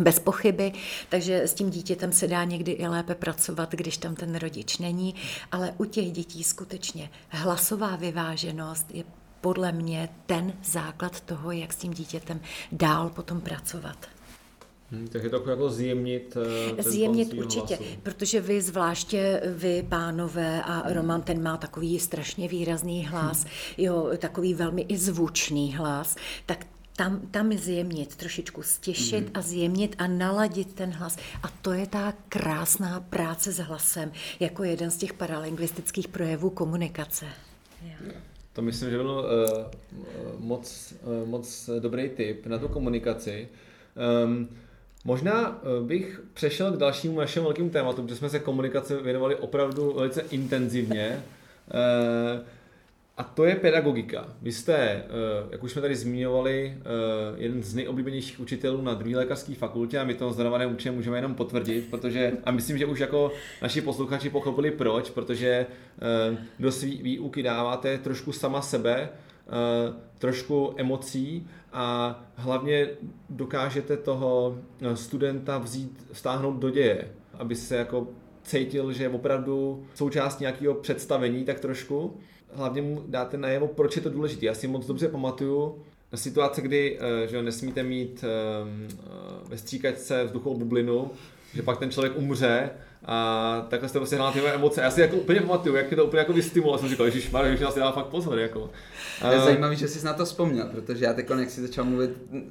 bez 0.00 0.18
pochyby, 0.18 0.72
takže 1.08 1.42
s 1.42 1.54
tím 1.54 1.70
dítětem 1.70 2.12
se 2.12 2.26
dá 2.26 2.44
někdy 2.44 2.72
i 2.72 2.86
lépe 2.86 3.14
pracovat, 3.14 3.72
když 3.72 3.98
tam 3.98 4.14
ten 4.14 4.34
rodič 4.34 4.78
není, 4.78 5.14
ale 5.52 5.74
u 5.78 5.84
těch 5.84 6.12
dětí 6.12 6.44
skutečně 6.44 7.10
hlasová 7.28 7.96
vyváženost 7.96 8.86
je 8.94 9.04
podle 9.40 9.72
mě 9.72 10.08
ten 10.26 10.52
základ 10.64 11.20
toho, 11.20 11.50
jak 11.50 11.72
s 11.72 11.76
tím 11.76 11.94
dítětem 11.94 12.40
dál 12.72 13.10
potom 13.10 13.40
pracovat. 13.40 13.96
Hmm, 14.90 15.08
tak 15.08 15.22
je 15.22 15.30
to 15.30 15.50
jako 15.50 15.70
zjemnit 15.70 16.36
eh, 16.70 16.82
ten 16.82 16.92
Zjemnit 16.92 17.34
určitě, 17.34 17.76
hlasu. 17.76 17.92
protože 18.02 18.40
vy 18.40 18.62
zvláště, 18.62 19.42
vy 19.46 19.86
pánové 19.88 20.62
a 20.62 20.92
Roman, 20.92 21.22
ten 21.22 21.42
má 21.42 21.56
takový 21.56 21.98
strašně 21.98 22.48
výrazný 22.48 23.06
hlas, 23.06 23.44
hmm. 23.44 23.52
jo, 23.78 24.10
takový 24.18 24.54
velmi 24.54 24.82
i 24.82 24.96
zvučný 24.96 25.76
hlas, 25.76 26.16
tak 26.46 26.66
tam, 26.98 27.20
tam 27.30 27.52
zjemnit, 27.52 28.16
trošičku 28.16 28.62
stěšit 28.62 29.24
mm. 29.24 29.30
a 29.34 29.42
zjemnit 29.42 29.94
a 29.98 30.06
naladit 30.06 30.74
ten 30.74 30.90
hlas. 30.90 31.16
A 31.42 31.48
to 31.62 31.72
je 31.72 31.86
ta 31.86 32.14
krásná 32.28 33.00
práce 33.00 33.52
s 33.52 33.58
hlasem, 33.58 34.12
jako 34.40 34.64
jeden 34.64 34.90
z 34.90 34.96
těch 34.96 35.12
paralingvistických 35.12 36.08
projevů 36.08 36.50
komunikace. 36.50 37.26
Jo. 37.82 38.12
To 38.52 38.62
myslím, 38.62 38.90
že 38.90 38.96
byl 38.96 39.10
uh, 39.10 40.40
moc, 40.40 40.94
uh, 41.02 41.28
moc 41.28 41.70
dobrý 41.78 42.08
tip 42.08 42.46
na 42.46 42.58
tu 42.58 42.68
komunikaci. 42.68 43.48
Um, 44.24 44.48
Možná 45.04 45.62
bych 45.86 46.20
přešel 46.34 46.72
k 46.72 46.76
dalšímu 46.76 47.18
našemu 47.18 47.44
velkému 47.44 47.70
tématu, 47.70 48.02
protože 48.02 48.16
jsme 48.16 48.30
se 48.30 48.38
komunikaci 48.38 48.96
věnovali 48.96 49.36
opravdu 49.36 49.92
velice 49.92 50.20
intenzivně. 50.30 51.22
Uh, 51.74 52.46
a 53.18 53.24
to 53.24 53.44
je 53.44 53.56
pedagogika. 53.56 54.28
Vy 54.42 54.52
jste, 54.52 54.76
eh, 54.76 55.04
jak 55.50 55.62
už 55.62 55.72
jsme 55.72 55.82
tady 55.82 55.96
zmiňovali, 55.96 56.74
eh, 56.76 56.82
jeden 57.36 57.62
z 57.62 57.74
nejoblíbenějších 57.74 58.40
učitelů 58.40 58.82
na 58.82 58.94
druhé 58.94 59.16
lékařské 59.16 59.54
fakultě 59.54 59.98
a 59.98 60.04
my 60.04 60.14
to 60.14 60.32
zdarované 60.32 60.66
určitě 60.66 60.90
můžeme 60.90 61.18
jenom 61.18 61.34
potvrdit, 61.34 61.90
protože, 61.90 62.32
a 62.44 62.50
myslím, 62.50 62.78
že 62.78 62.86
už 62.86 62.98
jako 62.98 63.32
naši 63.62 63.80
posluchači 63.80 64.30
pochopili 64.30 64.70
proč, 64.70 65.10
protože 65.10 65.48
eh, 65.48 66.38
do 66.58 66.72
své 66.72 66.90
výuky 66.90 67.42
dáváte 67.42 67.98
trošku 67.98 68.32
sama 68.32 68.62
sebe, 68.62 69.08
trošku 70.18 70.74
emocí 70.76 71.46
a 71.72 72.18
hlavně 72.34 72.88
dokážete 73.30 73.96
toho 73.96 74.58
studenta 74.94 75.58
vzít, 75.58 76.06
vstáhnout 76.12 76.56
do 76.56 76.70
děje, 76.70 77.08
aby 77.34 77.54
se 77.54 77.76
jako 77.76 78.08
cítil, 78.42 78.92
že 78.92 79.04
je 79.04 79.08
opravdu 79.08 79.86
součást 79.94 80.40
nějakého 80.40 80.74
představení 80.74 81.44
tak 81.44 81.60
trošku 81.60 82.20
hlavně 82.52 82.82
mu 82.82 83.04
dáte 83.06 83.36
najevo, 83.36 83.68
proč 83.68 83.96
je 83.96 84.02
to 84.02 84.10
důležité. 84.10 84.46
Já 84.46 84.54
si 84.54 84.68
moc 84.68 84.86
dobře 84.86 85.08
pamatuju 85.08 85.84
na 86.12 86.18
situace, 86.18 86.62
kdy 86.62 86.98
eh, 87.00 87.28
že 87.28 87.42
nesmíte 87.42 87.82
mít 87.82 88.24
ehm, 88.24 88.88
eh, 88.90 89.48
ve 89.48 89.58
stříkačce 89.58 90.24
vzduchovou 90.24 90.58
bublinu, 90.58 91.10
že 91.54 91.62
pak 91.62 91.78
ten 91.78 91.90
člověk 91.90 92.16
umře 92.16 92.70
a 93.10 93.66
takhle 93.68 93.88
jste 93.88 93.98
prostě 93.98 94.16
hrál 94.16 94.32
ty 94.32 94.40
emoce. 94.40 94.80
Já 94.80 94.90
si 94.90 95.00
jako 95.00 95.16
úplně 95.16 95.40
pamatuju, 95.40 95.76
jak 95.76 95.90
je 95.90 95.96
to 95.96 96.04
úplně 96.04 96.18
jako 96.18 96.32
vystimuloval. 96.32 96.78
Jsem 96.78 96.88
říkal, 96.88 97.06
Ježíš, 97.06 97.30
Mario, 97.30 97.56
že 97.56 97.66
si 97.66 97.80
dá 97.80 97.92
fakt 97.92 98.06
pozor. 98.06 98.38
Jako. 98.38 98.70
Je 99.30 99.38
uh, 99.38 99.44
zajímavý, 99.44 99.76
že 99.76 99.88
jsi 99.88 100.06
na 100.06 100.12
to 100.12 100.24
vzpomněl, 100.24 100.66
protože 100.66 101.04
já 101.04 101.12
teď, 101.12 101.30
jak 101.38 101.50
jsi 101.50 101.60
začal 101.60 101.84
mluvit 101.84 102.10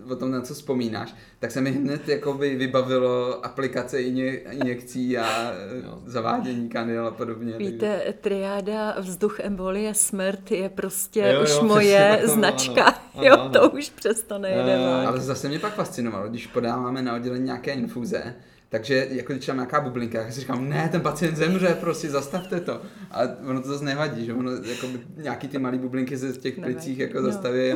o 0.10 0.16
tom, 0.16 0.32
na 0.32 0.41
co 0.41 0.53
vzpomínáš, 0.53 1.16
tak 1.39 1.51
se 1.51 1.62
mi 1.62 1.72
hned 1.72 2.08
jako 2.08 2.34
by 2.34 2.55
vybavilo 2.55 3.45
aplikace 3.45 4.01
injekcí 4.01 5.18
a 5.18 5.51
no. 5.84 6.01
zavádění 6.05 6.70
kanil 6.70 7.08
a 7.08 7.12
podobně. 7.12 7.53
Víte, 7.58 7.97
takže... 7.97 8.14
triáda 8.22 8.95
vzduch, 8.99 9.39
embolie, 9.39 9.93
smrt 9.93 10.51
je 10.51 10.70
prostě 10.70 11.20
jo, 11.20 11.34
jo, 11.34 11.43
už 11.43 11.60
moje 11.60 12.22
značka. 12.24 12.84
Ano, 12.84 12.97
ano, 13.16 13.24
jo, 13.26 13.34
ano. 13.34 13.49
to 13.49 13.70
už 13.70 13.89
přesto 13.89 14.38
nejde. 14.38 14.78
Uh, 14.78 15.08
ale 15.08 15.20
zase 15.20 15.47
mě 15.47 15.60
pak 15.60 15.74
fascinovalo, 15.74 16.30
když 16.30 16.47
podáváme 16.47 17.01
na 17.01 17.16
oddělení 17.16 17.45
nějaké 17.45 17.74
infuze, 17.74 18.36
takže 18.70 19.07
jako 19.09 19.34
když 19.34 19.45
tam 19.45 19.55
nějaká 19.55 19.82
bublinka, 19.82 20.24
tak 20.24 20.34
si 20.34 20.39
říkám, 20.39 20.70
ne, 20.70 20.89
ten 20.91 21.01
pacient 21.01 21.36
zemře, 21.36 21.78
prostě 21.80 22.09
zastavte 22.09 22.59
to. 22.59 22.82
A 23.11 23.22
ono 23.49 23.61
to 23.61 23.68
zase 23.70 23.86
nevadí, 23.86 24.26
že 24.26 24.34
ono 24.34 24.51
jako 24.51 24.88
nějaký 25.18 25.47
ty 25.47 25.57
malé 25.57 25.78
bublinky 25.78 26.18
se 26.18 26.34
v 26.34 26.38
těch 26.38 26.55
plicích 26.55 26.99
jako 26.99 27.18
no. 27.18 27.24
zastaví. 27.24 27.74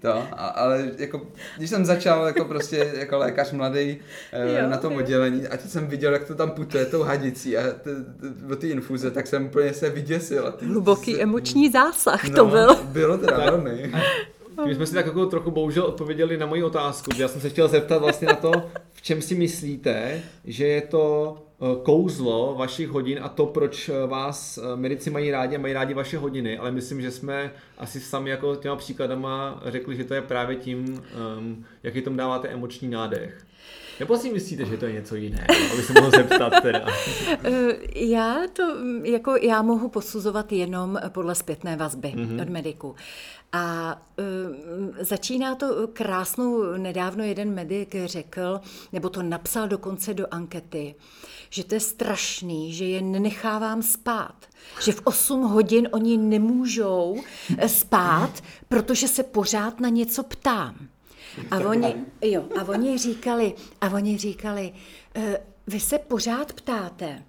To, 0.00 0.12
a, 0.12 0.46
ale 0.46 0.90
jako, 0.98 1.26
když 1.58 1.70
jsem 1.70 1.84
začal 1.84 2.26
jako 2.26 2.44
prostě 2.44 2.92
jako 2.98 3.18
lékař 3.18 3.52
mladý 3.52 3.98
e, 4.32 4.68
na 4.68 4.76
tom 4.76 4.96
oddělení 4.96 5.46
a 5.46 5.56
teď 5.56 5.70
jsem 5.70 5.86
viděl, 5.86 6.12
jak 6.12 6.24
to 6.24 6.34
tam 6.34 6.50
putuje 6.50 6.86
tou 6.86 7.02
hadicí 7.02 7.56
a 7.56 7.62
o 8.52 8.56
ty 8.56 8.68
infuze, 8.68 9.10
tak 9.10 9.26
jsem 9.26 9.46
úplně 9.46 9.74
se 9.74 9.90
vyděsil. 9.90 10.54
Hluboký 10.60 11.14
se, 11.14 11.20
emoční 11.20 11.70
zásah 11.70 12.24
no, 12.28 12.36
to 12.36 12.46
byl. 12.46 12.74
Bylo 12.84 13.18
teda 13.18 13.38
velmi. 13.38 13.92
My 14.66 14.74
jsme 14.74 14.86
si 14.86 14.94
tak 14.94 15.06
jako 15.06 15.26
trochu 15.26 15.50
bohužel 15.50 15.84
odpověděli 15.84 16.36
na 16.36 16.46
moji 16.46 16.62
otázku. 16.62 17.10
Já 17.16 17.28
jsem 17.28 17.40
se 17.40 17.50
chtěl 17.50 17.68
zeptat 17.68 17.98
vlastně 17.98 18.28
na 18.28 18.34
to, 18.34 18.52
v 18.92 19.02
čem 19.02 19.22
si 19.22 19.34
myslíte, 19.34 20.22
že 20.44 20.66
je 20.66 20.80
to 20.80 21.36
eh, 21.38 21.66
kouzlo 21.82 22.54
vašich 22.58 22.88
hodin 22.88 23.18
a 23.22 23.28
to, 23.28 23.46
proč 23.46 23.88
eh, 23.88 24.06
vás 24.06 24.58
eh, 24.58 24.76
medici 24.76 25.10
mají 25.10 25.30
rádi 25.30 25.56
a 25.56 25.58
mají 25.58 25.74
rádi 25.74 25.94
vaše 25.94 26.18
hodiny, 26.18 26.58
ale 26.58 26.70
myslím, 26.70 27.00
že 27.00 27.10
jsme 27.10 27.52
asi 27.78 28.00
sami 28.00 28.30
jako 28.30 28.56
těma 28.56 28.76
příkladama 28.76 29.62
řekli, 29.66 29.96
že 29.96 30.04
to 30.04 30.14
je 30.14 30.22
právě 30.22 30.56
tím, 30.56 31.02
um, 31.38 31.64
jaký 31.82 32.02
tomu 32.02 32.16
dáváte 32.16 32.48
emoční 32.48 32.88
nádech. 32.88 33.46
Nebo 34.00 34.18
si 34.18 34.32
myslíte, 34.32 34.64
že 34.64 34.76
to 34.76 34.86
je 34.86 34.92
něco 34.92 35.16
jiného, 35.16 35.46
aby 35.72 35.82
se 35.82 35.92
mohl 35.92 36.10
zeptat 36.10 36.52
teda? 36.62 36.86
Já 37.94 38.36
to, 38.52 38.62
jako 39.04 39.36
já 39.36 39.62
mohu 39.62 39.88
posuzovat 39.88 40.52
jenom 40.52 40.98
podle 41.08 41.34
zpětné 41.34 41.76
vazby 41.76 42.08
mm-hmm. 42.08 42.42
od 42.42 42.48
mediku. 42.48 42.94
A 43.52 43.96
uh, 44.18 44.96
začíná 45.00 45.54
to 45.54 45.88
krásnou, 45.92 46.76
nedávno 46.76 47.24
jeden 47.24 47.54
medic 47.54 47.88
řekl, 48.04 48.60
nebo 48.92 49.08
to 49.08 49.22
napsal 49.22 49.68
dokonce 49.68 50.14
do 50.14 50.26
ankety, 50.30 50.94
že 51.50 51.64
to 51.64 51.74
je 51.74 51.80
strašný, 51.80 52.72
že 52.72 52.84
je 52.84 53.02
nenechávám 53.02 53.82
spát. 53.82 54.36
Že 54.80 54.92
v 54.92 55.00
8 55.04 55.42
hodin 55.42 55.88
oni 55.92 56.16
nemůžou 56.16 57.20
eh, 57.58 57.68
spát, 57.68 58.42
protože 58.68 59.08
se 59.08 59.22
pořád 59.22 59.80
na 59.80 59.88
něco 59.88 60.22
ptám. 60.22 60.88
A 61.50 61.58
oni, 61.58 61.94
jo, 62.22 62.44
a 62.60 62.64
oni 62.68 62.98
říkali, 62.98 63.54
a 63.80 63.90
oni 63.90 64.18
říkali, 64.18 64.72
uh, 65.16 65.22
vy 65.66 65.80
se 65.80 65.98
pořád 65.98 66.52
ptáte, 66.52 67.22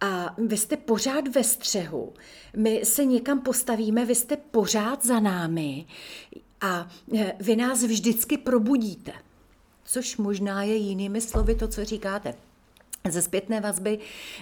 a 0.00 0.34
vy 0.38 0.56
jste 0.56 0.76
pořád 0.76 1.28
ve 1.28 1.44
střehu. 1.44 2.12
My 2.56 2.80
se 2.84 3.04
někam 3.04 3.40
postavíme, 3.40 4.04
vy 4.04 4.14
jste 4.14 4.36
pořád 4.36 5.04
za 5.04 5.20
námi 5.20 5.86
a 6.60 6.88
e, 7.18 7.32
vy 7.40 7.56
nás 7.56 7.82
vždycky 7.82 8.38
probudíte. 8.38 9.12
Což 9.84 10.16
možná 10.16 10.62
je 10.62 10.76
jinými 10.76 11.20
slovy 11.20 11.54
to, 11.54 11.68
co 11.68 11.84
říkáte. 11.84 12.34
Ze 13.08 13.22
zpětné 13.22 13.60
vazby 13.60 13.98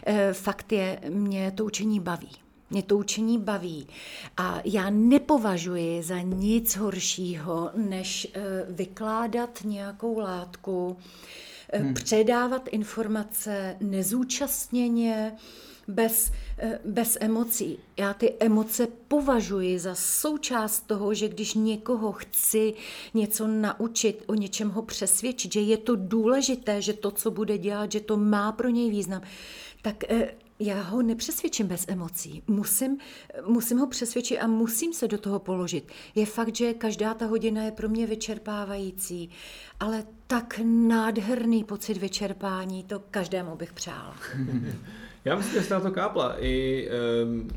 eh, 0.07 0.33
fakt 0.33 0.73
je, 0.73 1.01
mě 1.09 1.51
to 1.51 1.65
učení 1.65 2.01
baví. 2.01 2.31
Mě 2.71 2.83
to 2.83 2.97
učení 2.97 3.39
baví 3.39 3.87
a 4.37 4.61
já 4.65 4.91
nepovažuji 4.91 6.03
za 6.03 6.21
nic 6.21 6.77
horšího, 6.77 7.71
než 7.75 8.29
eh, 8.35 8.41
vykládat 8.69 9.59
nějakou 9.65 10.19
látku, 10.19 10.97
hmm. 11.79 11.95
předávat 11.95 12.68
informace 12.68 13.77
nezúčastněně, 13.81 15.33
bez, 15.89 16.33
eh, 16.59 16.79
bez 16.85 17.18
emocí. 17.20 17.79
Já 17.97 18.14
ty 18.14 18.35
emoce 18.41 18.89
považuji 19.09 19.79
za 19.79 19.95
součást 19.95 20.81
toho, 20.87 21.14
že 21.14 21.29
když 21.29 21.55
někoho 21.55 22.12
chci 22.12 22.75
něco 23.14 23.47
naučit, 23.47 24.22
o 24.27 24.35
něčem 24.35 24.70
ho 24.70 24.83
přesvědčit, 24.83 25.53
že 25.53 25.61
je 25.61 25.77
to 25.77 25.97
důležité, 25.97 26.83
že 26.83 26.93
to, 26.93 27.11
co 27.11 27.31
bude 27.31 27.59
dělat, 27.59 27.93
že 27.93 28.01
to 28.01 28.16
má 28.16 28.53
pro 28.53 28.68
něj 28.68 28.91
význam, 28.91 29.22
tak 29.83 30.05
já 30.59 30.83
ho 30.83 31.03
nepřesvědčím 31.03 31.67
bez 31.67 31.85
emocí. 31.89 32.43
Musím, 32.47 32.99
musím 33.47 33.79
ho 33.79 33.87
přesvědčit 33.87 34.39
a 34.39 34.47
musím 34.47 34.93
se 34.93 35.09
do 35.09 35.19
toho 35.19 35.39
položit. 35.39 35.93
Je 36.15 36.27
fakt, 36.27 36.57
že 36.57 36.75
každá 36.75 37.15
ta 37.15 37.27
hodina 37.27 37.63
je 37.63 37.73
pro 37.73 37.89
mě 37.89 38.07
vyčerpávající, 38.07 39.31
ale 39.81 40.05
tak 40.27 40.61
nádherný 40.65 41.65
pocit 41.65 41.97
vyčerpání, 41.97 42.85
to 42.85 43.03
každému 43.11 43.57
bych 43.57 43.73
přála. 43.73 44.17
Já 45.25 45.37
myslím, 45.37 45.55
že 45.55 45.63
jste 45.63 45.75
na 45.75 45.81
to 45.81 45.91
kápla 45.91 46.37
i 46.41 46.89
um, 47.25 47.49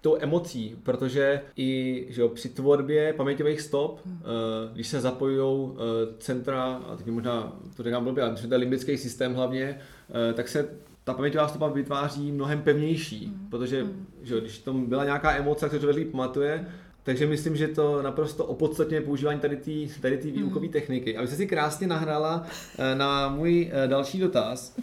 tou 0.00 0.16
emocí, 0.20 0.76
protože 0.82 1.40
i 1.56 2.06
že 2.08 2.20
jo, 2.20 2.28
při 2.28 2.48
tvorbě 2.48 3.12
paměťových 3.12 3.60
stop, 3.60 4.00
hmm. 4.06 4.14
uh, 4.16 4.74
když 4.74 4.88
se 4.88 5.00
zapojují 5.00 5.70
uh, 5.70 5.76
centra, 6.18 6.64
a 6.64 6.96
teď 6.96 7.06
možná 7.06 7.56
to 7.76 7.82
říkám 7.82 8.04
blbě, 8.04 8.24
ale 8.24 8.56
limbický 8.56 8.98
systém 8.98 9.34
hlavně, 9.34 9.78
uh, 10.08 10.36
tak 10.36 10.48
se 10.48 10.68
ta 11.06 11.14
paměťová 11.14 11.48
stopa 11.48 11.68
vytváří 11.68 12.32
mnohem 12.32 12.62
pevnější, 12.62 13.26
mm. 13.26 13.48
protože 13.50 13.84
mm. 13.84 14.06
Že, 14.22 14.40
když 14.40 14.58
tam 14.58 14.86
byla 14.86 15.04
nějaká 15.04 15.36
emoce, 15.36 15.60
tak 15.60 15.70
se 15.70 15.78
to 15.78 15.90
líp 15.90 16.10
pamatuje, 16.10 16.66
takže 17.02 17.26
myslím, 17.26 17.56
že 17.56 17.68
to 17.68 18.02
naprosto 18.02 18.44
opodstatně 18.44 19.00
používání 19.00 19.40
tady 19.40 19.56
té 19.56 20.00
tady 20.00 20.18
tý 20.18 20.30
výukové 20.30 20.66
mm. 20.66 20.72
techniky. 20.72 21.16
A 21.16 21.20
vy 21.20 21.26
jste 21.26 21.36
si 21.36 21.46
krásně 21.46 21.86
nahrála 21.86 22.46
eh, 22.78 22.94
na 22.94 23.28
můj 23.28 23.70
eh, 23.72 23.88
další 23.88 24.18
dotaz. 24.18 24.76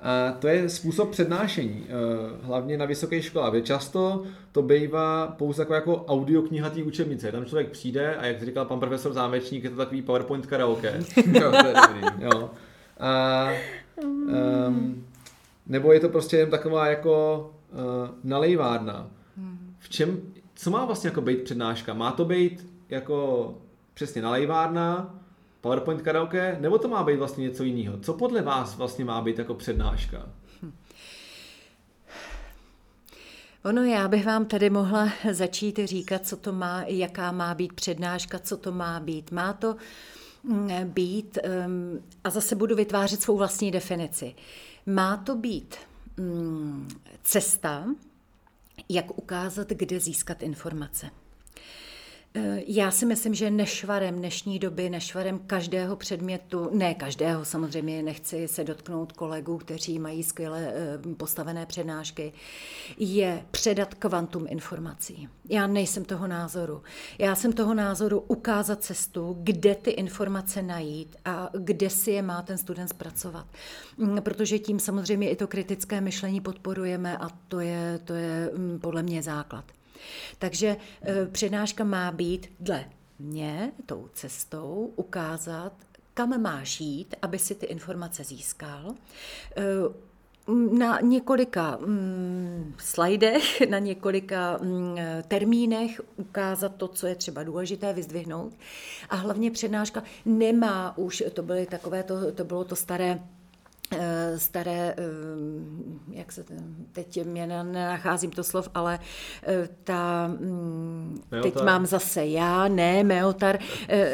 A 0.00 0.32
to 0.32 0.48
je 0.48 0.68
způsob 0.68 1.10
přednášení, 1.10 1.86
eh, 1.88 1.92
hlavně 2.42 2.78
na 2.78 2.84
vysoké 2.84 3.22
škole. 3.22 3.50
Kde 3.50 3.62
často 3.62 4.24
to 4.52 4.62
bývá 4.62 5.26
pouze 5.26 5.62
jako, 5.62 5.74
jako 5.74 6.04
audiokniha 6.04 6.70
té 6.70 6.82
učebnice. 6.82 7.32
Tam 7.32 7.44
člověk 7.44 7.70
přijde 7.70 8.16
a 8.16 8.26
jak 8.26 8.42
říkal 8.42 8.64
pan 8.64 8.80
profesor 8.80 9.12
Zámečník, 9.12 9.64
je 9.64 9.70
to 9.70 9.76
takový 9.76 10.02
PowerPoint 10.02 10.46
karaoke. 10.46 11.00
jo, 11.32 11.50
to 11.50 11.66
je 11.66 11.74
dobrý. 11.74 12.24
Jo. 12.24 12.50
A, 13.00 13.48
um, 14.04 15.04
nebo 15.68 15.92
je 15.92 16.00
to 16.00 16.08
prostě 16.08 16.36
jen 16.36 16.50
taková 16.50 16.86
jako 16.86 17.50
uh, 17.70 17.78
nalejvárna. 18.24 19.10
Hmm. 19.36 19.74
V 19.78 19.88
čem, 19.88 20.20
co 20.54 20.70
má 20.70 20.84
vlastně 20.84 21.08
jako 21.08 21.20
být 21.20 21.42
přednáška? 21.42 21.94
Má 21.94 22.12
to 22.12 22.24
být 22.24 22.66
jako 22.88 23.54
přesně 23.94 24.22
nalejvárna, 24.22 25.14
PowerPoint 25.60 26.02
karaoke, 26.02 26.56
nebo 26.60 26.78
to 26.78 26.88
má 26.88 27.02
být 27.04 27.16
vlastně 27.16 27.44
něco 27.44 27.64
jiného? 27.64 27.98
Co 27.98 28.14
podle 28.14 28.42
vás 28.42 28.76
vlastně 28.76 29.04
má 29.04 29.20
být 29.20 29.38
jako 29.38 29.54
přednáška? 29.54 30.28
Hm. 30.62 30.72
Ono, 33.64 33.84
já 33.84 34.08
bych 34.08 34.26
vám 34.26 34.44
tady 34.44 34.70
mohla 34.70 35.08
začít 35.32 35.80
říkat, 35.84 36.26
co 36.26 36.36
to 36.36 36.52
má, 36.52 36.82
jaká 36.86 37.32
má 37.32 37.54
být 37.54 37.72
přednáška, 37.72 38.38
co 38.38 38.56
to 38.56 38.72
má 38.72 39.00
být. 39.00 39.30
Má 39.30 39.52
to 39.52 39.76
hm, 40.44 40.70
být, 40.84 41.38
um, 41.66 42.02
a 42.24 42.30
zase 42.30 42.56
budu 42.56 42.76
vytvářet 42.76 43.22
svou 43.22 43.36
vlastní 43.36 43.70
definici. 43.70 44.34
Má 44.88 45.16
to 45.16 45.36
být 45.36 45.76
mm, 46.16 46.88
cesta, 47.22 47.94
jak 48.88 49.18
ukázat, 49.18 49.68
kde 49.68 50.00
získat 50.00 50.42
informace. 50.42 51.10
Eh, 52.34 52.62
já 52.66 52.90
si 52.90 53.06
myslím, 53.06 53.34
že 53.34 53.50
nešvarem 53.50 54.16
dnešní 54.16 54.58
doby, 54.58 54.90
nešvarem 54.90 55.38
každého 55.38 55.96
předmětu, 55.96 56.70
ne 56.72 56.94
každého, 56.94 57.44
samozřejmě 57.44 58.02
nechci 58.02 58.48
se 58.48 58.64
dotknout 58.64 59.12
kolegů, 59.12 59.58
kteří 59.58 59.98
mají 59.98 60.22
skvěle 60.22 60.72
eh, 60.74 61.14
postavené 61.14 61.66
přednášky, 61.66 62.32
je 62.98 63.44
předat 63.50 63.94
kvantum 63.94 64.46
informací. 64.48 65.28
Já 65.48 65.66
nejsem 65.66 66.04
toho 66.04 66.26
názoru. 66.26 66.82
Já 67.18 67.34
jsem 67.34 67.52
toho 67.52 67.74
názoru 67.74 68.20
ukázat 68.20 68.82
cestu, 68.82 69.36
kde 69.42 69.74
ty 69.74 69.90
informace 69.90 70.62
najít 70.62 71.16
a 71.24 71.50
kde 71.58 71.90
si 71.90 72.10
je 72.10 72.22
má 72.22 72.42
ten 72.42 72.58
student 72.58 72.90
zpracovat. 72.90 73.46
Mm, 73.96 74.22
protože 74.22 74.58
tím 74.58 74.80
samozřejmě 74.80 75.30
i 75.30 75.36
to 75.36 75.46
kritické 75.46 76.00
myšlení 76.00 76.40
podporujeme 76.40 77.18
a 77.18 77.28
to 77.48 77.60
je, 77.60 78.00
to 78.04 78.12
je 78.14 78.50
mm, 78.56 78.78
podle 78.80 79.02
mě 79.02 79.22
základ. 79.22 79.64
Takže 80.38 80.76
eh, 81.02 81.26
přednáška 81.26 81.84
má 81.84 82.10
být 82.10 82.52
dle 82.60 82.84
mě 83.18 83.72
tou 83.86 84.08
cestou 84.14 84.92
ukázat, 84.96 85.72
kam 86.14 86.42
máš 86.42 86.80
jít, 86.80 87.14
aby 87.22 87.38
si 87.38 87.54
ty 87.54 87.66
informace 87.66 88.24
získal. 88.24 88.94
Eh, 89.56 89.62
na 90.78 91.00
několika 91.00 91.78
mm, 91.80 92.74
slajdech, 92.78 93.60
na 93.70 93.78
několika 93.78 94.58
mm, 94.62 94.96
termínech 95.28 96.00
ukázat 96.16 96.74
to, 96.76 96.88
co 96.88 97.06
je 97.06 97.14
třeba 97.14 97.42
důležité, 97.42 97.92
vyzdvihnout. 97.92 98.52
A 99.10 99.16
hlavně 99.16 99.50
přednáška 99.50 100.02
nemá 100.24 100.98
už, 100.98 101.22
to, 101.32 101.42
byly 101.42 101.66
takové, 101.66 102.02
to, 102.02 102.32
to 102.32 102.44
bylo 102.44 102.64
to 102.64 102.76
staré 102.76 103.20
staré, 104.36 104.94
eh, 104.98 105.02
jak 106.10 106.32
se 106.32 106.44
teď 106.92 107.24
mě 107.24 107.46
nenacházím 107.46 108.30
to 108.30 108.44
slov, 108.44 108.68
ale 108.74 108.98
eh, 109.42 109.68
ta, 109.84 110.28
mm, 110.28 111.22
teď 111.42 111.62
mám 111.64 111.86
zase 111.86 112.26
já, 112.26 112.68
ne 112.68 113.04
meotar, 113.04 113.58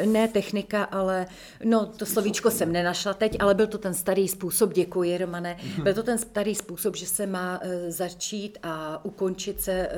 ne 0.05 0.27
technika, 0.27 0.83
ale 0.83 1.27
no 1.63 1.85
to 1.85 2.05
slovíčko 2.05 2.51
jsem 2.51 2.71
nenašla 2.71 3.13
teď, 3.13 3.37
ale 3.39 3.53
byl 3.53 3.67
to 3.67 3.77
ten 3.77 3.93
starý 3.93 4.27
způsob, 4.27 4.73
děkuji 4.73 5.17
Romane, 5.17 5.57
byl 5.83 5.93
to 5.93 6.03
ten 6.03 6.17
starý 6.17 6.55
způsob, 6.55 6.95
že 6.95 7.05
se 7.05 7.27
má 7.27 7.59
začít 7.87 8.57
a 8.63 9.05
ukončit 9.05 9.61
se 9.61 9.89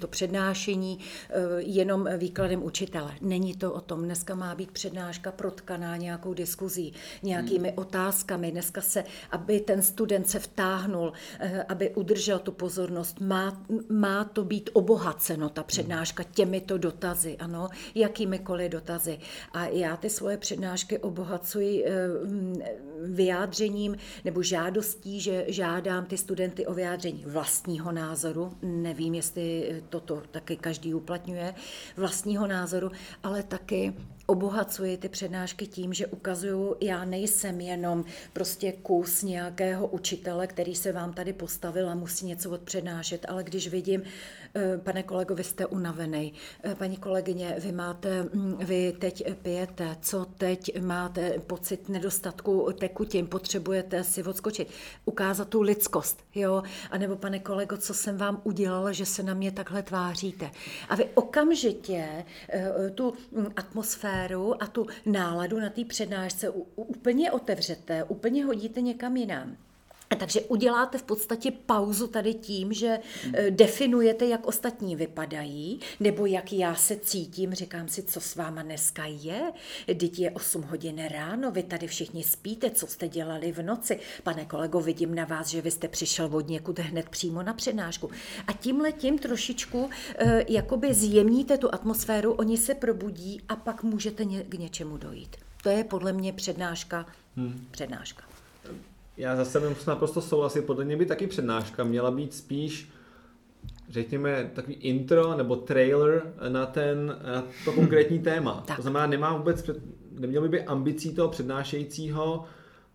to 0.00 0.08
přednášení 0.08 0.98
jenom 1.58 2.08
výkladem 2.16 2.62
učitele. 2.62 3.14
Není 3.20 3.54
to 3.54 3.72
o 3.72 3.80
tom, 3.80 4.04
dneska 4.04 4.34
má 4.34 4.54
být 4.54 4.70
přednáška 4.70 5.32
protkaná 5.32 5.96
nějakou 5.96 6.34
diskuzí, 6.34 6.94
nějakými 7.22 7.68
hmm. 7.68 7.78
otázkami, 7.78 8.50
dneska 8.50 8.80
se 8.80 9.01
aby 9.30 9.60
ten 9.60 9.82
student 9.82 10.28
se 10.28 10.38
vtáhnul, 10.38 11.12
eh, 11.40 11.64
aby 11.68 11.90
udržel 11.90 12.38
tu 12.38 12.52
pozornost. 12.52 13.20
Má, 13.20 13.62
má 13.88 14.24
to 14.24 14.44
být 14.44 14.70
obohaceno, 14.72 15.48
ta 15.48 15.62
přednáška, 15.62 16.22
těmito 16.22 16.78
dotazy, 16.78 17.36
ano, 17.36 17.68
jakýmikoliv 17.94 18.70
dotazy. 18.70 19.18
A 19.52 19.66
já 19.66 19.96
ty 19.96 20.10
svoje 20.10 20.36
přednášky 20.36 20.98
obohacuji 20.98 21.84
eh, 21.86 21.90
vyjádřením 23.04 23.96
nebo 24.24 24.42
žádostí, 24.42 25.20
že 25.20 25.44
žádám 25.48 26.06
ty 26.06 26.18
studenty 26.18 26.66
o 26.66 26.74
vyjádření 26.74 27.24
vlastního 27.26 27.92
názoru. 27.92 28.52
Nevím, 28.62 29.14
jestli 29.14 29.82
toto 29.88 30.22
taky 30.30 30.56
každý 30.56 30.94
uplatňuje, 30.94 31.54
vlastního 31.96 32.46
názoru, 32.46 32.90
ale 33.22 33.42
taky 33.42 33.94
obohacuji 34.32 34.96
ty 34.96 35.08
přednášky 35.08 35.66
tím, 35.66 35.92
že 35.92 36.06
ukazuju, 36.06 36.76
já 36.80 37.04
nejsem 37.04 37.60
jenom 37.60 38.04
prostě 38.32 38.72
kus 38.72 39.22
nějakého 39.22 39.86
učitele, 39.86 40.46
který 40.46 40.74
se 40.74 40.92
vám 40.92 41.12
tady 41.12 41.32
postavil 41.32 41.90
a 41.90 41.94
musí 41.94 42.26
něco 42.26 42.50
odpřednášet, 42.50 43.26
ale 43.28 43.44
když 43.44 43.68
vidím, 43.68 44.02
pane 44.84 45.02
kolego, 45.02 45.34
vy 45.34 45.44
jste 45.44 45.66
unavený, 45.66 46.32
eh, 46.64 46.74
paní 46.74 46.96
kolegyně, 46.96 47.56
vy 47.58 47.72
máte, 47.72 48.22
hm, 48.22 48.56
vy 48.60 48.92
teď 48.98 49.34
pijete, 49.42 49.96
co 50.00 50.24
teď 50.24 50.80
máte 50.82 51.38
pocit 51.38 51.88
nedostatku 51.88 52.68
tekutin, 52.78 53.26
potřebujete 53.26 54.04
si 54.04 54.22
odskočit, 54.22 54.68
ukázat 55.04 55.48
tu 55.48 55.60
lidskost, 55.60 56.24
jo, 56.34 56.62
a 56.90 56.98
nebo 56.98 57.16
pane 57.16 57.38
kolego, 57.38 57.76
co 57.76 57.94
jsem 57.94 58.16
vám 58.16 58.40
udělala, 58.44 58.92
že 58.92 59.06
se 59.06 59.22
na 59.22 59.34
mě 59.34 59.52
takhle 59.52 59.82
tváříte. 59.82 60.50
A 60.88 60.96
vy 60.96 61.08
okamžitě 61.14 62.24
eh, 62.48 62.90
tu 62.94 63.14
atmosféru 63.56 63.92
atmosféru 63.92 64.62
a 64.62 64.66
tu 64.66 64.86
náladu 65.06 65.60
na 65.60 65.70
té 65.70 65.84
přednášce 65.84 66.50
úplně 66.76 67.32
otevřete, 67.32 68.04
úplně 68.04 68.44
hodíte 68.44 68.80
někam 68.80 69.16
jinam. 69.16 69.56
Takže 70.18 70.40
uděláte 70.40 70.98
v 70.98 71.02
podstatě 71.02 71.50
pauzu 71.50 72.06
tady 72.06 72.34
tím, 72.34 72.72
že 72.72 72.98
eh, 73.34 73.50
definujete, 73.50 74.26
jak 74.26 74.46
ostatní 74.46 74.96
vypadají, 74.96 75.80
nebo 76.00 76.26
jak 76.26 76.52
já 76.52 76.74
se 76.74 76.96
cítím, 76.96 77.54
říkám 77.54 77.88
si, 77.88 78.02
co 78.02 78.20
s 78.20 78.36
váma 78.36 78.62
dneska 78.62 79.04
je. 79.06 79.52
Teď 79.86 80.18
je 80.18 80.30
8 80.30 80.62
hodin 80.62 81.08
ráno, 81.08 81.50
vy 81.50 81.62
tady 81.62 81.86
všichni 81.86 82.24
spíte, 82.24 82.70
co 82.70 82.86
jste 82.86 83.08
dělali 83.08 83.52
v 83.52 83.62
noci. 83.62 84.00
Pane 84.22 84.44
kolego, 84.44 84.80
vidím 84.80 85.14
na 85.14 85.24
vás, 85.24 85.48
že 85.48 85.62
vy 85.62 85.70
jste 85.70 85.88
přišel 85.88 86.28
od 86.32 86.48
někud 86.48 86.78
hned 86.78 87.08
přímo 87.08 87.42
na 87.42 87.54
přednášku. 87.54 88.10
A 88.46 88.52
tím 88.52 88.80
letím 88.80 89.18
trošičku 89.18 89.90
eh, 90.16 90.44
jakoby 90.48 90.94
zjemníte 90.94 91.58
tu 91.58 91.74
atmosféru, 91.74 92.32
oni 92.32 92.58
se 92.58 92.74
probudí 92.74 93.40
a 93.48 93.56
pak 93.56 93.82
můžete 93.82 94.24
k 94.24 94.54
něčemu 94.54 94.96
dojít. 94.96 95.36
To 95.62 95.68
je 95.68 95.84
podle 95.84 96.12
mě 96.12 96.32
přednáška. 96.32 97.06
Hmm. 97.36 97.66
Přednáška. 97.70 98.31
Já 99.22 99.36
zase 99.36 99.60
musím 99.68 99.84
naprosto 99.86 100.20
souhlasit, 100.20 100.66
podle 100.66 100.84
mě 100.84 100.96
by 100.96 101.06
taky 101.06 101.26
přednáška 101.26 101.84
měla 101.84 102.10
být 102.10 102.34
spíš 102.34 102.92
řekněme, 103.88 104.50
takový 104.54 104.74
intro 104.74 105.36
nebo 105.36 105.56
trailer 105.56 106.22
na, 106.48 106.66
ten, 106.66 107.06
na 107.06 107.44
to 107.64 107.72
konkrétní 107.72 108.18
téma. 108.18 108.62
Tak. 108.66 108.76
To 108.76 108.82
znamená, 108.82 109.06
nemá 109.06 109.36
vůbec, 109.36 109.70
neměl 110.10 110.42
by 110.42 110.48
být 110.48 110.64
ambicí 110.66 111.14
toho 111.14 111.28
přednášejícího 111.28 112.44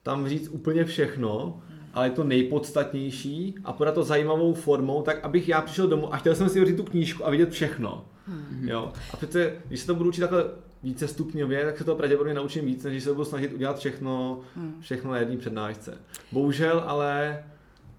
tam 0.03 0.27
říct 0.27 0.49
úplně 0.49 0.85
všechno, 0.85 1.61
ale 1.93 2.07
je 2.07 2.11
to 2.11 2.23
nejpodstatnější 2.23 3.55
a 3.63 3.73
podat 3.73 3.95
to 3.95 4.03
zajímavou 4.03 4.53
formou, 4.53 5.01
tak 5.01 5.23
abych 5.23 5.49
já 5.49 5.61
přišel 5.61 5.87
domů 5.87 6.13
a 6.13 6.17
chtěl 6.17 6.35
jsem 6.35 6.49
si 6.49 6.65
říct 6.65 6.77
tu 6.77 6.83
knížku 6.83 7.27
a 7.27 7.29
vidět 7.29 7.49
všechno. 7.49 8.05
Hmm. 8.25 8.69
Jo? 8.69 8.91
A 9.11 9.17
přece, 9.17 9.53
když 9.67 9.79
se 9.79 9.87
to 9.87 9.95
budu 9.95 10.09
učit 10.09 10.21
takhle 10.21 10.45
více 10.83 11.07
stupňově, 11.07 11.65
tak 11.65 11.77
se 11.77 11.83
to 11.83 11.95
pravděpodobně 11.95 12.33
naučím 12.33 12.65
víc, 12.65 12.83
než 12.83 13.03
se 13.03 13.13
budu 13.13 13.25
snažit 13.25 13.53
udělat 13.53 13.79
všechno, 13.79 14.39
hmm. 14.55 14.77
všechno 14.81 15.11
na 15.11 15.17
jedné 15.17 15.37
přednášce. 15.37 15.97
Bohužel, 16.31 16.83
ale 16.87 17.43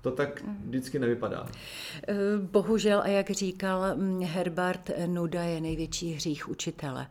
to 0.00 0.10
tak 0.10 0.44
vždycky 0.64 0.98
nevypadá. 0.98 1.48
Eh, 2.08 2.14
bohužel, 2.52 3.00
a 3.00 3.08
jak 3.08 3.30
říkal 3.30 3.96
mm, 3.96 4.22
Herbert, 4.22 4.90
nuda 5.06 5.42
je 5.42 5.60
největší 5.60 6.12
hřích 6.12 6.48
učitele. 6.48 7.06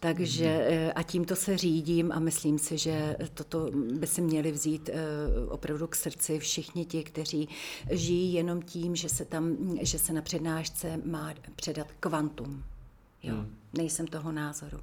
Takže 0.00 0.68
mhm. 0.70 0.92
a 0.94 1.02
tímto 1.02 1.36
se 1.36 1.56
řídím 1.56 2.12
a 2.12 2.18
myslím 2.18 2.58
si, 2.58 2.78
že 2.78 3.16
toto 3.34 3.70
by 3.98 4.06
si 4.06 4.20
měli 4.20 4.52
vzít 4.52 4.90
eh, 4.92 4.96
opravdu 5.48 5.86
k 5.86 5.94
srdci 5.94 6.38
všichni 6.38 6.84
ti, 6.84 7.04
kteří 7.04 7.48
žijí 7.90 8.32
jenom 8.34 8.62
tím, 8.62 8.96
že 8.96 9.08
se, 9.08 9.24
tam, 9.24 9.56
že 9.80 9.98
se 9.98 10.12
na 10.12 10.22
přednášce 10.22 11.00
má 11.04 11.34
předat 11.56 11.86
kvantum. 12.00 12.64
Jo, 13.22 13.34
hmm. 13.34 13.56
nejsem 13.76 14.06
toho 14.06 14.32
názoru. 14.32 14.78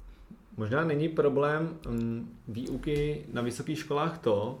Možná 0.56 0.84
není 0.84 1.08
problém 1.08 1.78
mm, 1.88 2.38
výuky 2.48 3.26
na 3.32 3.42
vysokých 3.42 3.78
školách 3.78 4.18
to, 4.18 4.60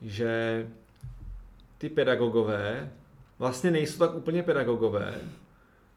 že 0.00 0.66
ty 1.78 1.88
pedagogové 1.88 2.90
vlastně 3.38 3.70
nejsou 3.70 3.98
tak 3.98 4.14
úplně 4.14 4.42
pedagogové 4.42 5.14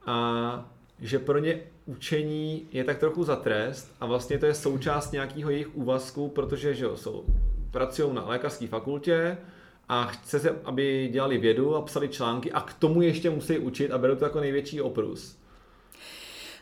a 0.06 0.70
že 1.00 1.20
pro 1.20 1.40
ně 1.40 1.60
učení 1.86 2.68
je 2.72 2.84
tak 2.84 2.98
trochu 2.98 3.24
za 3.24 3.36
trest 3.36 3.96
a 4.00 4.06
vlastně 4.06 4.38
to 4.38 4.46
je 4.46 4.54
součást 4.54 5.12
nějakého 5.12 5.50
jejich 5.50 5.76
úvazku, 5.76 6.30
protože 6.30 6.74
že 6.74 6.86
jo, 6.86 6.98
jsou, 6.98 7.26
pracují 7.72 8.14
na 8.14 8.26
lékařské 8.26 8.68
fakultě 8.68 9.38
a 9.90 10.06
chce 10.06 10.40
se, 10.40 10.60
aby 10.64 11.10
dělali 11.12 11.38
vědu 11.38 11.76
a 11.76 11.82
psali 11.82 12.10
články 12.10 12.52
a 12.52 12.62
k 12.62 12.74
tomu 12.74 13.02
ještě 13.02 13.30
musí 13.30 13.58
učit 13.58 13.92
a 13.92 13.98
berou 13.98 14.16
to 14.16 14.26
jako 14.26 14.40
největší 14.40 14.82
oprus. 14.82 15.41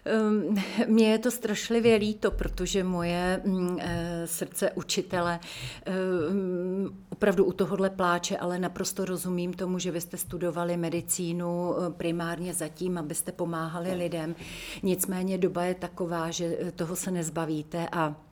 Ehm, 0.06 0.56
mně 0.88 1.12
je 1.12 1.18
to 1.18 1.32
strašlivě 1.32 1.96
líto, 1.96 2.32
protože 2.32 2.84
moje 2.84 3.42
mm, 3.46 3.78
eh, 3.80 4.28
srdce 4.28 4.72
učitele 4.72 5.40
ehm, 5.86 6.90
opravdu 7.10 7.46
u 7.46 7.52
tohohle 7.52 7.90
pláče, 7.90 8.38
ale 8.38 8.60
naprosto 8.60 9.06
rozumím 9.06 9.54
tomu, 9.54 9.80
že 9.80 9.92
vy 9.92 10.02
jste 10.02 10.18
studovali 10.18 10.78
medicínu 10.78 11.76
eh, 11.76 11.90
primárně 11.90 12.54
zatím, 12.54 12.98
abyste 12.98 13.32
pomáhali 13.32 13.94
lidem. 13.94 14.36
Nicméně 14.84 15.38
doba 15.38 15.64
je 15.64 15.76
taková, 15.76 16.32
že 16.32 16.58
toho 16.76 16.96
se 16.96 17.12
nezbavíte 17.12 17.88
a 17.92 18.16
Eh, 18.16 18.29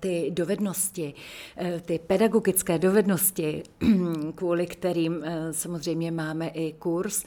ty 0.00 0.30
dovednosti, 0.30 1.14
eh, 1.56 1.80
ty 1.84 1.98
pedagogické 2.06 2.78
dovednosti, 2.78 3.62
kvůli 4.34 4.66
kterým 4.66 5.24
eh, 5.24 5.52
samozřejmě 5.52 6.10
máme 6.10 6.48
i 6.48 6.72
kurz 6.72 7.24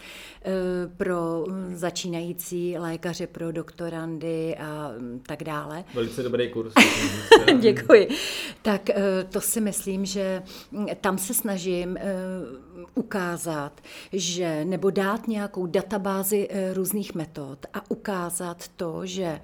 pro 0.97 1.45
začínající 1.73 2.77
lékaře, 2.77 3.27
pro 3.27 3.51
doktorandy 3.51 4.55
a 4.55 4.91
mm, 4.97 5.21
tak 5.27 5.43
dále. 5.43 5.83
Velice 5.93 6.23
dobrý 6.23 6.49
kurz. 6.49 6.73
Děkuji. 7.59 8.07
Tak 8.61 8.89
to 9.29 9.41
si 9.41 9.61
myslím, 9.61 10.05
že 10.05 10.43
mm, 10.71 10.87
tam 11.01 11.17
se 11.17 11.33
snažím 11.33 11.97
ukázat, 12.95 13.81
že 14.13 14.65
nebo 14.65 14.89
dát 14.89 15.27
nějakou 15.27 15.65
databázi 15.65 16.49
různých 16.73 17.15
metod 17.15 17.65
a 17.73 17.91
ukázat 17.91 18.67
to, 18.67 19.05
že 19.05 19.39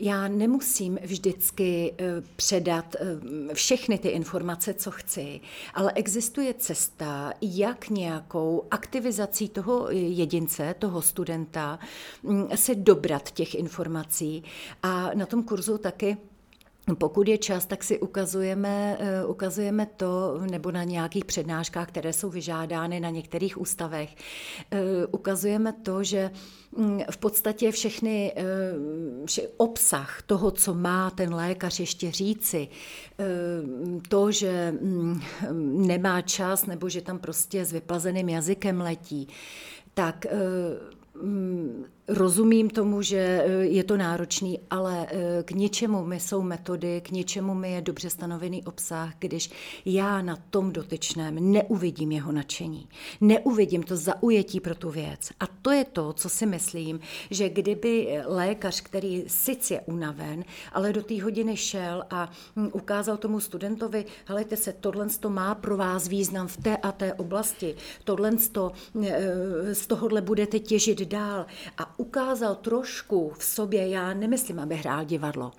já 0.00 0.28
nemusím 0.28 0.98
vždycky 1.02 1.94
eh, 1.98 2.04
předat 2.36 2.96
eh, 3.00 3.54
všechny 3.54 3.98
ty 3.98 4.08
informace, 4.08 4.74
co 4.74 4.90
chci, 4.90 5.40
ale 5.74 5.92
existuje 5.92 6.54
cesta, 6.54 7.32
jak 7.40 7.88
nějakou 7.88 8.66
aktivizací 8.70 9.48
toho 9.48 9.90
jedince, 9.90 10.74
toho 10.78 11.02
studenta, 11.02 11.78
mm, 12.22 12.48
se 12.54 12.74
dobrat 12.74 13.30
těch 13.30 13.54
informací. 13.54 14.44
A 14.82 15.10
na 15.14 15.26
tom 15.26 15.42
kurzu 15.42 15.78
taky 15.78 16.16
pokud 16.96 17.28
je 17.28 17.38
čas, 17.38 17.66
tak 17.66 17.84
si 17.84 17.98
ukazujeme, 18.00 18.96
eh, 19.00 19.24
ukazujeme 19.24 19.86
to, 19.86 20.40
nebo 20.50 20.70
na 20.70 20.84
nějakých 20.84 21.24
přednáškách, 21.24 21.88
které 21.88 22.12
jsou 22.12 22.30
vyžádány 22.30 23.00
na 23.00 23.10
některých 23.10 23.60
ústavech, 23.60 24.16
ukazujeme 25.12 25.72
to, 25.72 26.04
že 26.04 26.30
Mm, 26.76 27.00
v 27.10 27.16
podstatě 27.16 27.72
všechny 27.72 28.32
eh, 28.36 28.44
vše, 29.26 29.42
obsah 29.56 30.22
toho, 30.22 30.50
co 30.50 30.74
má 30.74 31.10
ten 31.10 31.34
lékař 31.34 31.80
ještě 31.80 32.10
říci, 32.10 32.68
eh, 33.18 33.24
to, 34.08 34.32
že 34.32 34.74
mm, 34.80 35.20
nemá 35.86 36.22
čas 36.22 36.66
nebo 36.66 36.88
že 36.88 37.00
tam 37.00 37.18
prostě 37.18 37.64
s 37.64 37.72
vyplazeným 37.72 38.28
jazykem 38.28 38.80
letí, 38.80 39.28
tak 39.94 40.26
eh, 40.26 40.38
mm, 41.22 41.84
Rozumím 42.12 42.70
tomu, 42.70 43.02
že 43.02 43.16
e, 43.16 43.50
je 43.66 43.84
to 43.84 43.96
náročný, 43.96 44.60
ale 44.70 45.06
e, 45.06 45.42
k 45.42 45.50
něčemu 45.50 46.04
mi 46.04 46.20
jsou 46.20 46.42
metody, 46.42 47.00
k 47.00 47.10
něčemu 47.10 47.54
mi 47.54 47.72
je 47.72 47.80
dobře 47.80 48.10
stanovený 48.10 48.64
obsah, 48.64 49.14
když 49.18 49.50
já 49.84 50.22
na 50.22 50.36
tom 50.50 50.72
dotyčném 50.72 51.52
neuvidím 51.52 52.12
jeho 52.12 52.32
nadšení, 52.32 52.88
neuvidím 53.20 53.82
to 53.82 53.96
zaujetí 53.96 54.60
pro 54.60 54.74
tu 54.74 54.90
věc. 54.90 55.30
A 55.40 55.46
to 55.46 55.70
je 55.70 55.84
to, 55.84 56.12
co 56.12 56.28
si 56.28 56.46
myslím, 56.46 57.00
že 57.30 57.48
kdyby 57.48 58.20
lékař, 58.26 58.80
který 58.80 59.24
sice 59.26 59.74
je 59.74 59.80
unaven, 59.80 60.44
ale 60.72 60.92
do 60.92 61.02
té 61.02 61.22
hodiny 61.22 61.56
šel 61.56 62.04
a 62.10 62.30
hm, 62.56 62.68
ukázal 62.72 63.16
tomu 63.16 63.40
studentovi, 63.40 64.04
helejte 64.24 64.56
se, 64.56 64.72
tohle 64.72 65.06
to 65.20 65.30
má 65.30 65.54
pro 65.54 65.76
vás 65.76 66.08
význam 66.08 66.48
v 66.48 66.56
té 66.56 66.76
a 66.76 66.92
té 66.92 67.14
oblasti, 67.14 67.74
tohle 68.04 68.30
e, 69.02 69.74
z 69.74 69.86
tohohle 69.86 70.20
budete 70.20 70.58
těžit 70.58 71.00
dál. 71.00 71.46
A 71.78 71.99
ukázal 72.00 72.54
trošku 72.54 73.32
v 73.38 73.44
sobě, 73.44 73.88
já 73.88 74.14
nemyslím, 74.14 74.60
aby 74.60 74.76
hrál 74.76 75.04
divadlo, 75.04 75.52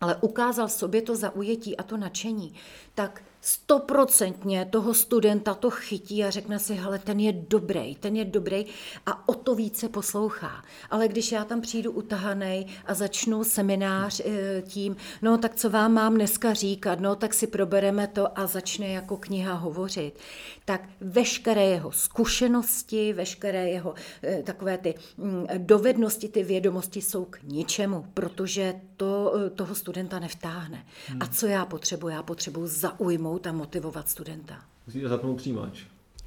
ale 0.00 0.16
ukázal 0.20 0.68
v 0.68 0.72
sobě 0.72 1.02
to 1.02 1.16
zaujetí 1.16 1.76
a 1.76 1.82
to 1.82 1.96
nadšení, 1.96 2.54
tak 2.94 3.22
stoprocentně 3.44 4.64
toho 4.64 4.94
studenta 4.94 5.54
to 5.54 5.70
chytí 5.70 6.24
a 6.24 6.30
řekne 6.30 6.58
si, 6.58 6.74
hele, 6.74 6.98
ten 6.98 7.20
je 7.20 7.32
dobrý, 7.32 7.94
ten 7.94 8.16
je 8.16 8.24
dobrý 8.24 8.66
a 9.06 9.28
o 9.28 9.34
to 9.34 9.54
více 9.54 9.88
poslouchá. 9.88 10.64
Ale 10.90 11.08
když 11.08 11.32
já 11.32 11.44
tam 11.44 11.60
přijdu 11.60 11.90
utahanej 11.90 12.66
a 12.86 12.94
začnu 12.94 13.44
seminář 13.44 14.20
eh, 14.24 14.62
tím, 14.62 14.96
no 15.22 15.38
tak 15.38 15.54
co 15.54 15.70
vám 15.70 15.92
mám 15.92 16.14
dneska 16.14 16.54
říkat, 16.54 17.00
no 17.00 17.16
tak 17.16 17.34
si 17.34 17.46
probereme 17.46 18.06
to 18.06 18.38
a 18.38 18.46
začne 18.46 18.88
jako 18.88 19.16
kniha 19.16 19.54
hovořit, 19.54 20.18
tak 20.64 20.88
veškeré 21.00 21.64
jeho 21.64 21.92
zkušenosti, 21.92 23.12
veškeré 23.12 23.68
jeho 23.68 23.94
eh, 24.22 24.42
takové 24.42 24.78
ty 24.78 24.94
mm, 25.16 25.46
dovednosti, 25.58 26.28
ty 26.28 26.42
vědomosti 26.42 27.02
jsou 27.02 27.24
k 27.24 27.42
ničemu, 27.42 28.06
protože 28.14 28.74
to 28.96 29.34
eh, 29.36 29.50
toho 29.50 29.74
studenta 29.74 30.18
nevtáhne. 30.18 30.86
Hmm. 31.08 31.22
A 31.22 31.26
co 31.26 31.46
já 31.46 31.66
potřebuji? 31.66 32.08
Já 32.08 32.22
potřebuji 32.22 32.66
zaujmout 32.66 33.31
a 33.46 33.52
motivovat 33.52 34.08
studenta. 34.08 34.64
Musíte 34.86 35.08
zapnout 35.08 35.36
přijímač. 35.36 35.84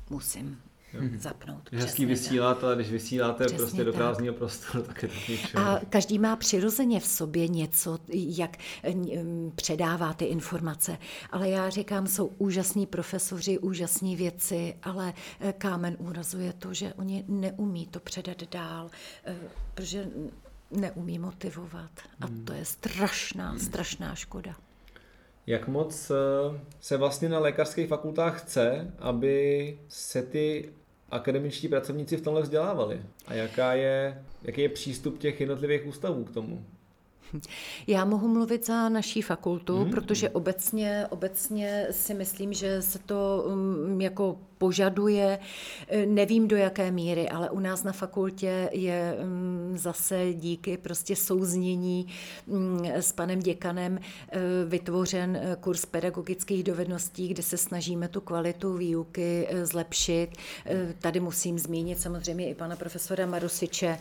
Musím 0.10 0.58
hmm. 1.00 1.20
zapnout. 1.20 1.70
Je 1.72 1.80
hezký 1.80 2.06
vysílat, 2.06 2.64
ale 2.64 2.76
když 2.76 2.92
vysíláte 2.92 3.46
Přesně 3.46 3.58
prostě 3.58 3.84
do 3.84 3.94
prázdného 3.94 4.34
prostoru, 4.34 4.84
tak 4.84 5.04
je 5.04 5.10
to 5.10 5.16
ničeho. 5.32 5.66
A 5.66 5.82
každý 5.90 6.20
má 6.20 6.36
přirozeně 6.36 7.00
v 7.00 7.06
sobě 7.06 7.48
něco, 7.48 8.00
jak 8.14 8.58
předává 9.56 10.14
ty 10.14 10.26
informace. 10.26 10.98
Ale 11.32 11.50
já 11.50 11.70
říkám, 11.70 12.08
jsou 12.08 12.32
úžasní 12.38 12.86
profesoři, 12.86 13.60
úžasní 13.60 14.16
věci, 14.16 14.76
ale 14.84 15.14
eh, 15.40 15.54
kámen 15.58 15.96
úrazu 16.00 16.40
je 16.40 16.54
to, 16.54 16.74
že 16.74 16.94
oni 16.94 17.26
neumí 17.28 17.88
to 17.88 18.00
předat 18.00 18.44
dál, 18.52 18.90
eh, 19.26 19.36
protože 19.74 20.08
neumí 20.72 21.20
motivovat. 21.20 21.92
A 22.22 22.28
to 22.46 22.54
je 22.54 22.66
strašná, 22.66 23.60
strašná 23.60 24.16
škoda. 24.16 24.56
Jak 25.48 25.68
moc 25.68 26.12
eh, 26.12 26.16
se 26.82 26.98
vlastně 26.98 27.30
na 27.30 27.40
lékařských 27.40 27.88
fakultách 27.88 28.42
chce, 28.42 28.94
aby 29.00 29.80
se 29.88 30.24
ty 30.24 30.70
akademičtí 31.10 31.68
pracovníci 31.68 32.18
v 32.18 32.22
tomhle 32.22 32.42
vzdělávali? 32.42 33.02
A 33.28 33.34
jaká 33.34 33.74
je, 33.74 34.24
jaký 34.44 34.62
je 34.62 34.70
přístup 34.70 35.18
těch 35.18 35.40
jednotlivých 35.42 35.86
ústavů 35.86 36.24
k 36.24 36.32
tomu? 36.32 36.66
Já 37.88 38.06
mohu 38.06 38.28
mluvit 38.28 38.66
za 38.66 38.90
naší 38.90 39.22
fakultu, 39.22 39.78
hmm. 39.78 39.92
protože 39.92 40.30
obecně, 40.30 41.08
obecně 41.10 41.88
si 41.92 42.14
myslím, 42.14 42.54
že 42.54 42.82
se 42.82 43.00
to 43.00 43.46
um, 43.48 44.02
jako 44.02 44.38
požaduje. 44.58 45.40
Eh, 45.88 46.06
nevím 46.06 46.48
do 46.48 46.56
jaké 46.56 46.92
míry, 46.92 47.30
ale 47.30 47.50
u 47.50 47.60
nás 47.60 47.84
na 47.84 47.92
fakultě 47.92 48.70
je 48.72 49.18
mm, 49.24 49.74
zase 49.78 50.34
díky 50.34 50.78
prostě 50.78 51.16
souznění 51.16 52.08
mm, 52.48 52.86
s 52.86 53.12
panem 53.12 53.40
děkanem 53.40 54.00
eh, 54.00 54.40
vytvořen 54.66 55.36
eh, 55.36 55.58
kurz 55.60 55.86
pedagogických 55.86 56.64
dovedností, 56.64 57.28
kde 57.28 57.44
se 57.44 57.58
snažíme 57.58 58.08
tu 58.08 58.22
kvalitu 58.22 58.74
výuky 58.74 59.48
zlepšit. 59.64 60.28
Tady 61.00 61.20
musím 61.20 61.60
zmínit 61.60 62.02
samozřejmě 62.02 62.50
i 62.50 62.56
pana 62.56 62.76
profesora 62.76 63.26
Marusiče, 63.26 64.00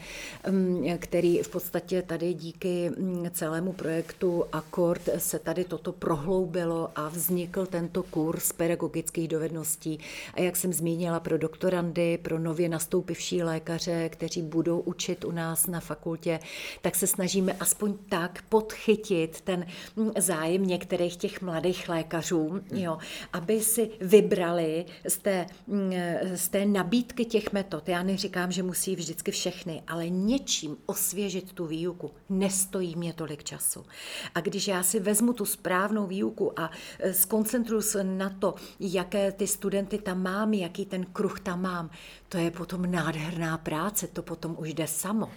mm, 0.50 0.84
který 0.98 1.38
v 1.38 1.48
podstatě 1.48 2.02
tady 2.02 2.34
díky 2.34 2.90
celému 3.30 3.72
projektu 3.72 4.44
Akord 4.52 5.08
se 5.18 5.38
tady 5.38 5.64
toto 5.64 5.92
prohloubilo 5.92 6.90
a 6.96 7.08
vznikl 7.08 7.66
tento 7.66 8.02
kurz 8.02 8.52
pedagogických 8.52 9.28
dovedností. 9.28 9.98
A 10.34 10.40
jak 10.40 10.53
jsem 10.56 10.72
zmínila, 10.72 11.20
pro 11.20 11.38
doktorandy, 11.38 12.18
pro 12.18 12.38
nově 12.38 12.68
nastoupivší 12.68 13.42
lékaře, 13.42 14.08
kteří 14.08 14.42
budou 14.42 14.80
učit 14.80 15.24
u 15.24 15.30
nás 15.30 15.66
na 15.66 15.80
fakultě, 15.80 16.40
tak 16.82 16.96
se 16.96 17.06
snažíme 17.06 17.52
aspoň 17.52 17.94
tak 18.08 18.42
podchytit 18.48 19.40
ten 19.40 19.66
zájem 20.18 20.66
některých 20.66 21.16
těch 21.16 21.42
mladých 21.42 21.88
lékařů, 21.88 22.60
jo, 22.72 22.98
aby 23.32 23.60
si 23.60 23.90
vybrali 24.00 24.84
z 25.08 25.18
té, 25.18 25.46
z 26.34 26.48
té 26.48 26.66
nabídky 26.66 27.24
těch 27.24 27.52
metod. 27.52 27.88
Já 27.88 28.02
neříkám, 28.02 28.52
že 28.52 28.62
musí 28.62 28.96
vždycky 28.96 29.30
všechny, 29.30 29.82
ale 29.86 30.08
něčím 30.08 30.76
osvěžit 30.86 31.52
tu 31.52 31.66
výuku 31.66 32.10
nestojí 32.28 32.96
mě 32.96 33.12
tolik 33.12 33.44
času. 33.44 33.84
A 34.34 34.40
když 34.40 34.68
já 34.68 34.82
si 34.82 35.00
vezmu 35.00 35.32
tu 35.32 35.44
správnou 35.44 36.06
výuku 36.06 36.60
a 36.60 36.70
skoncentruju 37.12 37.82
se 37.82 38.04
na 38.04 38.30
to, 38.30 38.54
jaké 38.80 39.32
ty 39.32 39.46
studenty 39.46 39.98
tam 39.98 40.22
mám, 40.34 40.54
jaký 40.54 40.86
ten 40.86 41.06
kruh 41.12 41.40
tam 41.40 41.62
mám, 41.62 41.90
to 42.28 42.38
je 42.38 42.50
potom 42.50 42.90
nádherná 42.90 43.58
práce, 43.58 44.06
to 44.06 44.22
potom 44.22 44.56
už 44.58 44.74
jde 44.74 44.86
samo. 44.86 45.30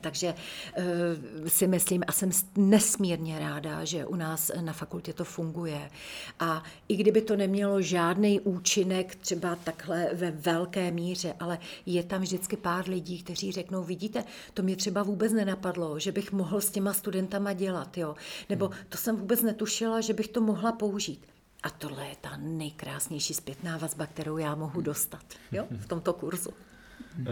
Takže 0.00 0.34
uh, 0.34 1.48
si 1.48 1.66
myslím 1.66 2.02
a 2.06 2.12
jsem 2.12 2.30
nesmírně 2.56 3.38
ráda, 3.38 3.84
že 3.84 4.06
u 4.06 4.16
nás 4.16 4.50
na 4.60 4.72
fakultě 4.72 5.12
to 5.12 5.24
funguje. 5.24 5.90
A 6.40 6.62
i 6.88 6.96
kdyby 6.96 7.22
to 7.22 7.36
nemělo 7.36 7.82
žádný 7.82 8.40
účinek 8.40 9.14
třeba 9.14 9.56
takhle 9.56 10.10
ve 10.14 10.30
velké 10.30 10.90
míře, 10.90 11.34
ale 11.40 11.58
je 11.86 12.02
tam 12.02 12.22
vždycky 12.22 12.56
pár 12.56 12.88
lidí, 12.88 13.22
kteří 13.22 13.52
řeknou, 13.52 13.84
vidíte, 13.84 14.24
to 14.54 14.62
mě 14.62 14.76
třeba 14.76 15.02
vůbec 15.02 15.32
nenapadlo, 15.32 15.98
že 15.98 16.12
bych 16.12 16.32
mohl 16.32 16.60
s 16.60 16.70
těma 16.70 16.92
studentama 16.92 17.52
dělat, 17.52 17.98
jo. 17.98 18.14
Nebo 18.48 18.70
to 18.88 18.98
jsem 18.98 19.16
vůbec 19.16 19.42
netušila, 19.42 20.00
že 20.00 20.12
bych 20.12 20.28
to 20.28 20.40
mohla 20.40 20.72
použít. 20.72 21.33
A 21.64 21.70
tohle 21.70 22.06
je 22.06 22.16
ta 22.20 22.36
nejkrásnější 22.36 23.34
zpětná 23.34 23.76
vazba, 23.76 24.06
kterou 24.06 24.38
já 24.38 24.54
mohu 24.54 24.80
dostat 24.80 25.24
jo, 25.52 25.66
v 25.70 25.86
tomto 25.86 26.12
kurzu. 26.12 26.50
Uh, 26.50 27.26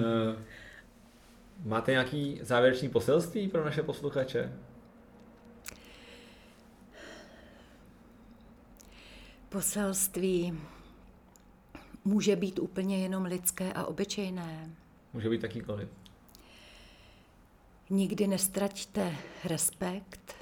máte 1.65 1.91
nějaký 1.91 2.41
závěrečný 2.43 2.89
poselství 2.89 3.49
pro 3.49 3.65
naše 3.65 3.83
posluchače? 3.83 4.53
Poselství 9.49 10.61
může 12.05 12.37
být 12.37 12.59
úplně 12.59 12.99
jenom 12.99 13.25
lidské 13.25 13.73
a 13.73 13.85
obyčejné. 13.85 14.71
Může 15.13 15.29
být 15.29 15.41
takýkoliv. 15.41 15.89
Nikdy 17.91 18.27
nestraťte 18.27 19.17
respekt, 19.45 20.35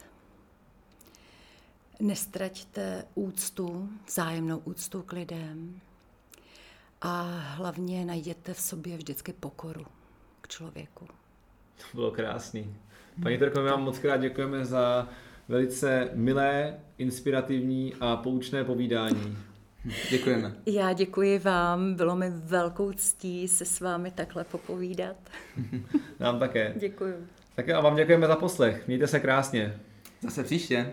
Nestraťte 2.00 3.04
úctu, 3.14 3.88
vzájemnou 4.06 4.58
úctu 4.58 5.02
k 5.02 5.12
lidem 5.12 5.80
a 7.00 7.22
hlavně 7.38 8.04
najděte 8.04 8.54
v 8.54 8.60
sobě 8.60 8.96
vždycky 8.96 9.32
pokoru 9.32 9.86
k 10.40 10.48
člověku. 10.48 11.06
To 11.76 11.84
bylo 11.94 12.10
krásný. 12.10 12.76
Paní 13.22 13.38
Trko, 13.38 13.60
my 13.60 13.70
vám 13.70 13.82
moc 13.82 13.98
krát 13.98 14.16
děkujeme 14.16 14.64
za 14.64 15.08
velice 15.48 16.10
milé, 16.14 16.80
inspirativní 16.98 17.94
a 18.00 18.16
poučné 18.16 18.64
povídání. 18.64 19.38
Děkujeme. 20.10 20.54
Já 20.66 20.92
děkuji 20.92 21.38
vám, 21.38 21.94
bylo 21.94 22.16
mi 22.16 22.30
velkou 22.30 22.92
ctí 22.92 23.48
se 23.48 23.64
s 23.64 23.80
vámi 23.80 24.10
takhle 24.10 24.44
popovídat. 24.44 25.16
Nám 26.20 26.38
také. 26.38 26.74
Děkuji. 26.76 27.26
Tak 27.54 27.68
a 27.68 27.80
vám 27.80 27.96
děkujeme 27.96 28.26
za 28.26 28.36
poslech. 28.36 28.86
Mějte 28.86 29.06
se 29.06 29.20
krásně. 29.20 29.80
Zase 30.22 30.44
příště. 30.44 30.92